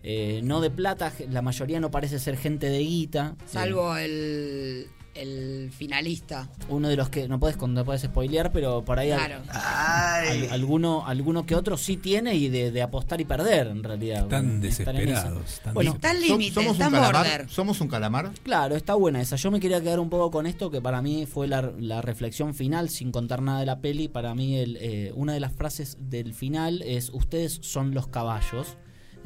[0.09, 3.35] Eh, no de plata, la mayoría no parece ser gente de guita.
[3.45, 6.49] Salvo el, el finalista.
[6.69, 9.41] Uno de los que no puedes no puedes spoilear, pero por ahí Claro.
[9.51, 14.23] al- alguno alguno que otro sí tiene y de, de apostar y perder en realidad.
[14.25, 15.55] Están desesperados.
[15.55, 17.25] están Bueno, Está al Som- límite, somos está un en calamar.
[17.27, 17.49] border.
[17.51, 18.31] Somos un calamar.
[18.45, 19.35] Claro, está buena esa.
[19.37, 22.55] Yo me quería quedar un poco con esto, que para mí fue la, la reflexión
[22.55, 24.09] final, sin contar nada de la peli.
[24.09, 28.77] Para mí, el, eh, una de las frases del final es: Ustedes son los caballos.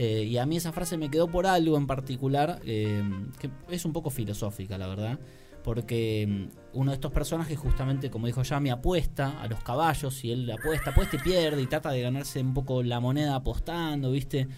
[0.03, 3.03] Eh, y a mí esa frase me quedó por algo en particular, eh,
[3.39, 5.19] que es un poco filosófica, la verdad.
[5.63, 10.33] Porque mm, uno de estos personajes, justamente, como dijo Yami, apuesta a los caballos y
[10.33, 14.49] él apuesta, apuesta y pierde y trata de ganarse un poco la moneda apostando, ¿viste?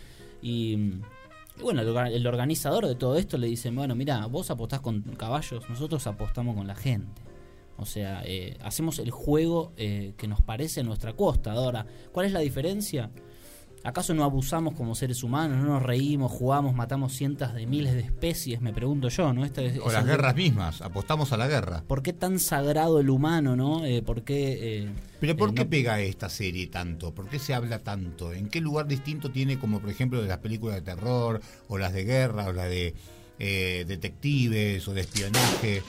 [0.42, 0.76] Y.
[0.76, 1.02] mm,
[1.58, 4.80] y bueno, el, orga- el organizador de todo esto le dice, bueno, mira, vos apostás
[4.80, 7.20] con caballos, nosotros apostamos con la gente.
[7.76, 11.50] O sea, eh, hacemos el juego eh, que nos parece nuestra costa.
[11.52, 13.10] Ahora, ¿cuál es la diferencia?
[13.84, 15.58] ¿Acaso no abusamos como seres humanos?
[15.58, 18.60] ¿No nos reímos, jugamos, matamos cientos de miles de especies?
[18.60, 19.42] Me pregunto yo, ¿no?
[19.82, 20.82] O las guerras mismas.
[20.82, 21.82] Apostamos a la guerra.
[21.86, 23.84] ¿Por qué tan sagrado el humano, no?
[23.84, 24.82] Eh, ¿Por qué...?
[24.84, 24.88] eh,
[25.20, 27.12] Pero ¿por eh, qué no- pega esta serie tanto?
[27.12, 28.32] ¿Por qué se habla tanto?
[28.32, 31.92] ¿En qué lugar distinto tiene como por ejemplo de las películas de terror o las
[31.92, 32.94] de guerra o las de
[33.40, 35.82] eh, detectives o de espionaje?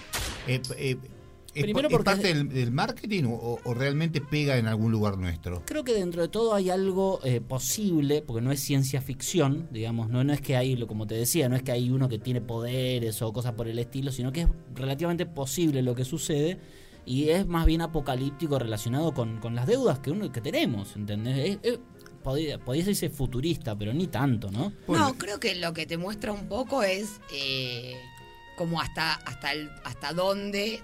[1.55, 5.17] ¿Es, Primero es porque- parte del, del marketing o, o realmente pega en algún lugar
[5.17, 5.63] nuestro?
[5.65, 10.09] Creo que dentro de todo hay algo eh, posible, porque no es ciencia ficción, digamos,
[10.09, 12.17] no, no es que hay, lo- como te decía, no es que hay uno que
[12.19, 16.59] tiene poderes o cosas por el estilo, sino que es relativamente posible lo que sucede
[17.05, 21.37] y es más bien apocalíptico relacionado con, con las deudas que uno que tenemos, ¿entendés?
[21.37, 21.79] Es- es-
[22.23, 24.71] podría, podría decirse futurista, pero ni tanto, ¿no?
[24.87, 27.95] No, creo que lo que te muestra un poco es eh,
[28.57, 30.79] como hasta, hasta, el, hasta dónde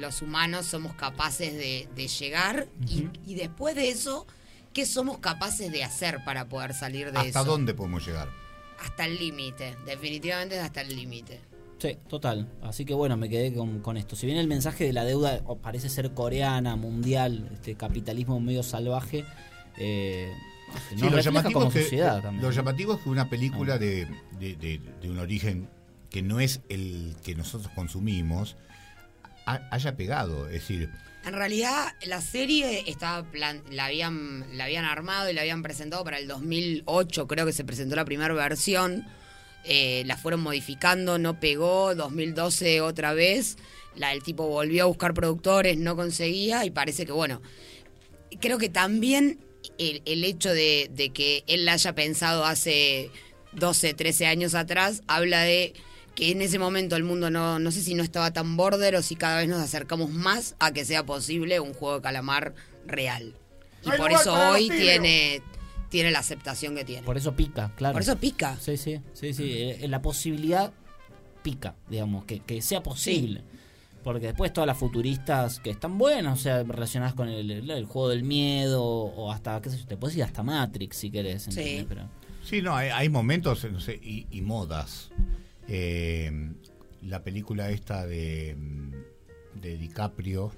[0.00, 4.26] los humanos somos capaces de, de llegar y, y después de eso,
[4.72, 7.44] ¿qué somos capaces de hacer para poder salir de ¿Hasta eso?
[7.44, 8.28] dónde podemos llegar?
[8.80, 11.40] Hasta el límite, definitivamente hasta el límite.
[11.78, 12.48] Sí, total.
[12.62, 14.14] Así que bueno, me quedé con, con esto.
[14.16, 18.62] Si bien el mensaje de la deuda oh, parece ser coreana, mundial, este capitalismo medio
[18.62, 19.24] salvaje,
[19.78, 20.32] eh,
[20.92, 22.42] no Sí, lo, llamativo como es que, sociedad lo- también.
[22.44, 24.06] lo llamativo es que una película de,
[24.38, 25.68] de- de- de un origen
[26.08, 28.56] que no es el que nosotros consumimos
[29.46, 30.46] haya pegado.
[30.46, 30.90] Es decir,
[31.24, 36.02] En realidad, la serie estaba plan- la habían la habían armado y la habían presentado
[36.04, 39.06] para el 2008, creo que se presentó la primera versión.
[39.64, 41.94] Eh, la fueron modificando, no pegó.
[41.94, 43.56] 2012 otra vez.
[43.94, 47.40] El tipo volvió a buscar productores, no conseguía y parece que, bueno,
[48.40, 49.38] creo que también
[49.78, 53.10] el, hecho de que él la haya pensado hace
[53.52, 55.74] 12, 13 años atrás, habla de
[56.14, 59.02] que en ese momento el mundo no, no sé si no estaba tan border o
[59.02, 62.54] si cada vez nos acercamos más a que sea posible un juego de calamar
[62.86, 63.34] real.
[63.84, 65.42] Y No por eso hoy tiene,
[65.88, 67.02] tiene la aceptación que tiene.
[67.04, 67.94] Por eso pica, claro.
[67.94, 68.56] Por eso pica.
[68.60, 69.50] Sí, sí, sí, sí.
[69.58, 70.72] eh, la posibilidad
[71.42, 73.42] pica, digamos, que, que sea posible.
[74.04, 77.84] Porque después todas las futuristas que están buenas, o sea, relacionadas con el, el- el
[77.86, 81.46] juego del miedo o hasta, qué sé yo, te puedes ir hasta Matrix si querés,
[81.48, 81.80] ¿entendés?
[81.80, 81.86] Sí.
[81.88, 82.08] Pero,
[82.44, 85.10] sí, no, hay, hay momentos no sé, y, y modas.
[85.68, 86.30] Eh,
[87.02, 90.52] la película esta de, mm, de DiCaprio.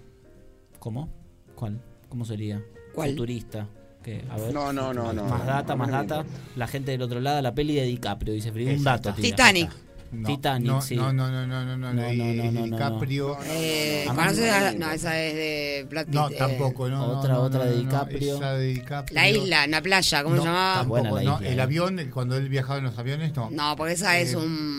[0.78, 1.09] ¿Cómo?
[1.55, 1.81] ¿Cuál?
[2.09, 2.62] ¿Cómo sería?
[2.94, 3.10] ¿Cuál?
[3.10, 3.66] Futurista.
[4.02, 4.52] Que, a ver.
[4.52, 6.24] No, no, no, no, Más no, data, no más data.
[6.56, 8.74] La gente del otro lado, la peli de DiCaprio, dice Freddy.
[8.74, 9.14] Un dato.
[9.14, 9.28] tira.
[9.28, 9.70] Titanic.
[10.12, 10.94] No, Titanic, no, sí.
[10.94, 13.36] no, no, no, no, no, no, No, y- no, no, y no, no, DiCaprio.
[13.47, 16.14] Eh, ¿conoces no, esa es de Brad Pitt.
[16.14, 16.98] No, eh, tampoco, no.
[16.98, 18.36] no, Otra, no, otra no, de no, DiCaprio.
[18.36, 19.14] esa de DiCaprio.
[19.14, 20.72] La isla, en la playa, ¿cómo No, se llamaba?
[20.74, 21.62] Está buena Tampoco, la no, isla, el eh.
[21.62, 23.51] avión, cuando él viajaba en los aviones, no.
[23.51, 24.73] No, porque esa es Eh, un...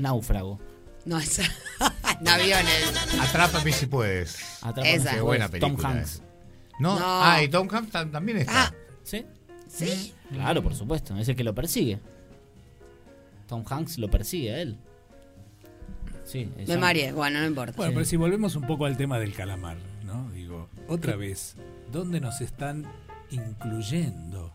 [0.00, 0.58] Náufrago.
[1.04, 1.42] No, esa...
[2.20, 2.92] en aviones.
[3.20, 4.36] Atrápame si puedes.
[4.62, 5.14] Atrápame Esa.
[5.14, 5.88] Qué buena Tom película.
[5.90, 6.14] Hanks.
[6.14, 6.22] esa.
[6.78, 7.04] No, No.
[7.06, 8.66] ah, y Tom Hanks tam- también está.
[8.66, 9.24] Ah, ¿Sí?
[9.68, 10.14] ¿sí?
[10.32, 11.16] Claro, por supuesto.
[11.16, 11.98] Es el que lo persigue.
[13.46, 14.78] Tom Hanks lo persigue a él.
[16.24, 17.72] Sí, Me mareé, bueno, no importa.
[17.76, 17.94] Bueno, Sí.
[17.96, 20.30] pero si volvemos un poco al tema del calamar, ¿no?
[20.30, 21.56] Digo, otra vez,
[21.90, 22.86] ¿dónde nos están
[23.30, 24.52] incluyendo?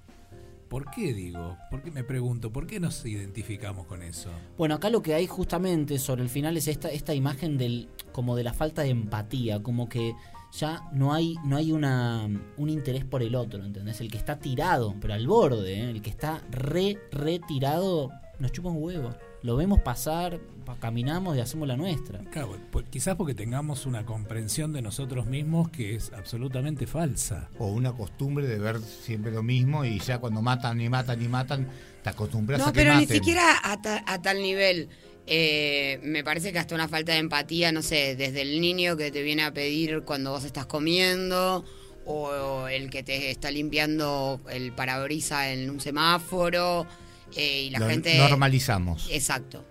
[0.75, 1.57] ¿Por qué digo?
[1.71, 2.51] ¿Por qué me pregunto?
[2.51, 4.29] ¿Por qué nos identificamos con eso?
[4.57, 8.35] Bueno, acá lo que hay justamente sobre el final es esta, esta imagen del, como
[8.35, 10.13] de la falta de empatía, como que
[10.51, 12.27] ya no hay, no hay una,
[12.57, 14.01] un interés por el otro, ¿entendés?
[14.01, 15.89] El que está tirado, pero al borde, ¿eh?
[15.89, 19.15] el que está re, retirado, nos chupa un huevo.
[19.45, 22.19] Lo vemos pasar, pa- caminamos y hacemos la nuestra.
[22.31, 27.47] Claro, pues, quizás porque tengamos una comprensión de nosotros mismos que es absolutamente falsa.
[27.59, 31.27] O una costumbre de ver siempre lo mismo y ya cuando matan y matan y
[31.27, 31.69] matan,
[32.03, 34.89] te acostumbras a No, que pero ni siquiera a, ta- a tal nivel.
[35.27, 39.11] Eh, me parece que hasta una falta de empatía, no sé, desde el niño que
[39.11, 41.63] te viene a pedir cuando vos estás comiendo,
[42.07, 46.87] o el que te está limpiando el parabrisa en un semáforo.
[47.35, 48.17] Eh, y la Lo gente...
[48.17, 49.07] normalizamos.
[49.11, 49.63] Exacto.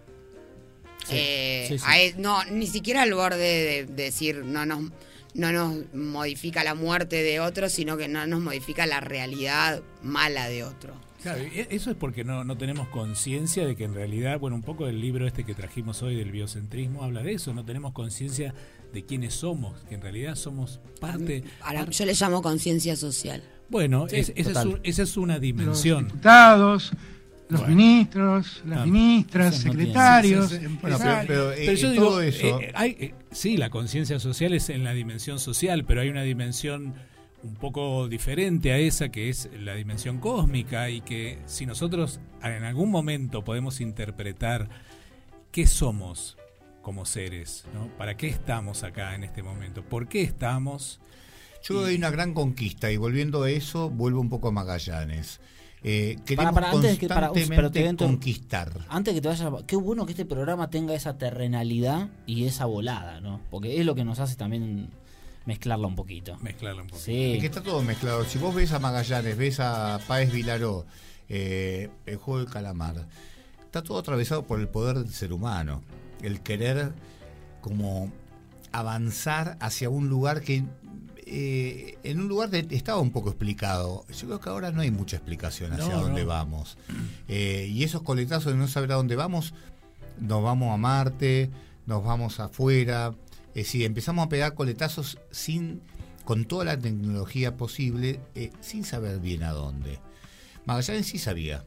[1.06, 1.84] Sí, Eh, sí, sí.
[1.86, 4.90] a no, ni siquiera al borde de, de decir no nos,
[5.34, 10.48] no nos modifica la muerte de otro, sino que no nos modifica la realidad mala
[10.48, 10.94] de otro.
[11.22, 14.62] Claro, e- eso es porque no, no tenemos conciencia de que en realidad, bueno, un
[14.62, 18.54] poco el libro este que trajimos hoy del biocentrismo habla de eso, no tenemos conciencia
[18.92, 21.42] de quiénes somos, que en realidad somos parte...
[21.90, 23.42] Yo le llamo conciencia social.
[23.68, 26.06] Bueno, Sí, es- esa, es esa es una dimensión.
[26.06, 26.92] diputados,
[27.48, 27.76] los Bueno.
[27.76, 30.78] ministros, las Ah, ministras, no secretarios, sí, sí.
[31.26, 35.84] Pero yo digo, eh, hay, eh, sí, la conciencia social es en la dimensión social,
[35.84, 36.94] pero hay una dimensión
[37.42, 42.64] un poco diferente a esa que es la dimensión cósmica y que si nosotros en
[42.64, 44.70] algún momento podemos interpretar
[45.52, 46.38] qué somos
[46.80, 47.88] como seres, ¿no?
[47.98, 49.82] ¿Para qué estamos acá en este momento?
[49.82, 51.00] ¿Por qué estamos?
[51.62, 55.40] Yo hay una gran conquista y volviendo a eso, vuelvo un poco a Magallanes.
[55.86, 58.72] Eh, queremos Para, para, antes que, para, pero conquistar.
[58.88, 63.20] Antes que te vayas, qué bueno que este programa tenga esa terrenalidad y esa volada,
[63.20, 63.42] ¿no?
[63.50, 64.88] Porque es lo que nos hace también
[65.44, 66.38] mezclarla un poquito.
[66.40, 67.04] Mezclarla un poquito.
[67.04, 67.34] Sí.
[67.34, 68.24] Es que está todo mezclado.
[68.24, 70.86] Si vos ves a Magallanes, ves a Páez Vilaró,
[71.28, 73.06] eh, el juego del calamar,
[73.62, 75.82] está todo atravesado por el poder del ser humano.
[76.22, 76.94] El querer
[77.60, 78.10] como
[78.72, 80.64] avanzar hacia un lugar que
[81.36, 84.04] eh, en un lugar de- estaba un poco explicado.
[84.08, 86.28] Yo creo que ahora no hay mucha explicación hacia No, dónde no.
[86.28, 86.76] vamos.
[87.28, 89.52] Eh, y esos coletazos de no saber a dónde vamos,
[90.20, 91.50] nos vamos a Marte,
[91.86, 93.14] nos vamos afuera.
[93.48, 95.80] Es decir, empezamos a pegar coletazos sin,
[96.24, 99.98] con toda la tecnología posible, eh, sin saber bien a dónde.
[100.66, 101.64] Magallanes sí sabía.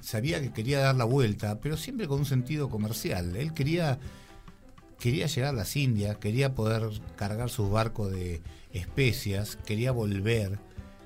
[0.00, 3.34] Sabía que quería dar la vuelta, pero siempre con un sentido comercial.
[3.36, 3.98] Él quería,
[5.00, 8.40] quería llegar a las Indias, quería poder cargar sus barcos de
[8.76, 10.58] especias, quería volver,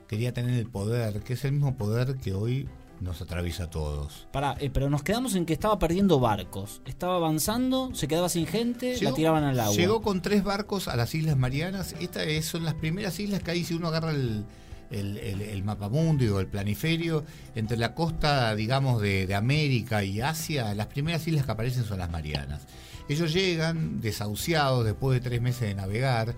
[0.09, 2.69] quería tener el poder, que es el mismo poder que hoy
[3.01, 4.29] nos atraviesa a todos.
[4.31, 6.83] Pará, eh, pero nos quedamos en que estaba perdiendo barcos.
[6.85, 9.75] Estaba avanzando, se quedaba sin gente, la tiraban al agua.
[9.75, 11.95] Llegó con tres barcos a las Islas Marianas.
[11.99, 14.45] Estas es- son las primeras islas que hay si uno agarra el,
[14.91, 17.25] el, el, el mapamundi o el planiferio.
[17.55, 22.01] Entre la costa, digamos, de, de América y Asia, las primeras islas que aparecen son
[22.01, 22.67] las Marianas.
[23.09, 26.35] Ellos llegan desahuciados después de tres meses de navegar,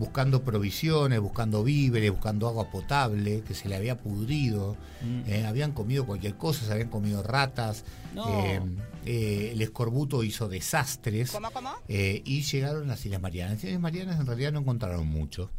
[0.00, 4.74] buscando provisiones, buscando víveres, buscando agua potable que se le había pudrido.
[5.02, 5.30] Mm.
[5.30, 7.84] Eh, habían comido cualquier cosa, se habían comido ratas.
[8.14, 8.26] No.
[8.26, 8.62] Eh,
[9.04, 11.30] eh, el escorbuto hizo desastres.
[11.32, 11.74] ¿Cómo, cómo?
[11.86, 13.56] Eh, y llegaron a las Islas Marianas.
[13.56, 15.50] Las Islas Marianas en realidad no encontraron mucho.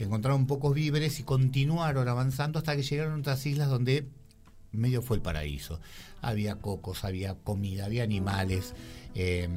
[0.00, 4.08] Encontraron pocos víveres y continuaron avanzando hasta que llegaron a otras islas donde
[4.72, 5.78] medio fue el paraíso.
[6.20, 8.74] Había cocos, había comida, había animales
[9.14, 9.48] eh,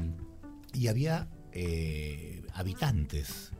[0.73, 3.51] y había eh, habitantes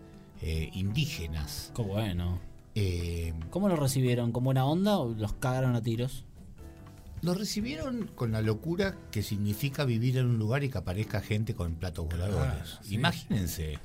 [0.42, 1.72] eh, indígenas.
[1.76, 2.40] Qué bueno.
[2.76, 4.32] Eh, ¿Cómo lo recibieron?
[4.32, 6.26] ¿Con buena onda o los cagaron a tiros?
[7.22, 11.54] Los recibieron con la locura que significa vivir en un lugar y que aparezca gente
[11.54, 12.80] con platos voladores.
[12.82, 12.96] sí.
[12.96, 13.78] Imagínense,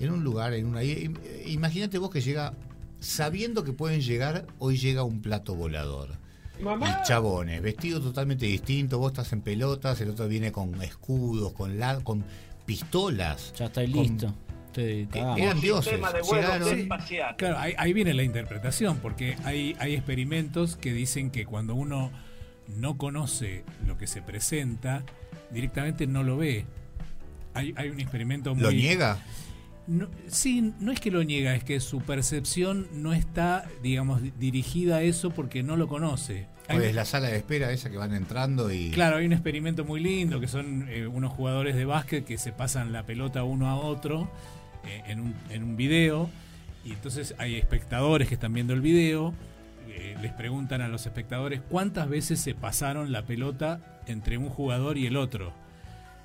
[0.00, 2.54] en un lugar, en una im- imagínate vos que llega,
[3.00, 6.16] sabiendo que pueden llegar, hoy llega un plato volador.
[6.58, 11.78] Y chabones, vestidos totalmente distintos, vos estás en pelotas, el otro viene con escudos, con
[11.78, 12.24] la, con
[12.64, 13.52] pistolas.
[13.58, 14.34] Ya estoy con- listo.
[14.80, 15.36] Estoy cagado.
[15.38, 16.00] eran dioses.
[16.32, 16.88] Llegaron,
[17.36, 22.10] Claro, ahí, ahí viene la interpretación, porque hay, hay experimentos que dicen que cuando uno
[22.76, 25.02] no conoce lo que se presenta,
[25.50, 26.64] directamente no lo ve.
[27.54, 28.62] Hay, hay un experimento muy...
[28.62, 29.18] ¿Lo niega?
[29.86, 34.32] No, sí, no es que lo niega, es que su percepción no está, digamos, di-
[34.38, 36.46] dirigida a eso porque no lo conoce.
[36.68, 38.90] Hay Pues un- la sala de espera esa que van entrando y...
[38.92, 42.52] Claro, hay un experimento muy lindo que son eh, unos jugadores de básquet que se
[42.52, 44.30] pasan la pelota uno a otro
[44.84, 46.30] en, un, en un video
[46.84, 49.34] y entonces hay espectadores que están viendo el video,
[49.88, 54.98] eh, les preguntan a los espectadores cuántas veces se pasaron la pelota entre un jugador
[54.98, 55.52] y el otro.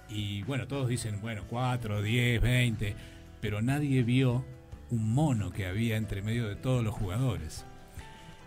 [0.10, 2.96] Y bueno, todos dicen, bueno, 4, 10, 20,
[3.42, 4.46] pero nadie vio
[4.90, 7.66] un mono que había entre medio de todos los jugadores.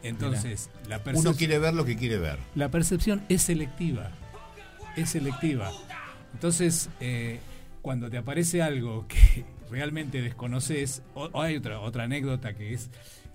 [0.03, 1.35] Entonces, la Uno percepción...
[1.35, 2.39] quiere ver lo que quiere ver.
[2.55, 4.11] La percepción es selectiva.
[4.97, 5.71] Es selectiva.
[6.33, 7.39] Entonces, eh,
[7.83, 12.91] cuando te aparece algo que realmente desconoces, o, o hay otra, otra anécdota que es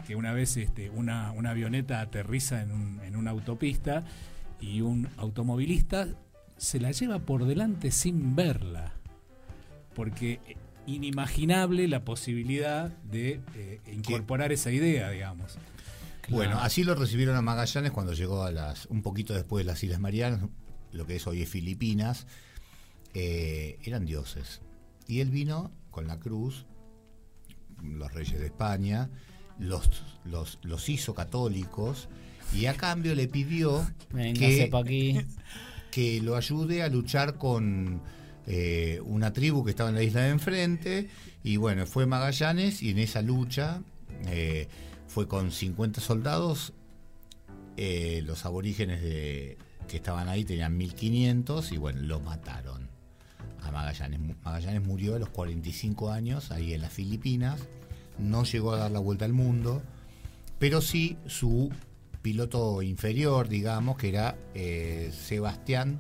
[0.07, 4.03] que una vez este, una, una avioneta aterriza en, un- en una autopista
[4.61, 6.07] y un automovilista
[6.57, 8.93] se la lleva por delante sin verla.
[9.95, 10.39] Porque
[10.87, 15.57] inimaginable la posibilidad de eh, incorporar esa idea, digamos.
[16.29, 19.83] Bueno, así lo recibieron a Magallanes cuando llegó a las un poquito después de las
[19.83, 20.41] Islas Marianas,
[20.91, 22.27] lo que es hoy es Filipinas.
[23.13, 24.61] eh, eran dioses.
[25.07, 26.65] Y él vino con la cruz,
[27.81, 29.09] los reyes de España,
[29.57, 29.89] los,
[30.25, 32.09] los, los hizo católicos
[32.53, 33.87] Y a cambio le pidió
[34.81, 35.17] aquí.
[35.91, 38.01] que lo ayude a luchar con
[38.45, 41.09] eh, una tribu que estaba en la isla de enfrente.
[41.43, 43.81] Y bueno, fue Magallanes y en esa lucha
[44.27, 44.67] eh,
[45.07, 46.73] fue con 50 soldados.
[47.77, 49.57] eh, los aborígenes de,
[49.87, 52.84] que estaban ahí tenían 1500 y bueno, lo mataron
[53.65, 54.19] a Magallanes.
[54.43, 57.59] Magallanes murió a los 45 años ahí en las Filipinas.
[58.17, 59.81] No llegó a dar la vuelta al mundo,
[60.59, 61.69] pero sí su
[62.21, 65.99] piloto inferior, digamos, que era eh, Sebastián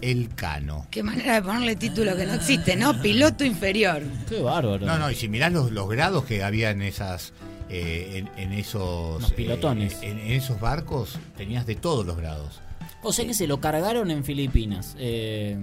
[0.00, 0.86] Elcano.
[0.90, 3.00] Qué manera de ponerle título que no existe, ¿no?
[3.00, 4.02] Piloto inferior.
[4.28, 4.86] Qué bárbaro.
[4.86, 7.32] No, no, y si mirás los, los grados que había en esas.
[7.68, 9.94] eh, en, en esos Los pilotones.
[10.02, 12.60] eh, en, en esos barcos tenías de todos los grados.
[13.04, 14.94] O sea que se lo cargaron en Filipinas.
[14.98, 15.56] Eh,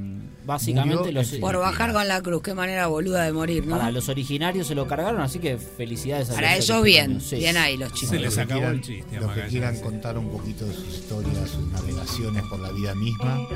[0.46, 3.78] básicamente los, Por bajar con la cruz, qué manera boluda de morir, ¿no?
[3.78, 7.22] para los originarios se lo cargaron, así que felicidades a Para los ellos bien.
[7.22, 7.38] Sí.
[7.38, 8.10] bien ahí los chicos.
[8.10, 10.74] Se les Los que acabó quieran- el chiste Los que quieran contar un poquito de
[10.74, 13.48] sus historias, sus navegaciones por la vida misma.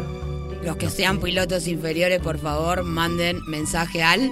[0.63, 4.31] Los que sean pilotos inferiores, por favor, manden mensaje al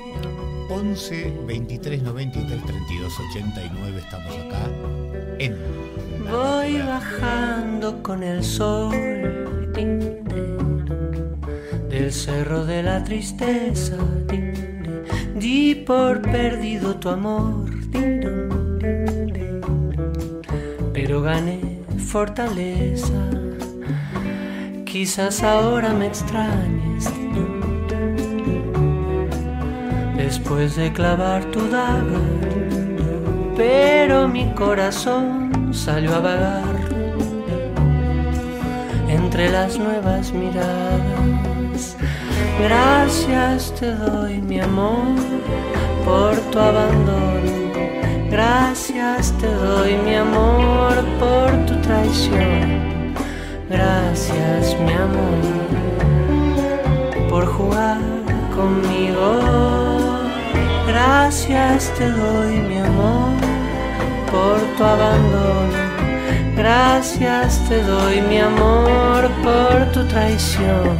[0.69, 4.69] 11 23 93 32 89 estamos acá
[5.40, 5.57] en
[6.30, 8.91] Voy bajando con el sol
[11.89, 13.98] del cerro de la tristeza.
[15.35, 17.65] Di por perdido tu amor,
[20.93, 23.22] pero gané fortaleza.
[24.85, 27.10] Quizás ahora me extrañes.
[30.18, 32.22] Después de clavar tu daga,
[33.56, 36.76] pero mi corazón salió a vagar
[39.07, 41.95] entre las nuevas miradas.
[42.60, 45.15] Gracias te doy, mi amor,
[46.06, 47.61] por tu abandono.
[48.30, 53.14] Gracias te doy, mi amor, por tu traición.
[53.69, 55.41] Gracias, mi amor,
[57.30, 57.99] por jugar
[58.56, 59.39] conmigo.
[60.88, 63.51] Gracias te doy, mi amor,
[64.32, 65.82] por tu abandono.
[66.56, 70.98] Gracias te doy, mi amor, por tu traición.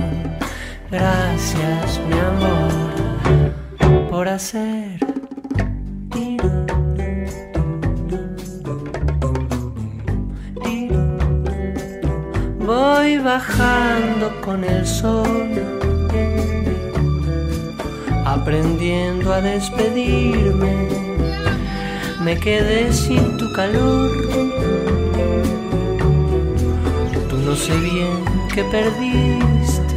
[0.90, 5.00] Gracias, mi amor, por hacer.
[12.66, 15.52] Voy bajando con el sol,
[18.26, 21.11] aprendiendo a despedirme.
[22.24, 24.12] Me quedé sin tu calor.
[27.30, 28.24] Tú no sé bien
[28.54, 29.96] qué perdiste.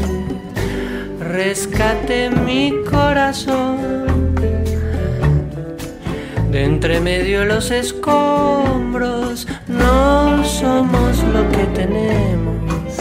[1.20, 3.94] Rescate mi corazón.
[6.54, 12.92] De entre medio los escombros, no somos lo que tenemos,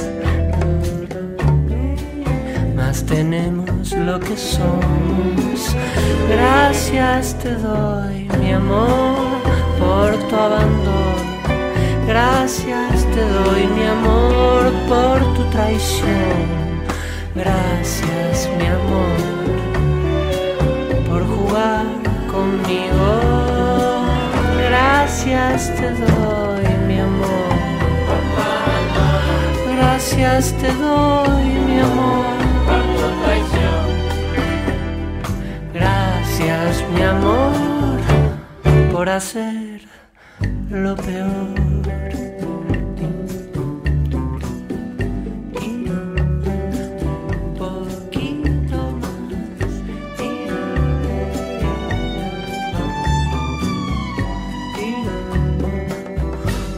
[2.76, 5.76] más tenemos lo que somos.
[6.28, 8.12] Gracias te doy,
[8.54, 9.42] mi amor,
[9.80, 10.92] por tu abandono.
[12.08, 16.38] Gracias te doy, mi amor, por tu traición.
[17.34, 19.18] Gracias, mi amor,
[21.10, 21.86] por jugar
[22.32, 23.10] conmigo.
[24.70, 27.54] Gracias te doy, mi amor.
[29.76, 32.34] Gracias te doy, mi amor.
[35.74, 37.53] Gracias, mi amor,
[39.04, 39.82] por hacer
[40.70, 41.54] lo peor.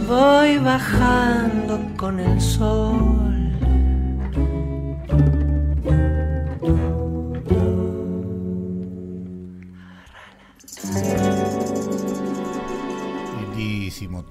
[0.08, 3.05] Voy bajando con el sol.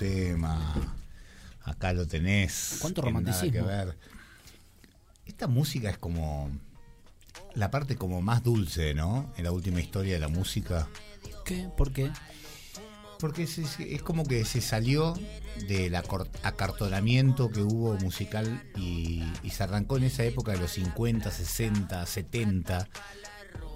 [0.09, 0.75] Tema.
[1.63, 2.77] Acá lo tenés.
[2.81, 3.51] Cuánto nada romanticismo.
[3.53, 3.97] que ver.
[5.27, 6.51] Esta música es como
[7.55, 9.33] la parte como más dulce, ¿no?
[9.37, 10.87] En la última historia de la música.
[11.45, 11.69] ¿Qué?
[11.77, 12.11] ¿Por qué?
[13.19, 15.15] Porque es, es- es como que se salió
[15.69, 21.31] del acartonamiento que hubo musical y, y se arrancó en esa época de los 50,
[21.31, 22.89] 60, 70.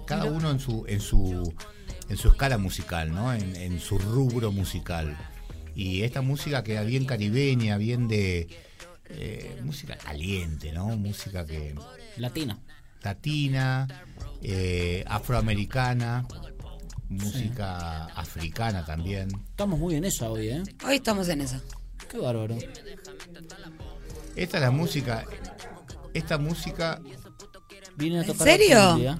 [0.05, 1.51] Cada uno en su, en su,
[2.09, 3.33] en su escala musical, ¿no?
[3.33, 5.17] En, en su rubro musical.
[5.79, 8.49] Y esta música queda bien caribeña, bien de
[9.05, 10.87] eh, música caliente, ¿no?
[10.97, 11.73] Música que
[12.17, 12.59] Latina.
[13.01, 13.87] latina,
[14.41, 16.27] eh, afroamericana,
[17.07, 19.29] música africana también.
[19.51, 20.63] Estamos muy en eso hoy, ¿eh?
[20.85, 21.61] Hoy estamos en eso.
[22.11, 22.57] Qué bárbaro.
[24.35, 25.23] Esta es la música.
[26.13, 26.99] Esta música.
[27.95, 28.91] Viene a ¿En tocar serio?
[28.91, 29.17] Otilia.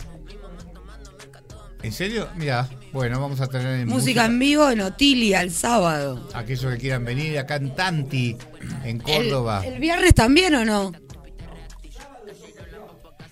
[1.83, 2.27] ¿En serio?
[2.35, 6.27] Mira, bueno, vamos a tener en Música en vivo en Otilia el sábado.
[6.33, 8.35] Aquellos que quieran venir acá en Tanti,
[8.83, 9.63] en Córdoba.
[9.65, 10.91] el viernes también o no?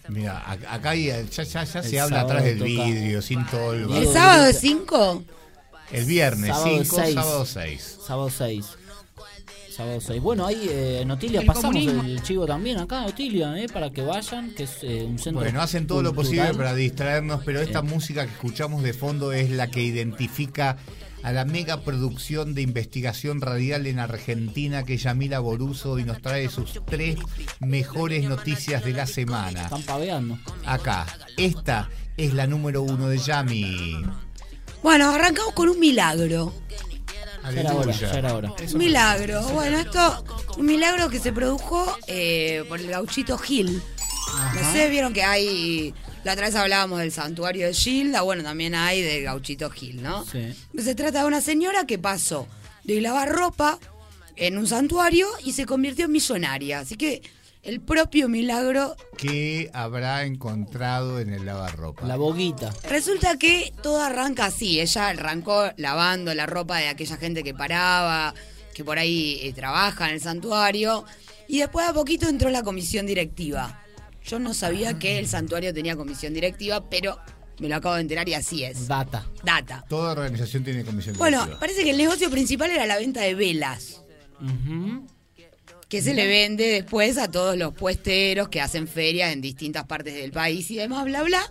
[0.10, 2.70] Mira, acá hay- ya, ya, ya se habla atrás del toca.
[2.70, 3.98] vidrio, sin tolva.
[3.98, 5.24] ¿El sábado es 5?
[5.92, 7.14] El viernes, Sábado 5, seis.
[7.14, 7.98] sábado 6.
[8.06, 8.66] Sábado 6.
[9.78, 10.22] Sábado 6.
[10.24, 12.02] Bueno, ahí eh, en Otilia El pasamos comunismo.
[12.04, 15.62] el chivo también acá, Otilia, eh, para que vayan, que es eh, un centro Bueno,
[15.62, 17.84] hacen todo lo posible para distraernos, pero esta Eh.
[17.84, 20.78] música que escuchamos de fondo es la que identifica
[21.22, 26.22] a la mega producción de investigación radial en Argentina que es Yamila Boruso y nos
[26.24, 27.18] trae sus tres
[27.60, 29.64] mejores noticias de la semana.
[29.66, 30.40] Están paveando.
[30.66, 31.06] Acá,
[31.38, 33.96] esta es la número uno de Yami.
[34.82, 36.54] Bueno, arrancamos con un milagro.
[37.54, 38.12] Ya era hora, Aleluya.
[38.12, 38.54] ya era hora.
[38.72, 39.42] Un milagro.
[39.50, 40.24] Bueno, esto,
[40.58, 43.82] un milagro que se produjo eh, por el gauchito Gil.
[44.54, 45.94] No sé, vieron que hay.
[46.24, 50.26] La otra vez hablábamos del santuario de Gilda, bueno, también hay de gauchito Gil, ¿no?
[50.26, 50.54] Sí.
[50.78, 52.48] Se trata de una señora que pasó
[52.84, 53.80] de lavar ropa
[54.36, 56.80] en un santuario y se convirtió en millonaria.
[56.80, 57.22] Así que
[57.68, 58.96] el propio milagro.
[59.18, 62.08] ¿Qué habrá encontrado en el lavarropa?
[62.08, 62.74] La boguita.
[62.90, 64.80] Resulta que todo arranca así.
[64.80, 68.34] Ella arrancó lavando la ropa de aquella gente que paraba,
[68.74, 71.04] que por ahí eh, trabaja en el santuario.
[71.48, 73.84] Y después a poquito entró la comisión directiva.
[74.26, 77.18] Yo no sabía que el santuario tenía comisión directiva, pero
[77.60, 78.88] me lo acabo de enterar y así es.
[78.88, 79.26] Data.
[79.44, 79.84] Data.
[79.90, 81.60] Toda organización tiene comisión Bueno, directiva.
[81.60, 84.02] parece que el negocio principal era la venta de velas.
[85.90, 90.14] Que se le vende después a todos los puesteros que hacen ferias en distintas partes
[90.16, 91.42] del país y demás, bla, bla.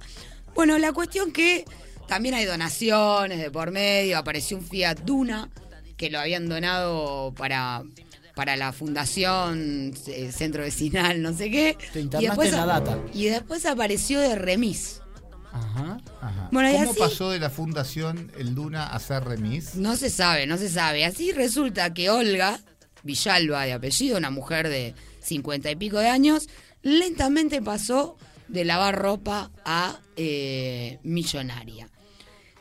[0.55, 1.65] Bueno, la cuestión que
[2.09, 5.49] también hay donaciones de por medio, apareció un Fiat Duna
[5.97, 7.83] que lo habían donado para
[8.35, 11.79] para la fundación eh, centro vecinal, no sé qué.
[11.95, 12.99] Te internaste en la data.
[13.15, 15.01] y después apareció de remis.
[15.53, 15.99] Ajá.
[16.21, 16.49] Ajá.
[16.53, 19.75] Bueno, y ¿Cómo así- pasó de la fundación El Duna a ser remis?
[19.77, 21.07] No se sabe, no se sabe.
[21.07, 22.61] Así resulta que Olga
[23.07, 26.49] Villalba, de apellido, una mujer de cincuenta y pico de años,
[26.83, 28.17] lentamente pasó
[28.49, 31.89] de lavar ropa a eh, millonaria.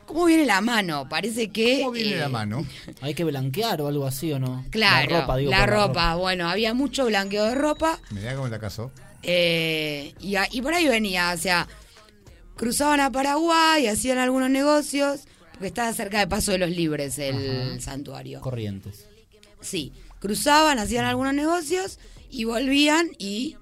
[0.06, 1.08] ¿Cómo viene la mano?
[1.08, 1.80] Parece que...
[1.80, 2.64] ¿Cómo viene eh, la mano?
[3.00, 4.64] Hay que blanquear o algo así, ¿o no?
[4.70, 5.50] Claro, La ropa, digo.
[5.50, 6.14] la por ropa.
[6.14, 8.92] Bueno, había mucho blanqueo de ropa Mirá cómo la casó.
[9.24, 11.66] eh, y, a- y por ahí venía, o sea,
[12.56, 17.70] cruzaban a Paraguay, hacían algunos negocios, porque estaba cerca de Paso de los Libres el
[17.72, 17.80] Ajá.
[17.80, 18.40] santuario.
[18.40, 19.06] Corrientes.
[19.60, 21.98] Sí, cruzaban, hacían algunos negocios
[22.30, 23.56] y volvían y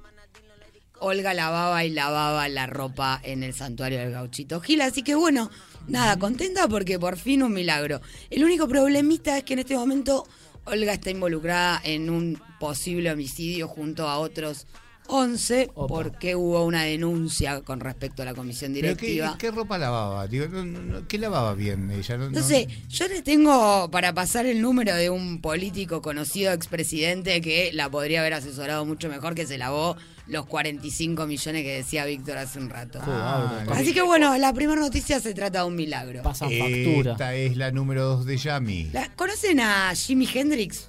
[1.01, 4.81] Olga lavaba y lavaba la ropa en el santuario del gauchito Gil.
[4.81, 5.51] Así que bueno,
[5.87, 8.01] nada, contenta porque por fin un milagro.
[8.31, 10.27] El único problemita es que en este momento
[10.65, 14.67] Olga está involucrada en un posible homicidio junto a otros
[15.07, 19.37] 11 porque hubo una denuncia con respecto a la comisión ¿Pero qué, directiva.
[19.39, 20.27] qué ropa lavaba?
[20.27, 22.17] Digo, no, no, no, ¿Qué lavaba bien ella?
[22.17, 27.41] No, No sé, yo le tengo para pasar el número de un político conocido expresidente
[27.41, 32.07] que la podría haber asesorado mucho mejor, que se lavó los 45 millones que decía
[32.07, 32.99] Víctor hace un rato.
[33.03, 36.23] Ah, Así que bueno, la primera noticia se trata de un milagro.
[36.49, 38.91] Esta es la número 2 de Yami.
[38.93, 40.89] La- ¿Conocen a Jimi Hendrix?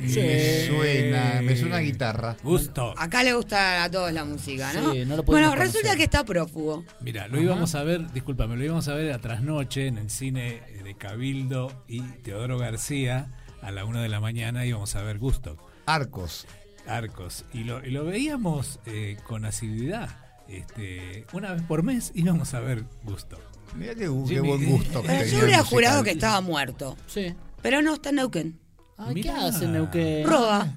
[0.00, 2.36] Me suena, me suena a guitarra.
[2.42, 2.94] Gusto.
[2.96, 4.92] Acá le gusta a todos la música, ¿no?
[4.92, 5.66] Sí, no lo podemos bueno, conocer.
[5.66, 6.84] resulta que está prófugo.
[7.00, 10.62] Mira, lo íbamos a ver, discúlpame, lo íbamos a ver a trasnoche en el cine
[10.82, 13.28] de Cabildo y Teodoro García
[13.62, 15.56] a la una de la mañana íbamos a ver Gusto.
[15.86, 16.46] Arcos.
[16.86, 17.44] Arcos.
[17.52, 20.08] Y lo, y lo veíamos eh, con asiduidad.
[20.48, 23.38] Este, una vez por mes íbamos a ver Gusto.
[23.74, 26.96] Mira qué, qué buen gusto que Pero tenía yo hubiera jurado que estaba muerto.
[27.06, 27.34] Sí.
[27.62, 28.60] Pero no está en Neuquén.
[28.98, 30.26] Ay, ¿Qué hace Neuquén?
[30.26, 30.74] Roba.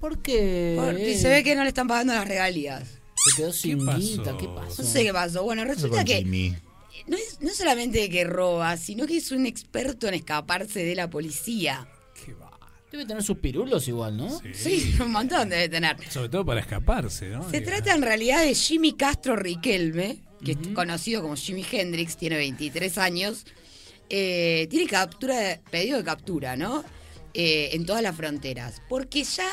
[0.00, 0.74] ¿Por qué?
[0.78, 2.88] Porque se ve que no le están pagando las regalías.
[3.26, 4.82] Se quedó sin guita, ¿qué pasó?
[4.82, 5.42] No sé qué pasó.
[5.44, 6.24] Bueno, resulta que
[7.06, 11.10] no es no solamente que roba, sino que es un experto en escaparse de la
[11.10, 11.86] policía.
[12.90, 14.40] Debe tener sus pirulos igual, ¿no?
[14.52, 15.96] Sí, un montón debe tener.
[16.10, 17.48] Sobre todo para escaparse, ¿no?
[17.48, 22.36] Se trata en realidad de Jimmy Castro Riquelme, que es conocido como Jimi Hendrix, tiene
[22.36, 23.44] 23 años.
[24.08, 26.82] Eh, tiene captura de- pedido de captura, ¿no?
[27.34, 28.82] Eh, en todas las fronteras.
[28.88, 29.48] Porque ya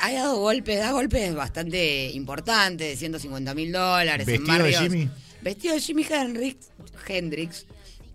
[0.00, 4.26] ha dado golpes, da golpes bastante importantes, de 150 mil dólares.
[4.28, 5.10] en ¿Vestido de Jimi?
[5.42, 6.56] Vestido de Jimi Hendrix.
[7.06, 7.66] Hendrix.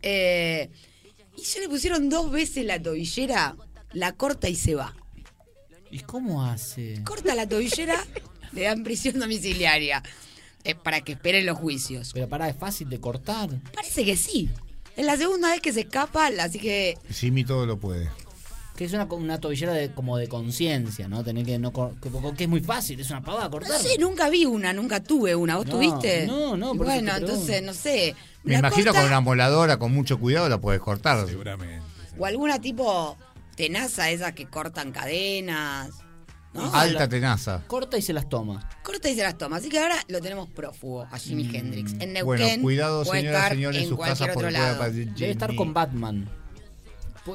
[0.01, 0.69] Eh,
[1.37, 3.55] y ya le pusieron dos veces la tobillera,
[3.93, 4.95] la corta y se va.
[5.91, 7.01] ¿Y cómo hace?
[7.03, 8.03] Corta la tobillera,
[8.51, 10.03] le dan prisión domiciliaria.
[10.63, 12.11] eh, para que esperen los juicios.
[12.13, 13.49] Pero pará, es fácil de cortar.
[13.73, 14.49] Parece que sí.
[14.97, 18.09] Es la segunda vez que se escapa, así que Jimmy todo lo puede.
[18.79, 21.21] Que es una, una tobillera de, como de conciencia, ¿no?
[21.21, 23.77] Tener que no que, que es muy fácil, es una pavada No cortar.
[23.77, 25.57] sé, nunca vi una, nunca tuve una.
[25.57, 26.25] ¿Vos No, tuviste?
[26.25, 28.15] no, no, por eso Bueno, te entonces, no sé.
[28.45, 31.27] Me imagino corta- con una moladora, con mucho cuidado, la puedes cortar.
[31.27, 31.81] Seguramente.
[32.17, 33.17] O alguna tipo
[33.57, 35.89] tenaza, esas que cortan cadenas.
[36.53, 36.73] ¿no?
[36.73, 37.61] Alta tenaza.
[37.67, 38.67] Corta y se las toma.
[38.81, 39.57] Corta y se las toma.
[39.57, 41.91] Así que ahora lo tenemos prófugo a Jimi Hendrix.
[41.99, 42.23] En Neuquén.
[42.23, 42.25] Mm.
[42.25, 45.73] Bueno, cuidado, puede señoras y estar señores, en en casas otro porque Debe estar con
[45.73, 46.29] Batman.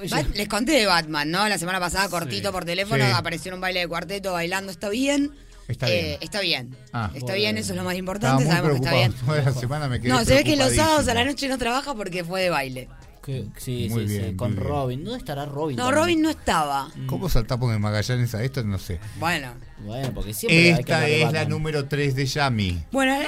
[0.08, 1.48] Ser- les conté de Batman, ¿no?
[1.48, 3.10] La semana pasada, cortito por teléfono, Sí.
[3.14, 4.72] apareció en un baile de cuarteto bailando.
[4.72, 5.30] ¿Está bien?
[5.68, 6.18] Está Eh, bien.
[6.20, 6.76] está bien.
[6.92, 7.06] Ah.
[7.14, 7.34] está Bueno.
[7.36, 8.44] bien, eso es lo más importante.
[8.44, 9.12] muy Sabemos que está bien.
[9.12, 9.40] preocupado.
[9.42, 11.56] Toda la semana me quedé No, se ve que los sábados a la noche no
[11.58, 12.88] trabaja porque fue de baile.
[13.22, 14.68] que- sí, Muy sí, sí, bien, con muy bien.
[14.68, 15.04] Robin.
[15.04, 15.76] ¿Dónde estará Robin?
[15.78, 16.02] No, también?
[16.02, 16.90] Robin no estaba.
[17.06, 18.62] ¿Cómo saltamos de Magallanes a esto?
[18.62, 19.00] No sé.
[19.18, 19.54] Bueno.
[19.78, 22.82] Bueno, porque siempre hay que Esta hablar de es la número 3 de Yami.
[22.92, 23.26] Bueno, eh,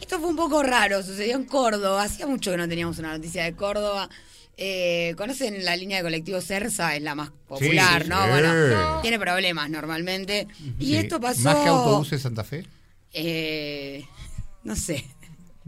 [0.00, 2.04] esto fue un poco raro, sucedió en Córdoba.
[2.04, 4.08] Hacía mucho que no teníamos una noticia de Córdoba.
[4.62, 6.94] Eh, ¿Conocen la línea de colectivo Cersa?
[6.94, 8.22] Es la más popular, Sí, ¿no?
[8.22, 8.28] sí.
[8.30, 10.46] Bueno, tiene problemas normalmente.
[10.78, 10.96] Y Sí.
[10.96, 11.40] esto pasó.
[11.40, 12.66] ¿Más que autobuses Santa Fe?
[13.14, 14.04] eh,
[14.62, 15.04] no sé.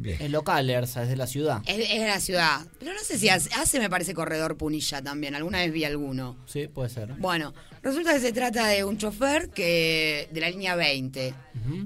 [0.03, 1.63] Es local, Ersa, es de la ciudad.
[1.67, 2.61] Es, es de la ciudad.
[2.79, 5.35] Pero no sé si hace, hace, me parece, corredor Punilla también.
[5.35, 6.37] Alguna vez vi alguno.
[6.47, 7.13] Sí, puede ser.
[7.19, 7.53] Bueno,
[7.83, 11.35] resulta que se trata de un chofer que de la línea 20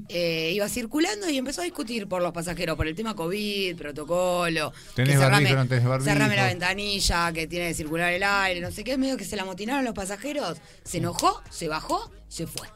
[0.08, 4.72] eh, iba circulando y empezó a discutir por los pasajeros, por el tema COVID, protocolo.
[4.94, 6.10] ¿Tenés barbijo, no tenés barbijo?
[6.10, 8.96] cerrame la ventanilla, que tiene que circular el aire, no sé qué.
[8.96, 10.58] Medio que se la motinaron los pasajeros.
[10.84, 12.68] Se enojó, se bajó, se fue.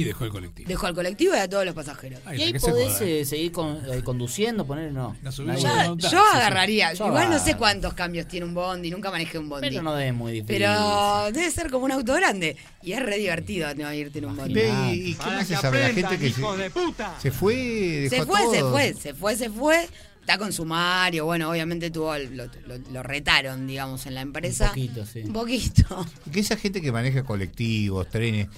[0.00, 0.68] Y dejó el colectivo.
[0.68, 2.20] Dejó al colectivo y a todos los pasajeros.
[2.24, 3.04] Ay, y ahí se podés joda.
[3.06, 5.16] eh, seguir con- eh, conduciendo, poner no.
[5.22, 9.38] La subimos Yo, agarraría, Yo igual no sé cuántos cambios tiene un bondi, nunca manejé
[9.38, 9.68] un bondi.
[9.68, 10.56] Pero no es muy difícil.
[10.56, 12.56] Pero debe ser como un auto grande.
[12.82, 14.60] Y es re divertido no, irte en un bondi.
[14.60, 15.80] ¿Y, y qué más se sabe?
[15.80, 18.24] La gente que se, se fue, dejó Se a fue, se
[18.64, 19.88] fue, se fue, se fue.
[20.20, 21.24] Está con sumario.
[21.24, 24.64] Bueno, obviamente tuvo lo, lo- lo retaron, digamos, en la empresa.
[24.64, 25.20] Un poquito, sí.
[25.20, 26.06] Un poquito.
[26.32, 28.48] Que esa gente que maneja colectivos, trenes,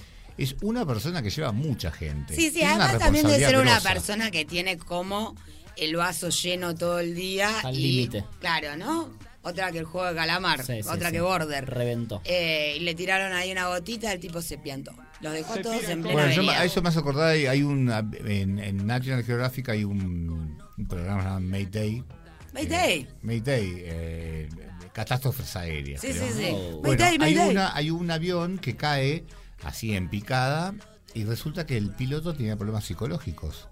[0.43, 2.35] es una persona que lleva mucha gente.
[2.35, 3.93] Sí, sí, Es una además también debe ser una grosa.
[3.93, 5.35] persona que tiene como
[5.77, 7.59] el vaso lleno todo el día.
[7.61, 8.25] Al y, límite.
[8.39, 9.09] Claro, ¿no?
[9.41, 11.13] Otra que el juego de calamar, Sí, sí, otra sí.
[11.13, 11.65] que border.
[11.65, 12.21] Reventó.
[12.25, 14.91] Eh, y le tiraron ahí una gotita, el tipo se piantó.
[15.21, 17.63] Los dejó a todos en plena Bueno, yo, a eso me hace acordar, hay, hay
[17.63, 17.89] un,
[18.25, 22.03] en, en National Geographic hay un, un programa llamado Mayday.
[22.53, 22.99] Mayday.
[23.01, 24.49] Eh, Mayday, eh,
[24.93, 26.01] catástrofes aéreas.
[26.01, 26.27] Sí, creo.
[26.27, 26.51] sí, sí.
[26.51, 27.49] Bueno, Mayday, hay, Mayday.
[27.49, 29.23] una, hay un avión que cae
[29.63, 30.73] así en picada
[31.13, 33.67] y resulta que el piloto tenía problemas psicológicos.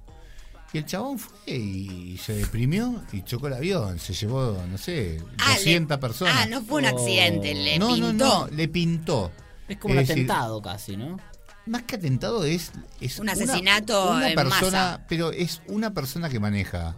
[0.74, 4.00] Y el chabón fue y se deprimió y chocó el avión.
[4.00, 6.36] Se llevó, no sé, Ah, 200 le- personas.
[6.38, 8.12] Ah, no fue un accidente, le no, pintó.
[8.14, 9.32] no, no, le pintó.
[9.70, 11.18] Es como un decir, atentado casi, ¿no?
[11.66, 15.06] más que atentado es, es Un una- asesinato una, en persona, masa.
[15.10, 16.96] pero es una persona que maneja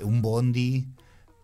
[0.00, 0.86] un bondi.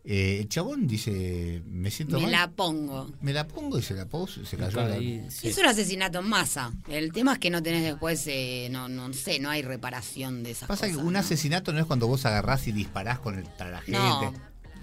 [0.05, 2.33] Eh, el chabón dice, me siento Me mal.
[2.33, 3.09] la pongo.
[3.21, 4.77] Me la pongo y se la puso y se cayó.
[4.89, 5.49] la- Ahí, sí.
[5.49, 6.73] Es un asesinato en masa.
[6.89, 10.51] El tema es que no tenés después, eh, no, no sé, no hay reparación de
[10.53, 11.07] esas Pasa que cosas.
[11.07, 11.19] un ¿no?
[11.21, 13.93] asesinato no es cuando vos agarrás y disparás con el, a la gente.
[13.99, 14.33] No.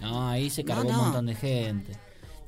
[0.00, 0.98] No, ahí se cargó No, no.
[0.98, 1.92] un montón de gente.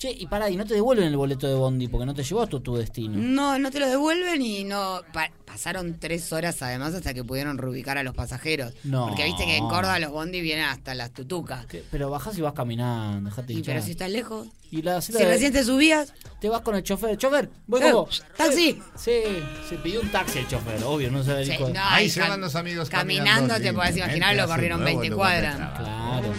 [0.02, 2.42] Che, y pará, y no te devuelven el boleto de Bondi porque no te llevó
[2.42, 3.16] a tu, tu destino.
[3.18, 5.00] No, no te lo devuelven y no.
[5.12, 8.74] pa- pasaron tres horas además hasta que pudieron reubicar a los pasajeros.
[8.82, 9.06] No.
[9.06, 11.66] Porque viste que en Córdoba los bondi vienen hasta las tutucas.
[11.66, 11.84] ¿Qué?
[11.88, 13.74] Pero bajás y vas caminando, dejate Y hinchar.
[13.76, 14.48] pero si estás lejos.
[14.72, 16.12] Y la Si recién te subías.
[16.40, 17.16] Te vas con el chofer.
[17.16, 18.24] Chofer, voy Eh, con vos.
[18.36, 18.80] taxi.
[18.96, 19.20] Sí,
[19.68, 22.30] se pidió un taxi el chofer, obvio, no se Sí, no, Ahí y se cam-
[22.30, 25.48] van los amigos Caminando, caminando te podés imaginar, lo corrieron el nuevo 20 lugar de
[25.52, 25.78] cuadras.
[25.78, 26.32] Claro.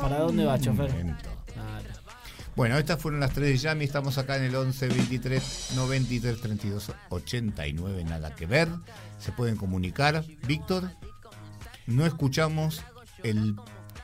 [0.00, 0.90] ¿Para dónde va, chofer?
[2.56, 3.84] Bueno, estas fueron las tres de Yami.
[3.84, 8.04] Estamos acá en el 11 23 93 32 89.
[8.04, 8.68] Nada que ver.
[9.18, 10.24] Se pueden comunicar.
[10.46, 10.90] Víctor,
[11.86, 12.82] no escuchamos
[13.22, 13.56] el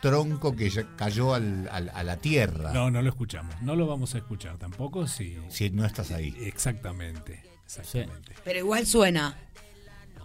[0.02, 2.72] tronco que ya cayó al- al- a la tierra.
[2.74, 3.54] No, no lo escuchamos.
[3.62, 5.38] No lo vamos a escuchar tampoco si.
[5.48, 6.36] Si no estás ahí.
[6.40, 7.42] Exactamente.
[7.64, 8.34] Exactamente.
[8.44, 9.34] Pero igual suena.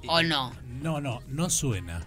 [0.08, 0.54] ¿O no?
[0.66, 2.06] No, no, no suena.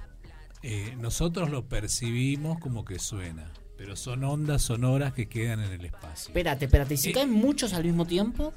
[0.63, 3.51] Eh, nosotros lo percibimos como que suena.
[3.81, 6.29] Pero son ondas sonoras que quedan en el espacio.
[6.29, 6.93] Espérate, espérate.
[6.93, 7.13] ¿Y si Eh.
[7.15, 8.53] caen muchos al mismo tiempo?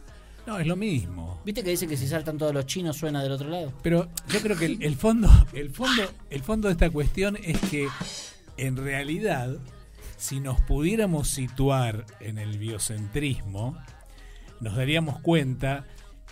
[0.46, 1.40] No, es lo mismo.
[1.46, 3.72] ¿Viste que dice que si saltan todos los chinos suena del otro lado?
[3.82, 7.58] Pero yo creo que el, el fondo, el fondo, el fondo de esta cuestión es
[7.72, 7.88] que
[8.58, 9.56] en realidad,
[10.18, 13.78] si nos pudiéramos situar en el biocentrismo,
[14.60, 15.86] nos daríamos cuenta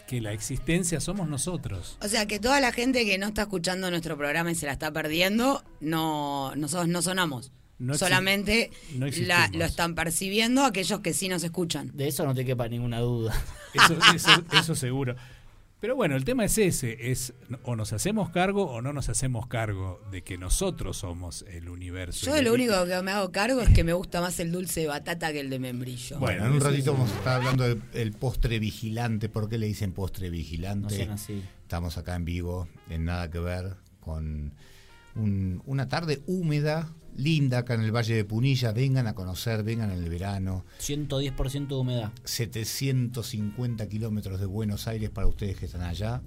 [0.05, 1.97] que la existencia somos nosotros.
[2.01, 4.73] O sea que toda la gente que no está escuchando nuestro programa y se la
[4.73, 7.53] está perdiendo, no nosotros no sonamos.
[7.81, 9.51] No Solamente no la- existimos.
[9.55, 11.89] lo están percibiendo aquellos que sí nos escuchan.
[11.95, 13.33] De eso no te quepa ninguna duda.
[13.73, 15.15] Eso, eso, eso seguro.
[15.79, 17.33] Pero bueno, el tema es ese, es
[17.63, 22.25] o nos hacemos cargo o no nos hacemos cargo de que nosotros somos el universo.
[22.27, 24.87] Yo lo único que me hago cargo es que me gusta más el dulce de
[24.87, 26.19] batata que el de membrillo.
[26.19, 29.27] Bueno, en un ratito vamos a estar hablando del el postre vigilante.
[29.29, 31.05] ¿Por qué le dicen postre vigilante?
[31.07, 31.41] No así.
[31.63, 34.53] Estamos acá en vivo, en nada que ver, con
[35.15, 38.71] un- una tarde húmeda, linda acá en el Valle de Punilla.
[38.71, 40.65] Vengan a conocer, vengan en el verano.
[40.79, 42.11] 110% de humedad.
[42.23, 46.21] 750 kilómetros de Buenos Aires para ustedes que están allá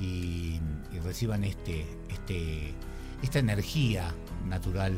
[0.00, 0.60] y,
[0.92, 2.74] y reciban este, este,
[3.22, 4.12] esta energía
[4.48, 4.94] natural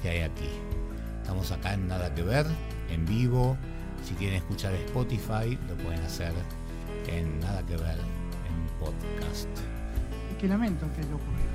[0.00, 0.48] que hay aquí.
[1.20, 2.46] Estamos acá en Nada que Ver,
[2.90, 3.56] en vivo.
[4.04, 6.32] Si quieren escuchar Spotify, lo pueden hacer
[7.06, 9.48] en Nada que Ver, en podcast.
[10.40, 11.51] Qué lamento que lo ocurrió.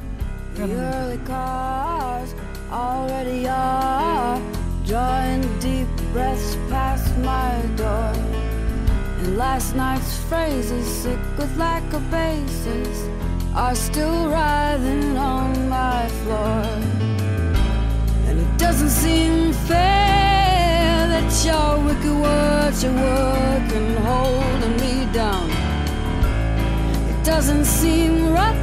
[0.57, 2.33] The early cars
[2.71, 4.41] already are
[4.87, 8.11] drawing deep breaths past my door.
[9.19, 13.07] And last night's phrases, sick with lack of basis,
[13.53, 16.63] are still writhing on my floor.
[18.25, 25.51] And it doesn't seem fair that your wicked words are working, holding me down.
[27.11, 28.57] It doesn't seem right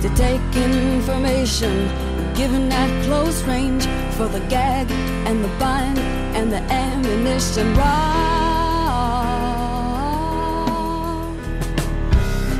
[0.00, 1.88] to take information
[2.34, 3.84] given at close range
[4.16, 4.90] for the gag
[5.26, 5.98] and the bind
[6.34, 7.74] and the ammunition.
[7.76, 8.30] Wrong.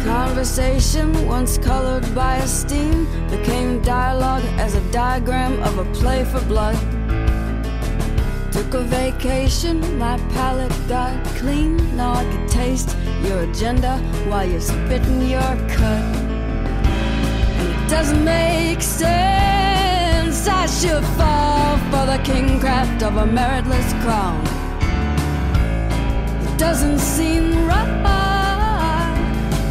[0.05, 6.77] Conversation once colored by esteem became dialogue as a diagram of a play for blood.
[8.53, 11.77] Took a vacation, my palate got clean.
[11.97, 13.97] Now I can taste your agenda
[14.29, 16.30] while you're spitting your cut.
[17.91, 20.47] Doesn't make sense.
[20.47, 24.41] I should fall for the kingcraft of a meritless crown.
[26.47, 27.91] It doesn't seem right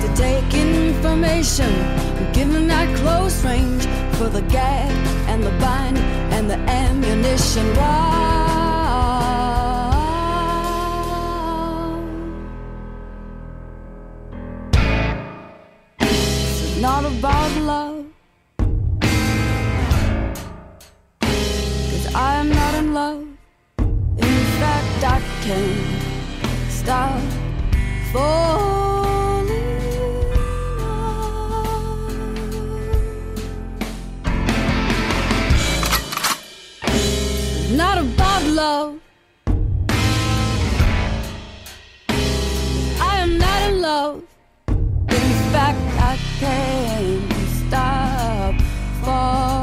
[0.02, 1.72] to take information
[2.34, 3.86] given at close range
[4.18, 4.92] for the gag
[5.30, 5.98] and the bind
[6.36, 7.66] and the ammunition.
[16.02, 18.09] Is not about love.
[22.10, 23.28] Cause I am not in love.
[23.78, 27.22] In fact, I can't stop
[28.12, 29.50] falling.
[36.84, 39.00] It's not about love.
[43.00, 44.24] I am not in love.
[44.68, 47.34] In fact, I can't
[47.68, 48.56] stop
[49.04, 49.59] falling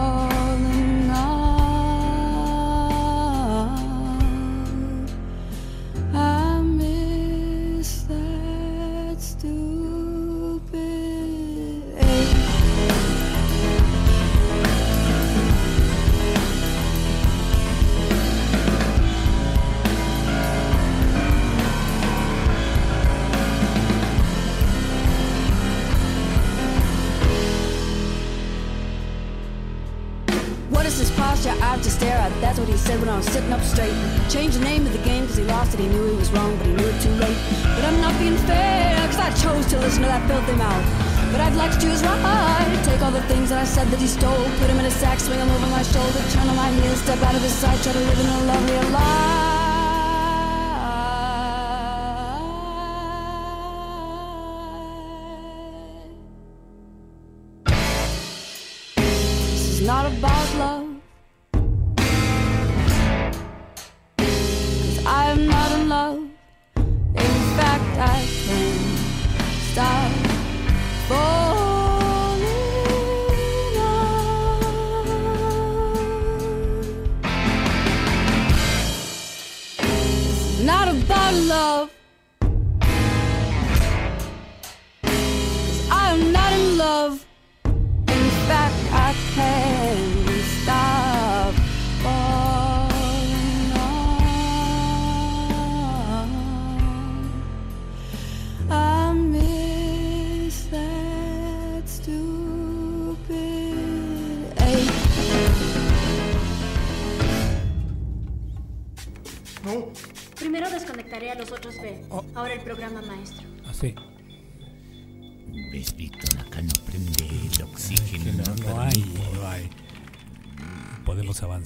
[32.87, 33.95] said when I was sitting up straight.
[34.31, 35.81] Changed the name of the game because he lost it.
[35.81, 37.37] He knew he was wrong, but he knew it too late.
[37.75, 40.87] But I'm not being fair because I chose to listen to that filthy mouth.
[41.33, 42.79] But I'd like to choose right.
[42.85, 45.19] Take all the things that I said that he stole, put him in a sack,
[45.19, 47.93] swing him over my shoulder, turn on my heels, step out of his sight, try
[47.93, 49.46] to live in a lovelier life.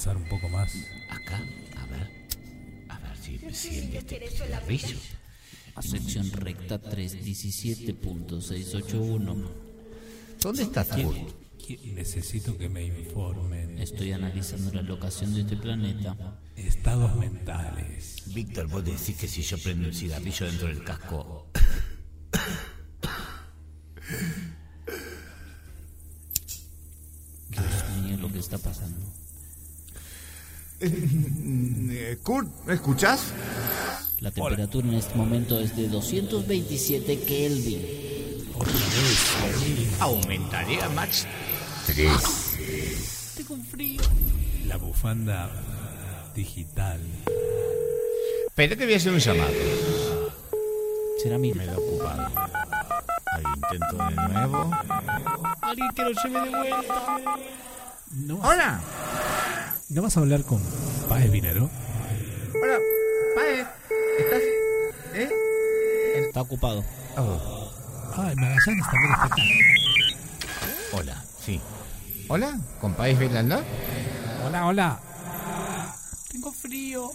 [0.00, 0.72] Avanzar un poco más.
[1.10, 1.36] Acá,
[1.76, 2.08] a ver.
[2.88, 4.96] A ver si enciende este cigarrillo.
[5.74, 9.50] A sección recta 317.681.
[10.40, 11.18] ¿Dónde estás, ¿Quién- Kurt?
[11.66, 13.78] quién- Necesito que me informen.
[13.78, 16.16] Estoy analizando la locación de este planeta.
[16.56, 18.22] Estados mentales.
[18.34, 21.46] Víctor, vos decís que si yo prendo un cigarrillo dentro del casco.
[27.48, 27.64] Dios
[28.02, 29.06] mío, lo que está pasando.
[30.80, 33.32] Eh, Kurt, ¿me escuchás?
[34.20, 37.82] La temperatura en este momento es de 227 Kelvin.
[39.98, 41.26] Aumentaría Max
[41.86, 42.10] 3.
[43.36, 44.00] Tengo frío.
[44.66, 45.50] La bufanda
[46.34, 47.00] digital.
[48.46, 49.52] Espera que voy a hacer un llamado.
[51.22, 51.52] Será mi.
[51.52, 52.26] Me da ocupado.
[53.32, 54.70] Ahí intento de nuevo.
[55.60, 57.16] Alguien que lo lleve de vuelta.
[58.10, 58.80] ¿No vas, Hola.
[59.88, 60.60] ¿No vas a hablar con
[61.08, 61.70] Páez Vinero?
[62.62, 62.78] Hola.
[63.36, 63.60] Pae.
[64.18, 64.42] ¿Estás?
[65.14, 65.30] ¿Eh?
[66.26, 66.84] Está ocupado.
[67.16, 67.70] Oh,
[68.16, 69.36] Ah, el Magallanes también está acá.
[70.92, 71.60] Hola, sí.
[72.28, 72.58] ¿Hola?
[72.80, 73.62] ¿Con País Belanda?
[74.44, 75.00] Hola, hola.
[76.30, 77.10] Tengo frío.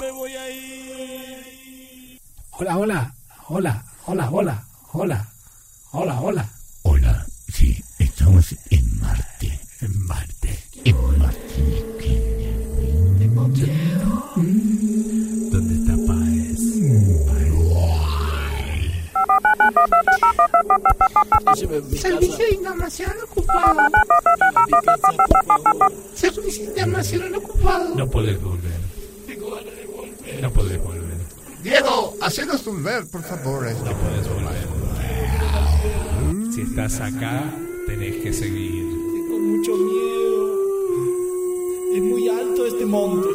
[0.00, 2.20] Me voy a ir.
[2.50, 3.14] Hola, hola.
[3.48, 4.64] Hola, hola, hola.
[4.92, 5.28] Hola.
[5.92, 6.48] Hola, hola.
[6.82, 9.57] Hola, sí, estamos en Marte.
[9.80, 10.58] En Marte.
[10.84, 11.38] En Marte.
[15.50, 16.58] ¿Dónde está Páez?
[22.00, 23.80] Servicio de información ocupado.
[26.14, 27.94] Servicio de información ocupado.
[27.94, 28.80] No podés volver.
[30.42, 31.18] No podés volver.
[31.62, 33.62] Diego, hacenos un ver, por favor.
[33.62, 34.68] No podés volver.
[36.52, 37.44] Si estás acá,
[37.86, 38.97] tenés que seguir.
[39.58, 40.54] Mucho miedo.
[41.92, 43.28] Es muy alto este monte.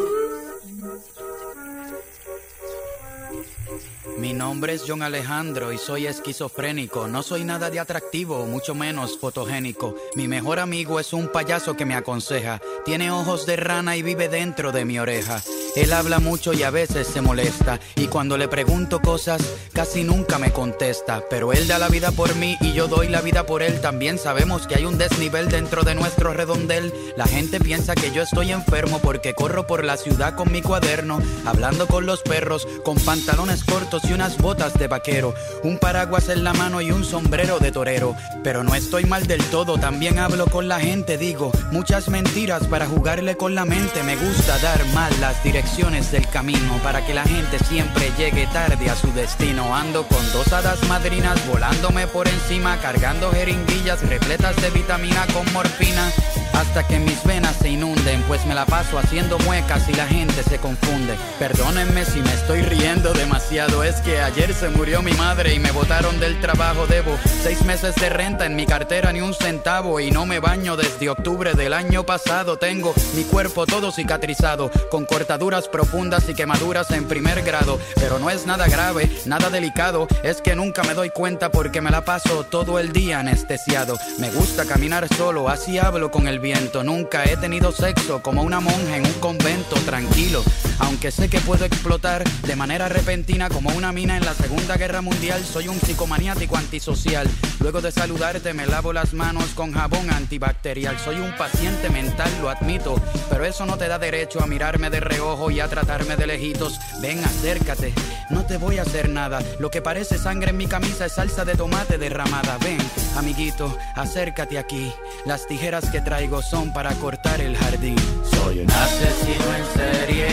[4.24, 7.10] Mi nombre es John Alejandro y soy esquizofrénico.
[7.10, 9.98] No soy nada de atractivo, mucho menos fotogénico.
[10.16, 12.62] Mi mejor amigo es un payaso que me aconseja.
[12.86, 15.42] Tiene ojos de rana y vive dentro de mi oreja.
[15.76, 17.82] Él habla mucho y a veces se molesta.
[17.98, 19.42] Y cuando le pregunto cosas,
[19.74, 21.24] casi nunca me contesta.
[21.30, 23.82] Pero él da la vida por mí y yo doy la vida por él.
[23.82, 26.94] También sabemos que hay un desnivel dentro de nuestro redondel.
[27.18, 31.20] La gente piensa que yo estoy enfermo porque corro por la ciudad con mi cuaderno,
[31.44, 35.34] hablando con los perros, con pantalones cortos y unas botas de vaquero,
[35.64, 38.16] un paraguas en la mano y un sombrero de torero.
[38.44, 42.86] Pero no estoy mal del todo, también hablo con la gente, digo muchas mentiras para
[42.86, 44.04] jugarle con la mente.
[44.04, 48.90] Me gusta dar mal las direcciones del camino para que la gente siempre llegue tarde
[48.90, 49.76] a su destino.
[49.76, 56.12] Ando con dos hadas madrinas volándome por encima, cargando jeringuillas repletas de vitamina con morfina.
[56.54, 60.44] Hasta que mis venas se inunden, pues me la paso haciendo muecas y la gente
[60.44, 61.16] se confunde.
[61.40, 65.72] Perdónenme si me estoy riendo demasiado, es que ayer se murió mi madre y me
[65.72, 66.86] botaron del trabajo.
[66.88, 70.78] Debo seis meses de renta en mi cartera, ni un centavo, y no me baño
[70.78, 72.58] desde octubre del año pasado.
[72.58, 77.80] Tengo mi cuerpo todo cicatrizado, con cortaduras profundas y quemaduras en primer grado.
[77.96, 81.92] Pero no es nada grave, nada delicado, es que nunca me doy cuenta porque me
[81.92, 83.98] la paso todo el día anestesiado.
[84.20, 86.84] Me gusta caminar solo, así hablo con el viento.
[86.84, 90.44] Nunca he tenido sexo como una monja en un convento tranquilo.
[90.80, 95.02] Aunque sé que puedo explotar de manera repentina como una mina en la Segunda Guerra
[95.02, 97.28] Mundial, soy un psicomaniático antisocial.
[97.62, 101.00] Luego de saludarte me lavo las manos con jabón antibacterial.
[101.00, 105.00] Soy un paciente mental, lo admito, pero eso no te da derecho a mirarme de
[105.00, 106.78] reojo y a tratarme de lejitos.
[107.02, 107.94] Ven, acércate,
[108.30, 109.42] no te voy a hacer nada.
[109.60, 112.58] Lo que parece sangre en mi camisa es salsa de tomate derramada.
[112.58, 112.80] Ven,
[113.16, 114.92] amiguito, acércate aquí.
[115.26, 117.96] Las tijeras que traigo son para cortar el jardín.
[118.24, 120.28] Soy un asesino en serie,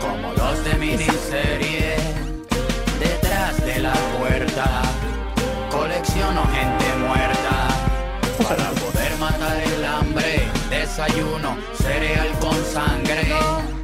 [0.00, 1.96] como los de miniserie.
[3.00, 4.82] Detrás de la puerta,
[5.70, 7.68] colecciono gente muerta.
[8.42, 13.75] Para poder matar el hambre, desayuno cereal con sangre.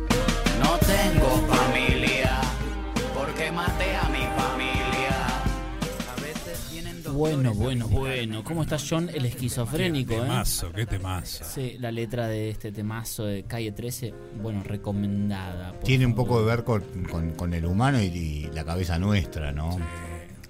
[7.13, 8.43] Bueno, bueno, bueno.
[8.45, 10.23] ¿Cómo está John el esquizofrénico, Qué eh?
[10.23, 11.45] temazo, qué temazo.
[11.45, 15.73] Sí, la letra de este temazo de Calle 13, bueno, recomendada.
[15.85, 19.53] Tiene un poco de ver con, con- con el humano y, y la cabeza nuestra,
[19.53, 19.79] ¿no?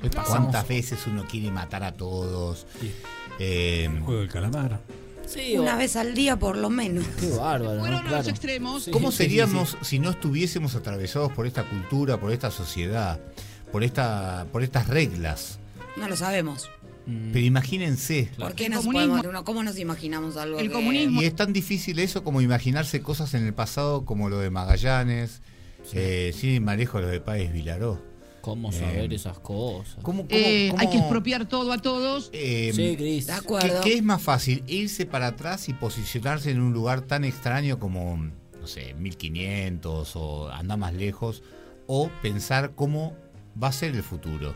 [0.03, 2.67] Pasamos- ¿Cuántas veces uno quiere matar a todos?
[3.39, 4.81] Eh, Juego del calamar.
[5.27, 7.05] Sí, Una o- vez al día por lo menos.
[7.19, 7.81] Qué bárbaro, ¿no?
[7.81, 8.29] Fueron a los Claro.
[8.29, 8.89] extremos.
[8.93, 13.21] ¿Cómo Sí, sí, seríamos si no estuviésemos atravesados por esta cultura, por esta sociedad,
[13.71, 15.59] por, esta, por estas reglas?
[15.97, 16.71] No lo sabemos.
[17.07, 18.31] Mm, Pero imagínense.
[18.39, 21.35] ¿Por qué nos comunismo- podemos, no, ¿Cómo nos imaginamos algo El que- comunismo- Y es
[21.35, 25.43] tan difícil eso como imaginarse cosas en el pasado como lo de Magallanes,
[25.93, 28.01] eh, sin ir más lejos lo de Páez Vilaró.
[28.41, 29.97] ¿Cómo saber esas cosas?
[30.03, 32.29] ¿Cómo, cómo- Eh, cómo- Hay que expropiar todo a todos.
[32.33, 33.27] eh, Sí, Cris.
[33.27, 33.81] De ¿qué, acuerdo.
[33.83, 34.65] qué es más fácil?
[34.67, 40.51] ¿Irse para atrás y posicionarse en un lugar tan extraño como, no sé, 1500 o
[40.51, 41.43] anda más lejos?
[41.87, 43.17] ¿O pensar cómo
[43.61, 44.55] va a ser el futuro?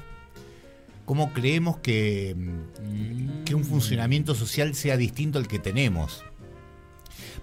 [1.07, 6.23] ¿Cómo creemos que, mm, que un funcionamiento social sea distinto al que tenemos?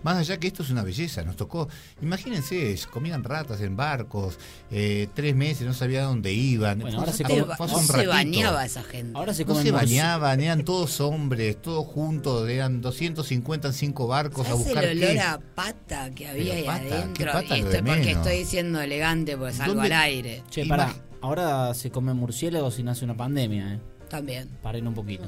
[0.04, 1.70] Más allá que esto es una belleza, nos tocó.
[2.02, 4.38] Imagínense, comían ratas en barcos,
[4.70, 6.80] eh, tres meses, no sabía dónde iban.
[6.80, 9.18] Bueno, ahora se come- no un se bañaba esa gente.
[9.18, 14.46] Ahora se No se bañaban, eran todos hombres, todos juntos, eran 250 en cinco barcos
[14.46, 15.20] a ¿Sabes buscar el olor qué.
[15.22, 17.32] a pata que había Pero ahí pata, ¿qué adentro?
[17.32, 18.08] pata y esto porque menos?
[18.08, 20.44] estoy diciendo elegante, porque salgo ¿Dónde- al aire.
[20.50, 20.94] Che, pará.
[21.24, 23.80] Ahora se come murciélagos y nace una pandemia, ¿eh?
[24.10, 24.50] También.
[24.62, 25.24] Paren un poquito.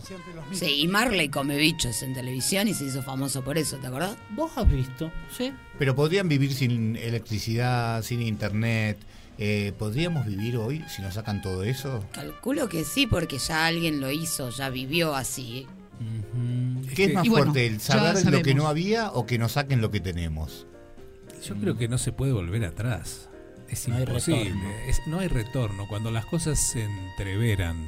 [0.51, 4.17] Sí, y Marley come bichos en televisión y se hizo famoso por eso, ¿te acordás?
[4.31, 5.09] ¿Vos has visto?
[5.35, 5.53] Sí.
[5.79, 8.97] Pero podrían vivir sin electricidad, sin internet.
[9.37, 12.03] Eh, ¿Podríamos vivir hoy si nos sacan todo eso?
[12.11, 15.65] Calculo que sí, porque ya alguien lo hizo, ya vivió así.
[16.93, 19.53] ¿Qué es más Y bueno, fuerte, el saber lo que no había o que nos
[19.53, 20.67] saquen lo que tenemos?
[21.41, 23.29] Yo creo que no se puede volver atrás.
[23.75, 24.43] Es No hay imposible.
[24.45, 24.69] retorno.
[24.87, 25.87] Es- no hay retorno.
[25.87, 27.87] Cuando las cosas se entreveran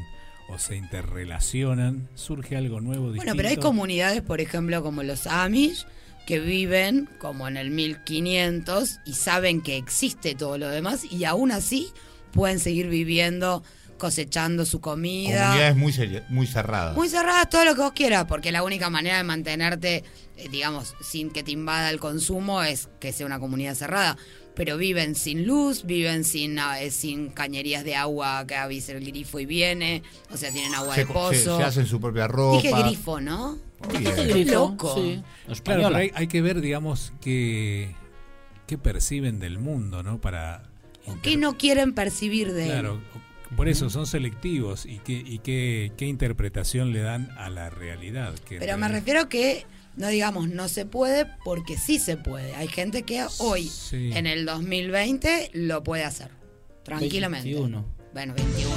[0.49, 3.26] o se interrelacionan, surge algo nuevo, distinto.
[3.26, 5.85] Bueno, pero hay comunidades, por ejemplo, como los Amish,
[6.26, 11.51] que viven como en el 1500 y saben que existe todo lo demás y aún
[11.51, 11.88] así
[12.31, 13.64] pueden seguir viviendo,
[13.97, 15.45] cosechando su comida.
[15.47, 16.95] Comunidades muy, muy cerradas.
[16.95, 20.03] Muy cerradas, todo lo que vos quieras, porque la única manera de mantenerte,
[20.35, 24.18] eh, digamos, sin que te invada el consumo es que sea una comunidad cerrada.
[24.57, 29.05] Pero viven sin luz, viven sin, ah, eh, sin cañerías de agua que avise el
[29.05, 30.01] grifo y viene,
[30.31, 31.57] o sea, tienen agua se, de pozo.
[31.57, 32.59] se hacen su propia ropa.
[32.59, 33.59] Dije grifo, ¿no?
[33.88, 34.95] Grifo, loco.
[34.95, 35.21] sí.
[35.63, 37.95] Claro, pero hay, hay que ver, digamos, qué,
[38.65, 40.19] qué perciben del mundo, ¿no?
[40.19, 40.63] Para...
[41.21, 42.71] ¿Qué no quieren percibir de él?
[42.71, 42.99] Claro,
[43.55, 48.34] por eso son selectivos y qué, y qué, qué interpretación le dan a la realidad.
[48.39, 49.67] que Pero me refiero que
[49.98, 52.56] no digamos no se puede porque sí se puede.
[52.56, 54.11] Hay gente que hoy, Sí.
[54.14, 56.30] en el 2020, lo puede hacer.
[56.84, 57.49] Tranquilamente.
[57.49, 57.86] 21.
[58.14, 58.72] Bueno, 21.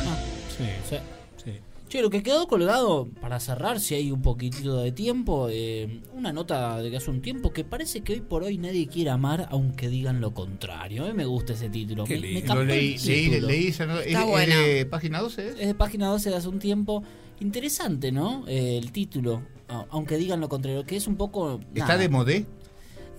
[0.56, 0.96] Sí, Sí.
[1.44, 1.50] sí.
[1.88, 6.32] Che, lo que quedó colgado, para cerrar, si hay un poquitito de tiempo, eh, una
[6.32, 9.48] nota de que hace un tiempo que parece que hoy por hoy nadie quiere amar
[9.50, 11.04] aunque digan lo contrario.
[11.04, 12.04] A mí me gusta ese título.
[12.04, 12.20] Qué Me-
[12.54, 13.46] me leí, leí, título.
[13.48, 14.56] leí esa no- ¿es, Está es buena.
[14.56, 15.48] de página 12?
[15.48, 17.02] Es de página 12 de hace un tiempo.
[17.40, 18.44] Interesante, ¿no?
[18.48, 19.42] Eh, el título,
[19.90, 21.60] aunque digan lo contrario, que es un poco...
[21.74, 21.98] ¿Está nada.
[21.98, 22.46] de modé?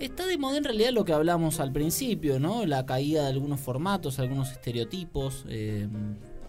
[0.00, 2.64] Está de moda en realidad lo que hablamos al principio, ¿no?
[2.66, 5.88] La caída de algunos formatos, algunos estereotipos, eh,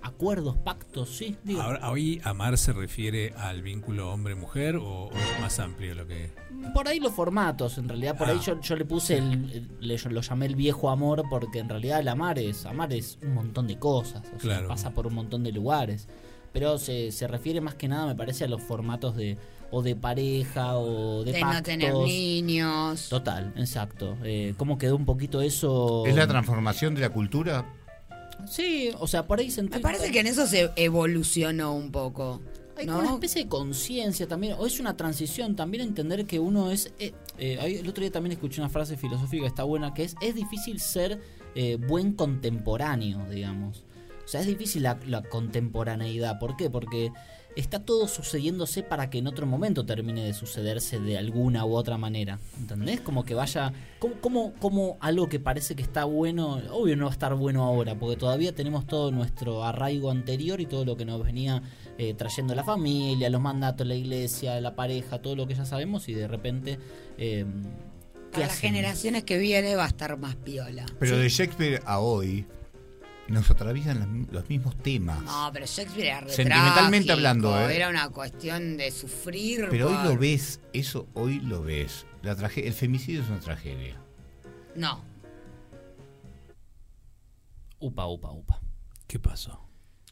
[0.02, 1.36] acuerdos, pactos, sí.
[1.44, 1.62] digo.
[1.62, 6.32] Ahora, ¿Hoy amar se refiere al vínculo hombre-mujer o, o es más amplio lo que...?
[6.74, 8.32] Por ahí los formatos, en realidad, por Ah.
[8.32, 11.60] ahí yo, yo le puse, el, el- le- yo lo llamé el viejo amor, porque
[11.60, 14.68] en realidad el amar es, amar es un montón de cosas, o sea, Claro.
[14.70, 16.08] pasa por un montón de lugares.
[16.54, 19.38] Pero se, se refiere más que nada, me parece, a los formatos de
[19.72, 21.58] o de pareja o de, De, pactos.
[21.58, 23.10] no tener niños.
[23.10, 24.16] Total, exacto.
[24.24, 26.06] Eh, ¿Cómo quedó un poquito eso?
[26.06, 27.66] ¿Es la transformación de la cultura?
[28.48, 29.74] Sí, o sea, por ahí sentí...
[29.78, 32.40] Me parece que en eso se evolucionó un poco.
[32.78, 32.94] Hay ¿no?
[32.94, 36.94] como una especie de conciencia también, o es una transición, también entender que uno es...
[37.00, 40.16] eh, eh, el otro día también escuché una frase filosófica que está buena, que es,
[40.22, 41.20] es difícil ser
[41.56, 43.86] eh, buen contemporáneo, digamos.
[44.34, 46.40] Sea, es difícil la, la contemporaneidad.
[46.40, 46.68] ¿Por qué?
[46.68, 47.12] Porque
[47.56, 52.00] está todo sucediéndose para que en otro momento termine de sucederse de alguna u otra
[52.00, 52.40] manera.
[52.60, 53.00] ¿Entendés?
[53.02, 53.72] Como que vaya...
[54.00, 57.64] Como, como, como algo que parece que está bueno, obvio no va a estar bueno
[57.64, 61.62] ahora, porque todavía tenemos todo nuestro arraigo anterior y todo lo que nos venía
[62.00, 66.10] eh, trayendo la familia, los mandatos, la iglesia, la pareja, todo lo que ya sabemos
[66.10, 66.80] y de repente...
[67.20, 67.46] eh,
[68.32, 70.88] ¿qué Para las generaciones que viene va a estar más piola.
[70.98, 72.48] Pero de Shakespeare a hoy
[73.28, 75.22] nos atraviesan los, los mismos temas.
[75.24, 77.76] No, pero Shakespeare era re Sentimentalmente trágico, hablando, ¿eh?
[77.76, 79.68] Era una cuestión de sufrir.
[79.70, 82.06] Pero hoy lo ves, eso hoy lo ves.
[82.22, 83.98] La traje- el femicidio es una tragedia.
[84.76, 85.04] No.
[87.80, 88.62] Upa, upa, upa.
[89.08, 89.60] ¿Qué pasó?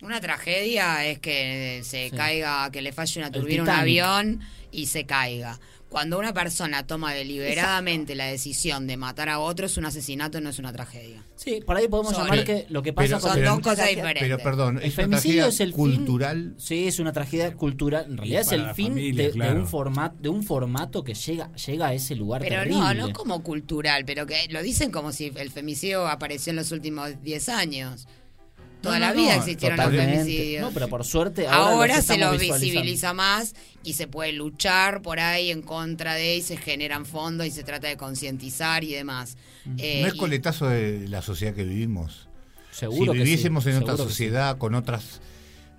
[0.02, 2.16] Una tragedia es que se Sí.
[2.16, 5.60] caiga, que le falle una turbina a un avión y se caiga.
[5.92, 10.50] Cuando una persona toma deliberadamente la decisión de matar a otro es un asesinato, no
[10.50, 11.22] es una tragedia.
[11.36, 13.90] Sí, por ahí podemos Son- llamar que lo que pasa pero- con Son dos cosas
[13.90, 14.24] diferentes.
[14.24, 16.54] Pero perdón, El es femicidio tragedia es el fin- cultural.
[16.58, 18.06] Sí, es una tragedia cultural.
[18.08, 19.60] En realidad es el fin familia, de, de claro.
[19.60, 22.80] un formato, de un formato que llega, llega a ese lugar Pero terrible.
[22.80, 26.72] no, no como cultural, pero que lo dicen como si el femicidio apareció en los
[26.72, 28.08] últimos 10 años.
[28.82, 30.62] Toda No, la no, vida no, existieron los femicidios.
[30.64, 32.66] No, pero por suerte ahora, Ahora, los se estamos lo visualizando.
[32.82, 33.54] visibiliza más
[33.84, 37.64] y se puede luchar por ahí en contra de y se generan fondos y se
[37.64, 39.38] trata de concientizar y demás.
[39.78, 42.28] Eh, ¿No es y- coletazo de la sociedad que vivimos?
[42.72, 44.04] Seguro si que sí, viviésemos en otra sí.
[44.04, 45.22] sociedad con otros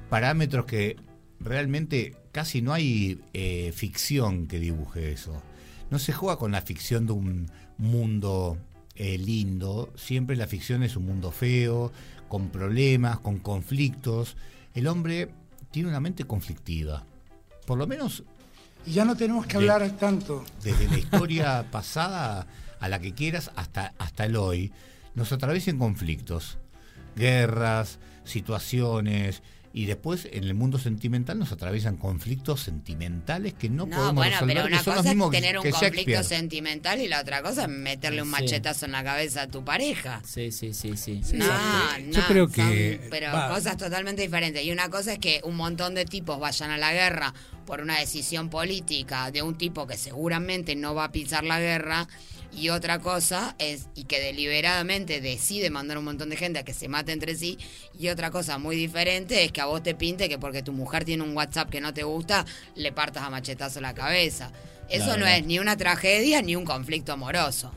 [0.08, 0.96] parámetros que
[1.40, 5.42] realmente casi no hay eh, ficción que dibuje eso.
[5.90, 8.58] No se juega con la ficción de un mundo
[8.94, 11.90] eh, lindo, siempre la ficción es un mundo feo,
[12.32, 14.38] con problemas, con conflictos.
[14.72, 15.28] El hombre
[15.70, 17.04] tiene una mente conflictiva.
[17.66, 18.24] Por lo menos
[18.86, 20.42] Y ya no tenemos que De- hablar tanto.
[20.64, 22.46] desde la historia pasada
[22.80, 24.72] a la que quieras hasta, hasta el hoy,
[25.14, 26.56] nos atraviesan conflictos,
[27.16, 29.42] guerras, situaciones,
[29.74, 34.30] y después en el mundo sentimental nos atraviesan conflictos sentimentales que no, No, podemos bueno,
[34.32, 37.08] resolver, pero que una son los cosa es que- tener un que conflicto sentimental y
[37.08, 38.32] la otra cosa es meterle un Sí.
[38.32, 40.20] machetazo en la cabeza a tu pareja.
[40.26, 41.20] Sí, sí, sí, sí.
[41.34, 41.46] No,
[42.10, 43.48] Yo no, creo son- que pero va.
[43.48, 44.62] cosas totalmente diferentes.
[44.64, 47.32] Y una cosa es que un montón de tipos vayan a la guerra
[47.66, 52.06] por una decisión política de un tipo que seguramente no va a pisar la guerra.
[52.54, 56.74] Y otra cosa es, y que deliberadamente decide mandar un montón de gente a que
[56.74, 57.58] se mate entre sí.
[57.98, 61.04] Y otra cosa muy diferente es que a vos te pinte que porque tu mujer
[61.04, 64.52] tiene un WhatsApp que no te gusta, le partas a machetazo la cabeza.
[64.90, 67.72] Eso no es ni una tragedia ni un conflicto amoroso.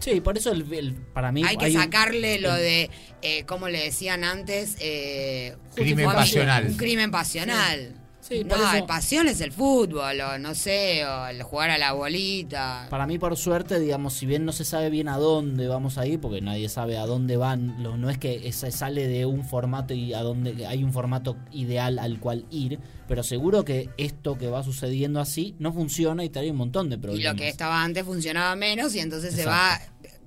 [0.00, 2.90] Sí, por eso el, el- para mí Hay que sacarle lo el- de,
[3.22, 6.66] eh, como le decían antes, eh, Crimen pasional.
[6.66, 7.94] Un crimen pasional.
[7.94, 11.78] Sí, por no, eso- pasión es el fútbol, o no sé, o el jugar a
[11.78, 12.86] la bolita.
[12.90, 16.06] Para mí, por suerte, digamos, si bien no se sabe bien a dónde vamos a
[16.06, 19.44] ir, porque nadie sabe a dónde van, lo- no es que se sale de un
[19.44, 24.36] formato y a dónde hay un formato ideal al cual ir, pero seguro que esto
[24.36, 27.34] que va sucediendo así no funciona y trae un montón de Y problemas.
[27.34, 29.80] lo que estaba antes funcionaba menos y entonces se va,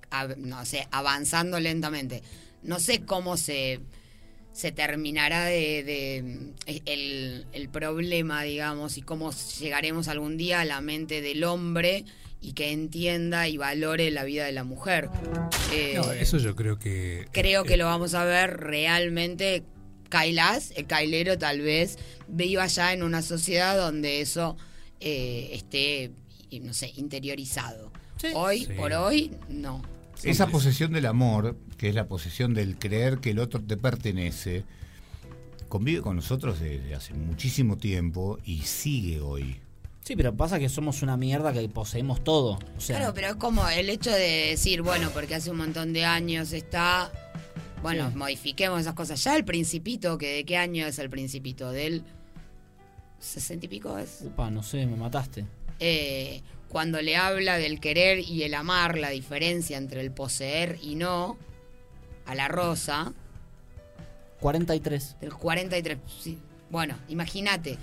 [0.09, 2.23] a- no sé, avanzando lentamente.
[2.63, 3.79] No sé cómo se,
[4.53, 10.81] se terminará de, de- el, el problema, digamos, y cómo llegaremos algún día a la
[10.81, 12.05] mente del hombre
[12.41, 15.09] y que entienda y valore la vida de la mujer.
[15.71, 19.63] Eh, No, eso yo creo que creo que lo vamos a ver realmente.
[20.09, 21.97] Kailas, el Kailero tal vez
[22.27, 24.57] viva ya en una sociedad donde eso
[24.99, 26.11] eh, esté,
[26.61, 27.93] no sé, interiorizado.
[28.33, 28.73] Hoy, Sí.
[28.73, 29.81] por hoy, no.
[30.23, 34.63] Esa posesión del amor, que es la posesión del creer que el otro te pertenece,
[35.67, 39.59] convive con nosotros desde hace muchísimo tiempo y sigue hoy.
[40.03, 42.59] Sí, pero pasa que somos una mierda que poseemos todo.
[42.77, 45.93] O sea, Claro, pero es como el hecho de decir, bueno, porque hace un montón
[45.93, 47.11] de años está.
[47.81, 48.17] Bueno, Sí.
[48.17, 49.23] modifiquemos esas cosas.
[49.23, 51.71] Ya el Principito, que ¿de qué año es el Principito?
[51.71, 52.03] ¿Del
[53.19, 54.21] sesenta y pico es?
[54.25, 55.45] upa, no sé, me mataste.
[55.79, 56.41] eh,
[56.71, 61.37] cuando le habla del querer y el amar, la diferencia entre el poseer y no,
[62.25, 63.13] a la rosa,
[64.39, 65.17] 43.
[65.19, 65.97] del 43.
[66.19, 66.39] sí.
[66.69, 67.77] Bueno, imagínate,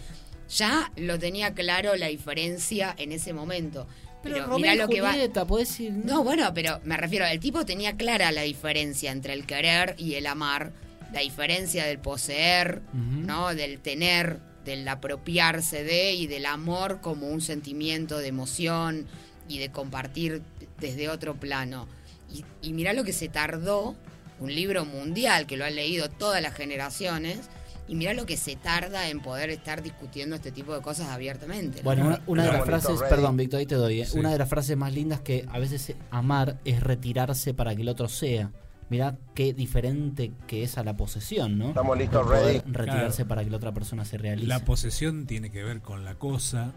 [0.48, 3.86] ya lo tenía claro la diferencia en ese momento.
[4.23, 5.15] Pero, Pero mirá lo que va.
[5.47, 5.93] Podés decir.
[5.93, 10.15] No, bueno, pero me refiero, el tipo tenía clara la diferencia entre el querer y
[10.15, 10.73] el amar,
[11.12, 12.81] la diferencia del poseer.
[12.94, 13.55] ¿no?
[13.55, 14.39] Del tener,
[14.69, 19.07] del apropiarse de y del amor como un sentimiento de emoción
[19.49, 20.43] y de compartir
[20.78, 21.89] desde otro plano.
[22.31, 23.97] Y, y mirá lo que se tardó,
[24.39, 27.49] un libro mundial que lo han leído todas las generaciones,
[27.89, 31.78] y mirá lo que se tarda en poder estar discutiendo este tipo de cosas abiertamente.
[31.78, 31.85] ¿no?
[31.85, 33.09] Bueno, una, una de las frases, Rey.
[33.09, 34.03] perdón, Víctor, ahí te doy.
[34.03, 34.05] ¿eh?
[34.05, 34.19] Sí.
[34.19, 37.89] Una de las frases más lindas que a veces amar es retirarse para que el
[37.89, 38.53] otro sea.
[38.90, 41.69] Mirá qué diferente que es a la posesión, ¿no?
[41.69, 42.60] Estamos listos, ready.
[42.66, 43.28] Retirarse Claro.
[43.28, 44.47] para que la otra persona se realice.
[44.48, 46.73] la posesión tiene que ver con la cosa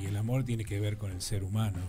[0.00, 1.80] y el amor tiene que ver con el ser humano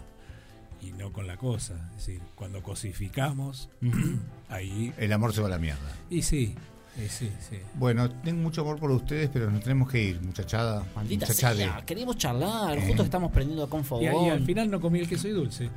[0.82, 1.76] y no con la cosa.
[1.92, 3.70] Es decir, cuando cosificamos,
[4.50, 4.94] ahí...
[4.98, 5.80] El amor se va a la mierda.
[6.10, 6.56] Y sí,
[6.98, 7.58] y sí, sí.
[7.76, 10.84] Bueno, tengo mucho amor por ustedes, pero nos tenemos que ir, muchachada.
[10.96, 11.58] Maldita muchachade.
[11.66, 12.84] sea, queríamos charlar, Eh.
[12.88, 14.26] justo estamos prendiendo con Y, fogón.
[14.26, 15.70] y al final no comí el queso y dulce.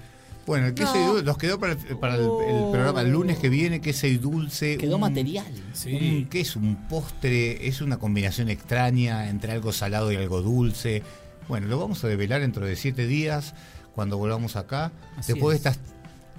[0.46, 3.38] Bueno, el queso y dulce nos quedó para, el, para el- el programa el lunes
[3.38, 4.76] que viene, queso y dulce.
[4.76, 5.46] Quedó un- material.
[5.72, 5.94] Sí.
[6.22, 6.56] un- ¿Qué es?
[6.56, 11.02] Un postre, es una combinación extraña entre algo salado y algo dulce.
[11.48, 13.54] Bueno, lo vamos a develar dentro de siete días,
[13.94, 14.90] cuando volvamos acá.
[15.16, 15.62] Así después es.
[15.64, 15.84] de estas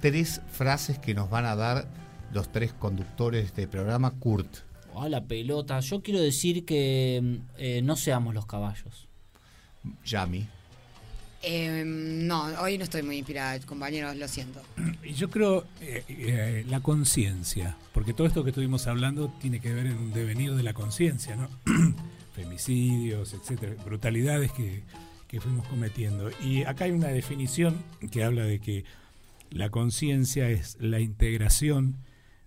[0.00, 1.86] tres frases que nos van a dar
[2.32, 4.48] los tres conductores del programa, Kurt.
[4.96, 5.80] Ah, la pelota.
[5.80, 9.08] Yo quiero decir que mm, eh, no seamos los caballos.
[10.04, 10.46] Yami.
[11.46, 14.62] Eh, no, hoy no estoy muy inspirada, compañeros, lo siento.
[15.14, 19.86] Yo creo eh, eh, la conciencia, porque todo esto que estuvimos hablando tiene que ver
[19.86, 21.48] en un devenir de la conciencia, ¿no?
[22.34, 24.82] Femicidios, etcétera, brutalidades que,
[25.28, 26.30] que fuimos cometiendo.
[26.42, 27.76] Y acá hay una definición
[28.10, 28.84] que habla de que
[29.50, 31.98] la conciencia es la integración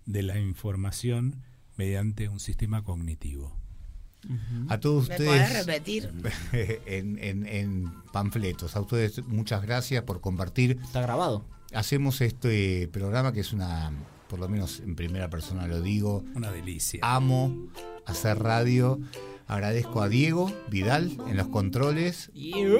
[0.06, 1.42] de la información
[1.76, 3.57] mediante un sistema cognitivo.
[4.68, 5.52] A todos ¿Me ustedes.
[5.66, 6.10] repetir?
[6.86, 8.76] en, en- en panfletos.
[8.76, 10.78] A ustedes muchas gracias por compartir.
[10.82, 11.44] Está grabado.
[11.74, 13.90] Hacemos este programa que es una
[14.28, 16.22] por lo menos en primera persona lo digo.
[16.34, 17.00] Una delicia.
[17.02, 17.54] Amo
[18.06, 18.98] hacer radio.
[19.46, 22.30] Agradezco a Diego Vidal en los controles,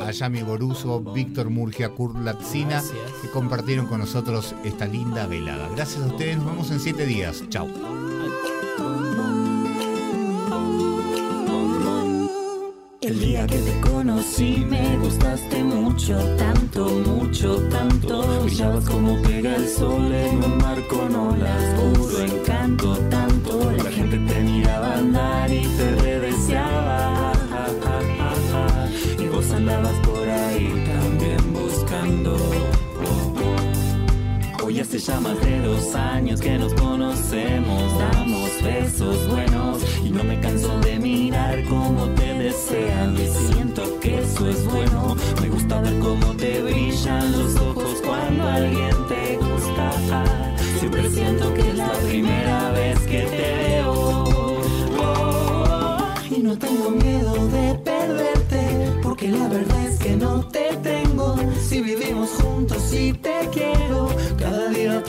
[0.03, 2.83] a Yami Boruso, Víctor Murgia, Kurt Latzina,
[3.23, 5.67] que compartieron con nosotros esta linda velada.
[5.75, 7.43] Gracias a ustedes, nos vemos en siete días.
[7.49, 8.18] Chau.
[14.39, 18.43] Conocí me gustaste mucho, tanto, mucho, tanto.
[18.45, 23.73] Brillabas como pega el sol en un mar con olas, puro encanto, tanto.
[23.73, 27.33] La gente te miraba andar y te redeseaba.
[29.19, 32.37] Y vos andabas por ahí también buscando.
[34.65, 40.23] Hoy hace ya más de dos años que nos conocemos, damos besos buenos y no
[40.25, 42.18] me canso de mirar cómo te
[42.59, 45.17] y siento que eso es bueno.
[45.41, 50.25] Me gusta ver cómo te brillan los ojos cuando alguien te gusta.
[50.81, 54.25] Siempre siento que es la primera vez que te veo.
[54.99, 55.99] Oh,
[56.31, 61.37] y no tengo miedo de perderte, porque la verdad es que no te tengo.
[61.69, 65.03] Si vivimos juntos y te quiero, cada día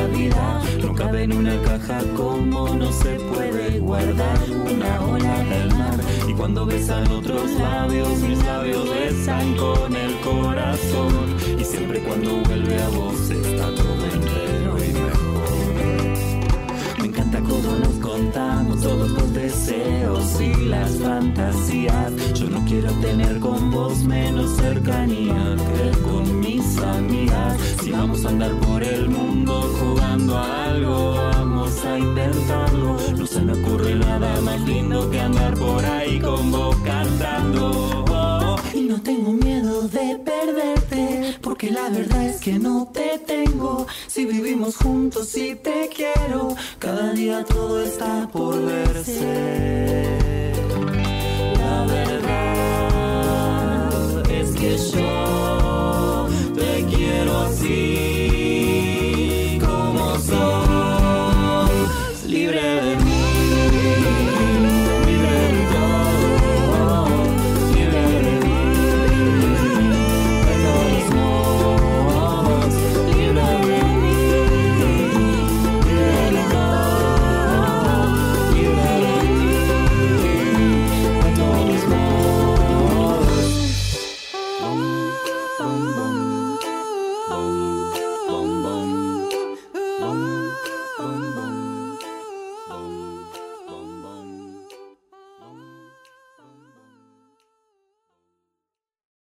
[0.00, 6.00] No cabe en una caja como no se puede guardar una ola del mar.
[6.26, 11.36] Y cuando besan otros labios, mis labios besan con el corazón.
[11.58, 15.30] Y siempre cuando vuelve a vos está todo entero y mejor.
[17.00, 22.32] Me encanta cómo nos contamos todos los deseos y las fantasías.
[22.34, 26.39] Yo no quiero tener con vos menos cercanía que con mis
[27.82, 32.96] Si vamos a andar por el mundo jugando a algo, vamos a intentarlo.
[33.18, 38.56] No se me ocurre nada más lindo que andar por ahí con vos cantando.
[38.72, 43.86] Y no tengo miedo de perderte, porque la verdad es que no te tengo.
[44.06, 50.04] Si vivimos juntos y te quiero, cada día todo está por verse.
[51.58, 53.50] La verdad
[54.30, 55.59] es que yo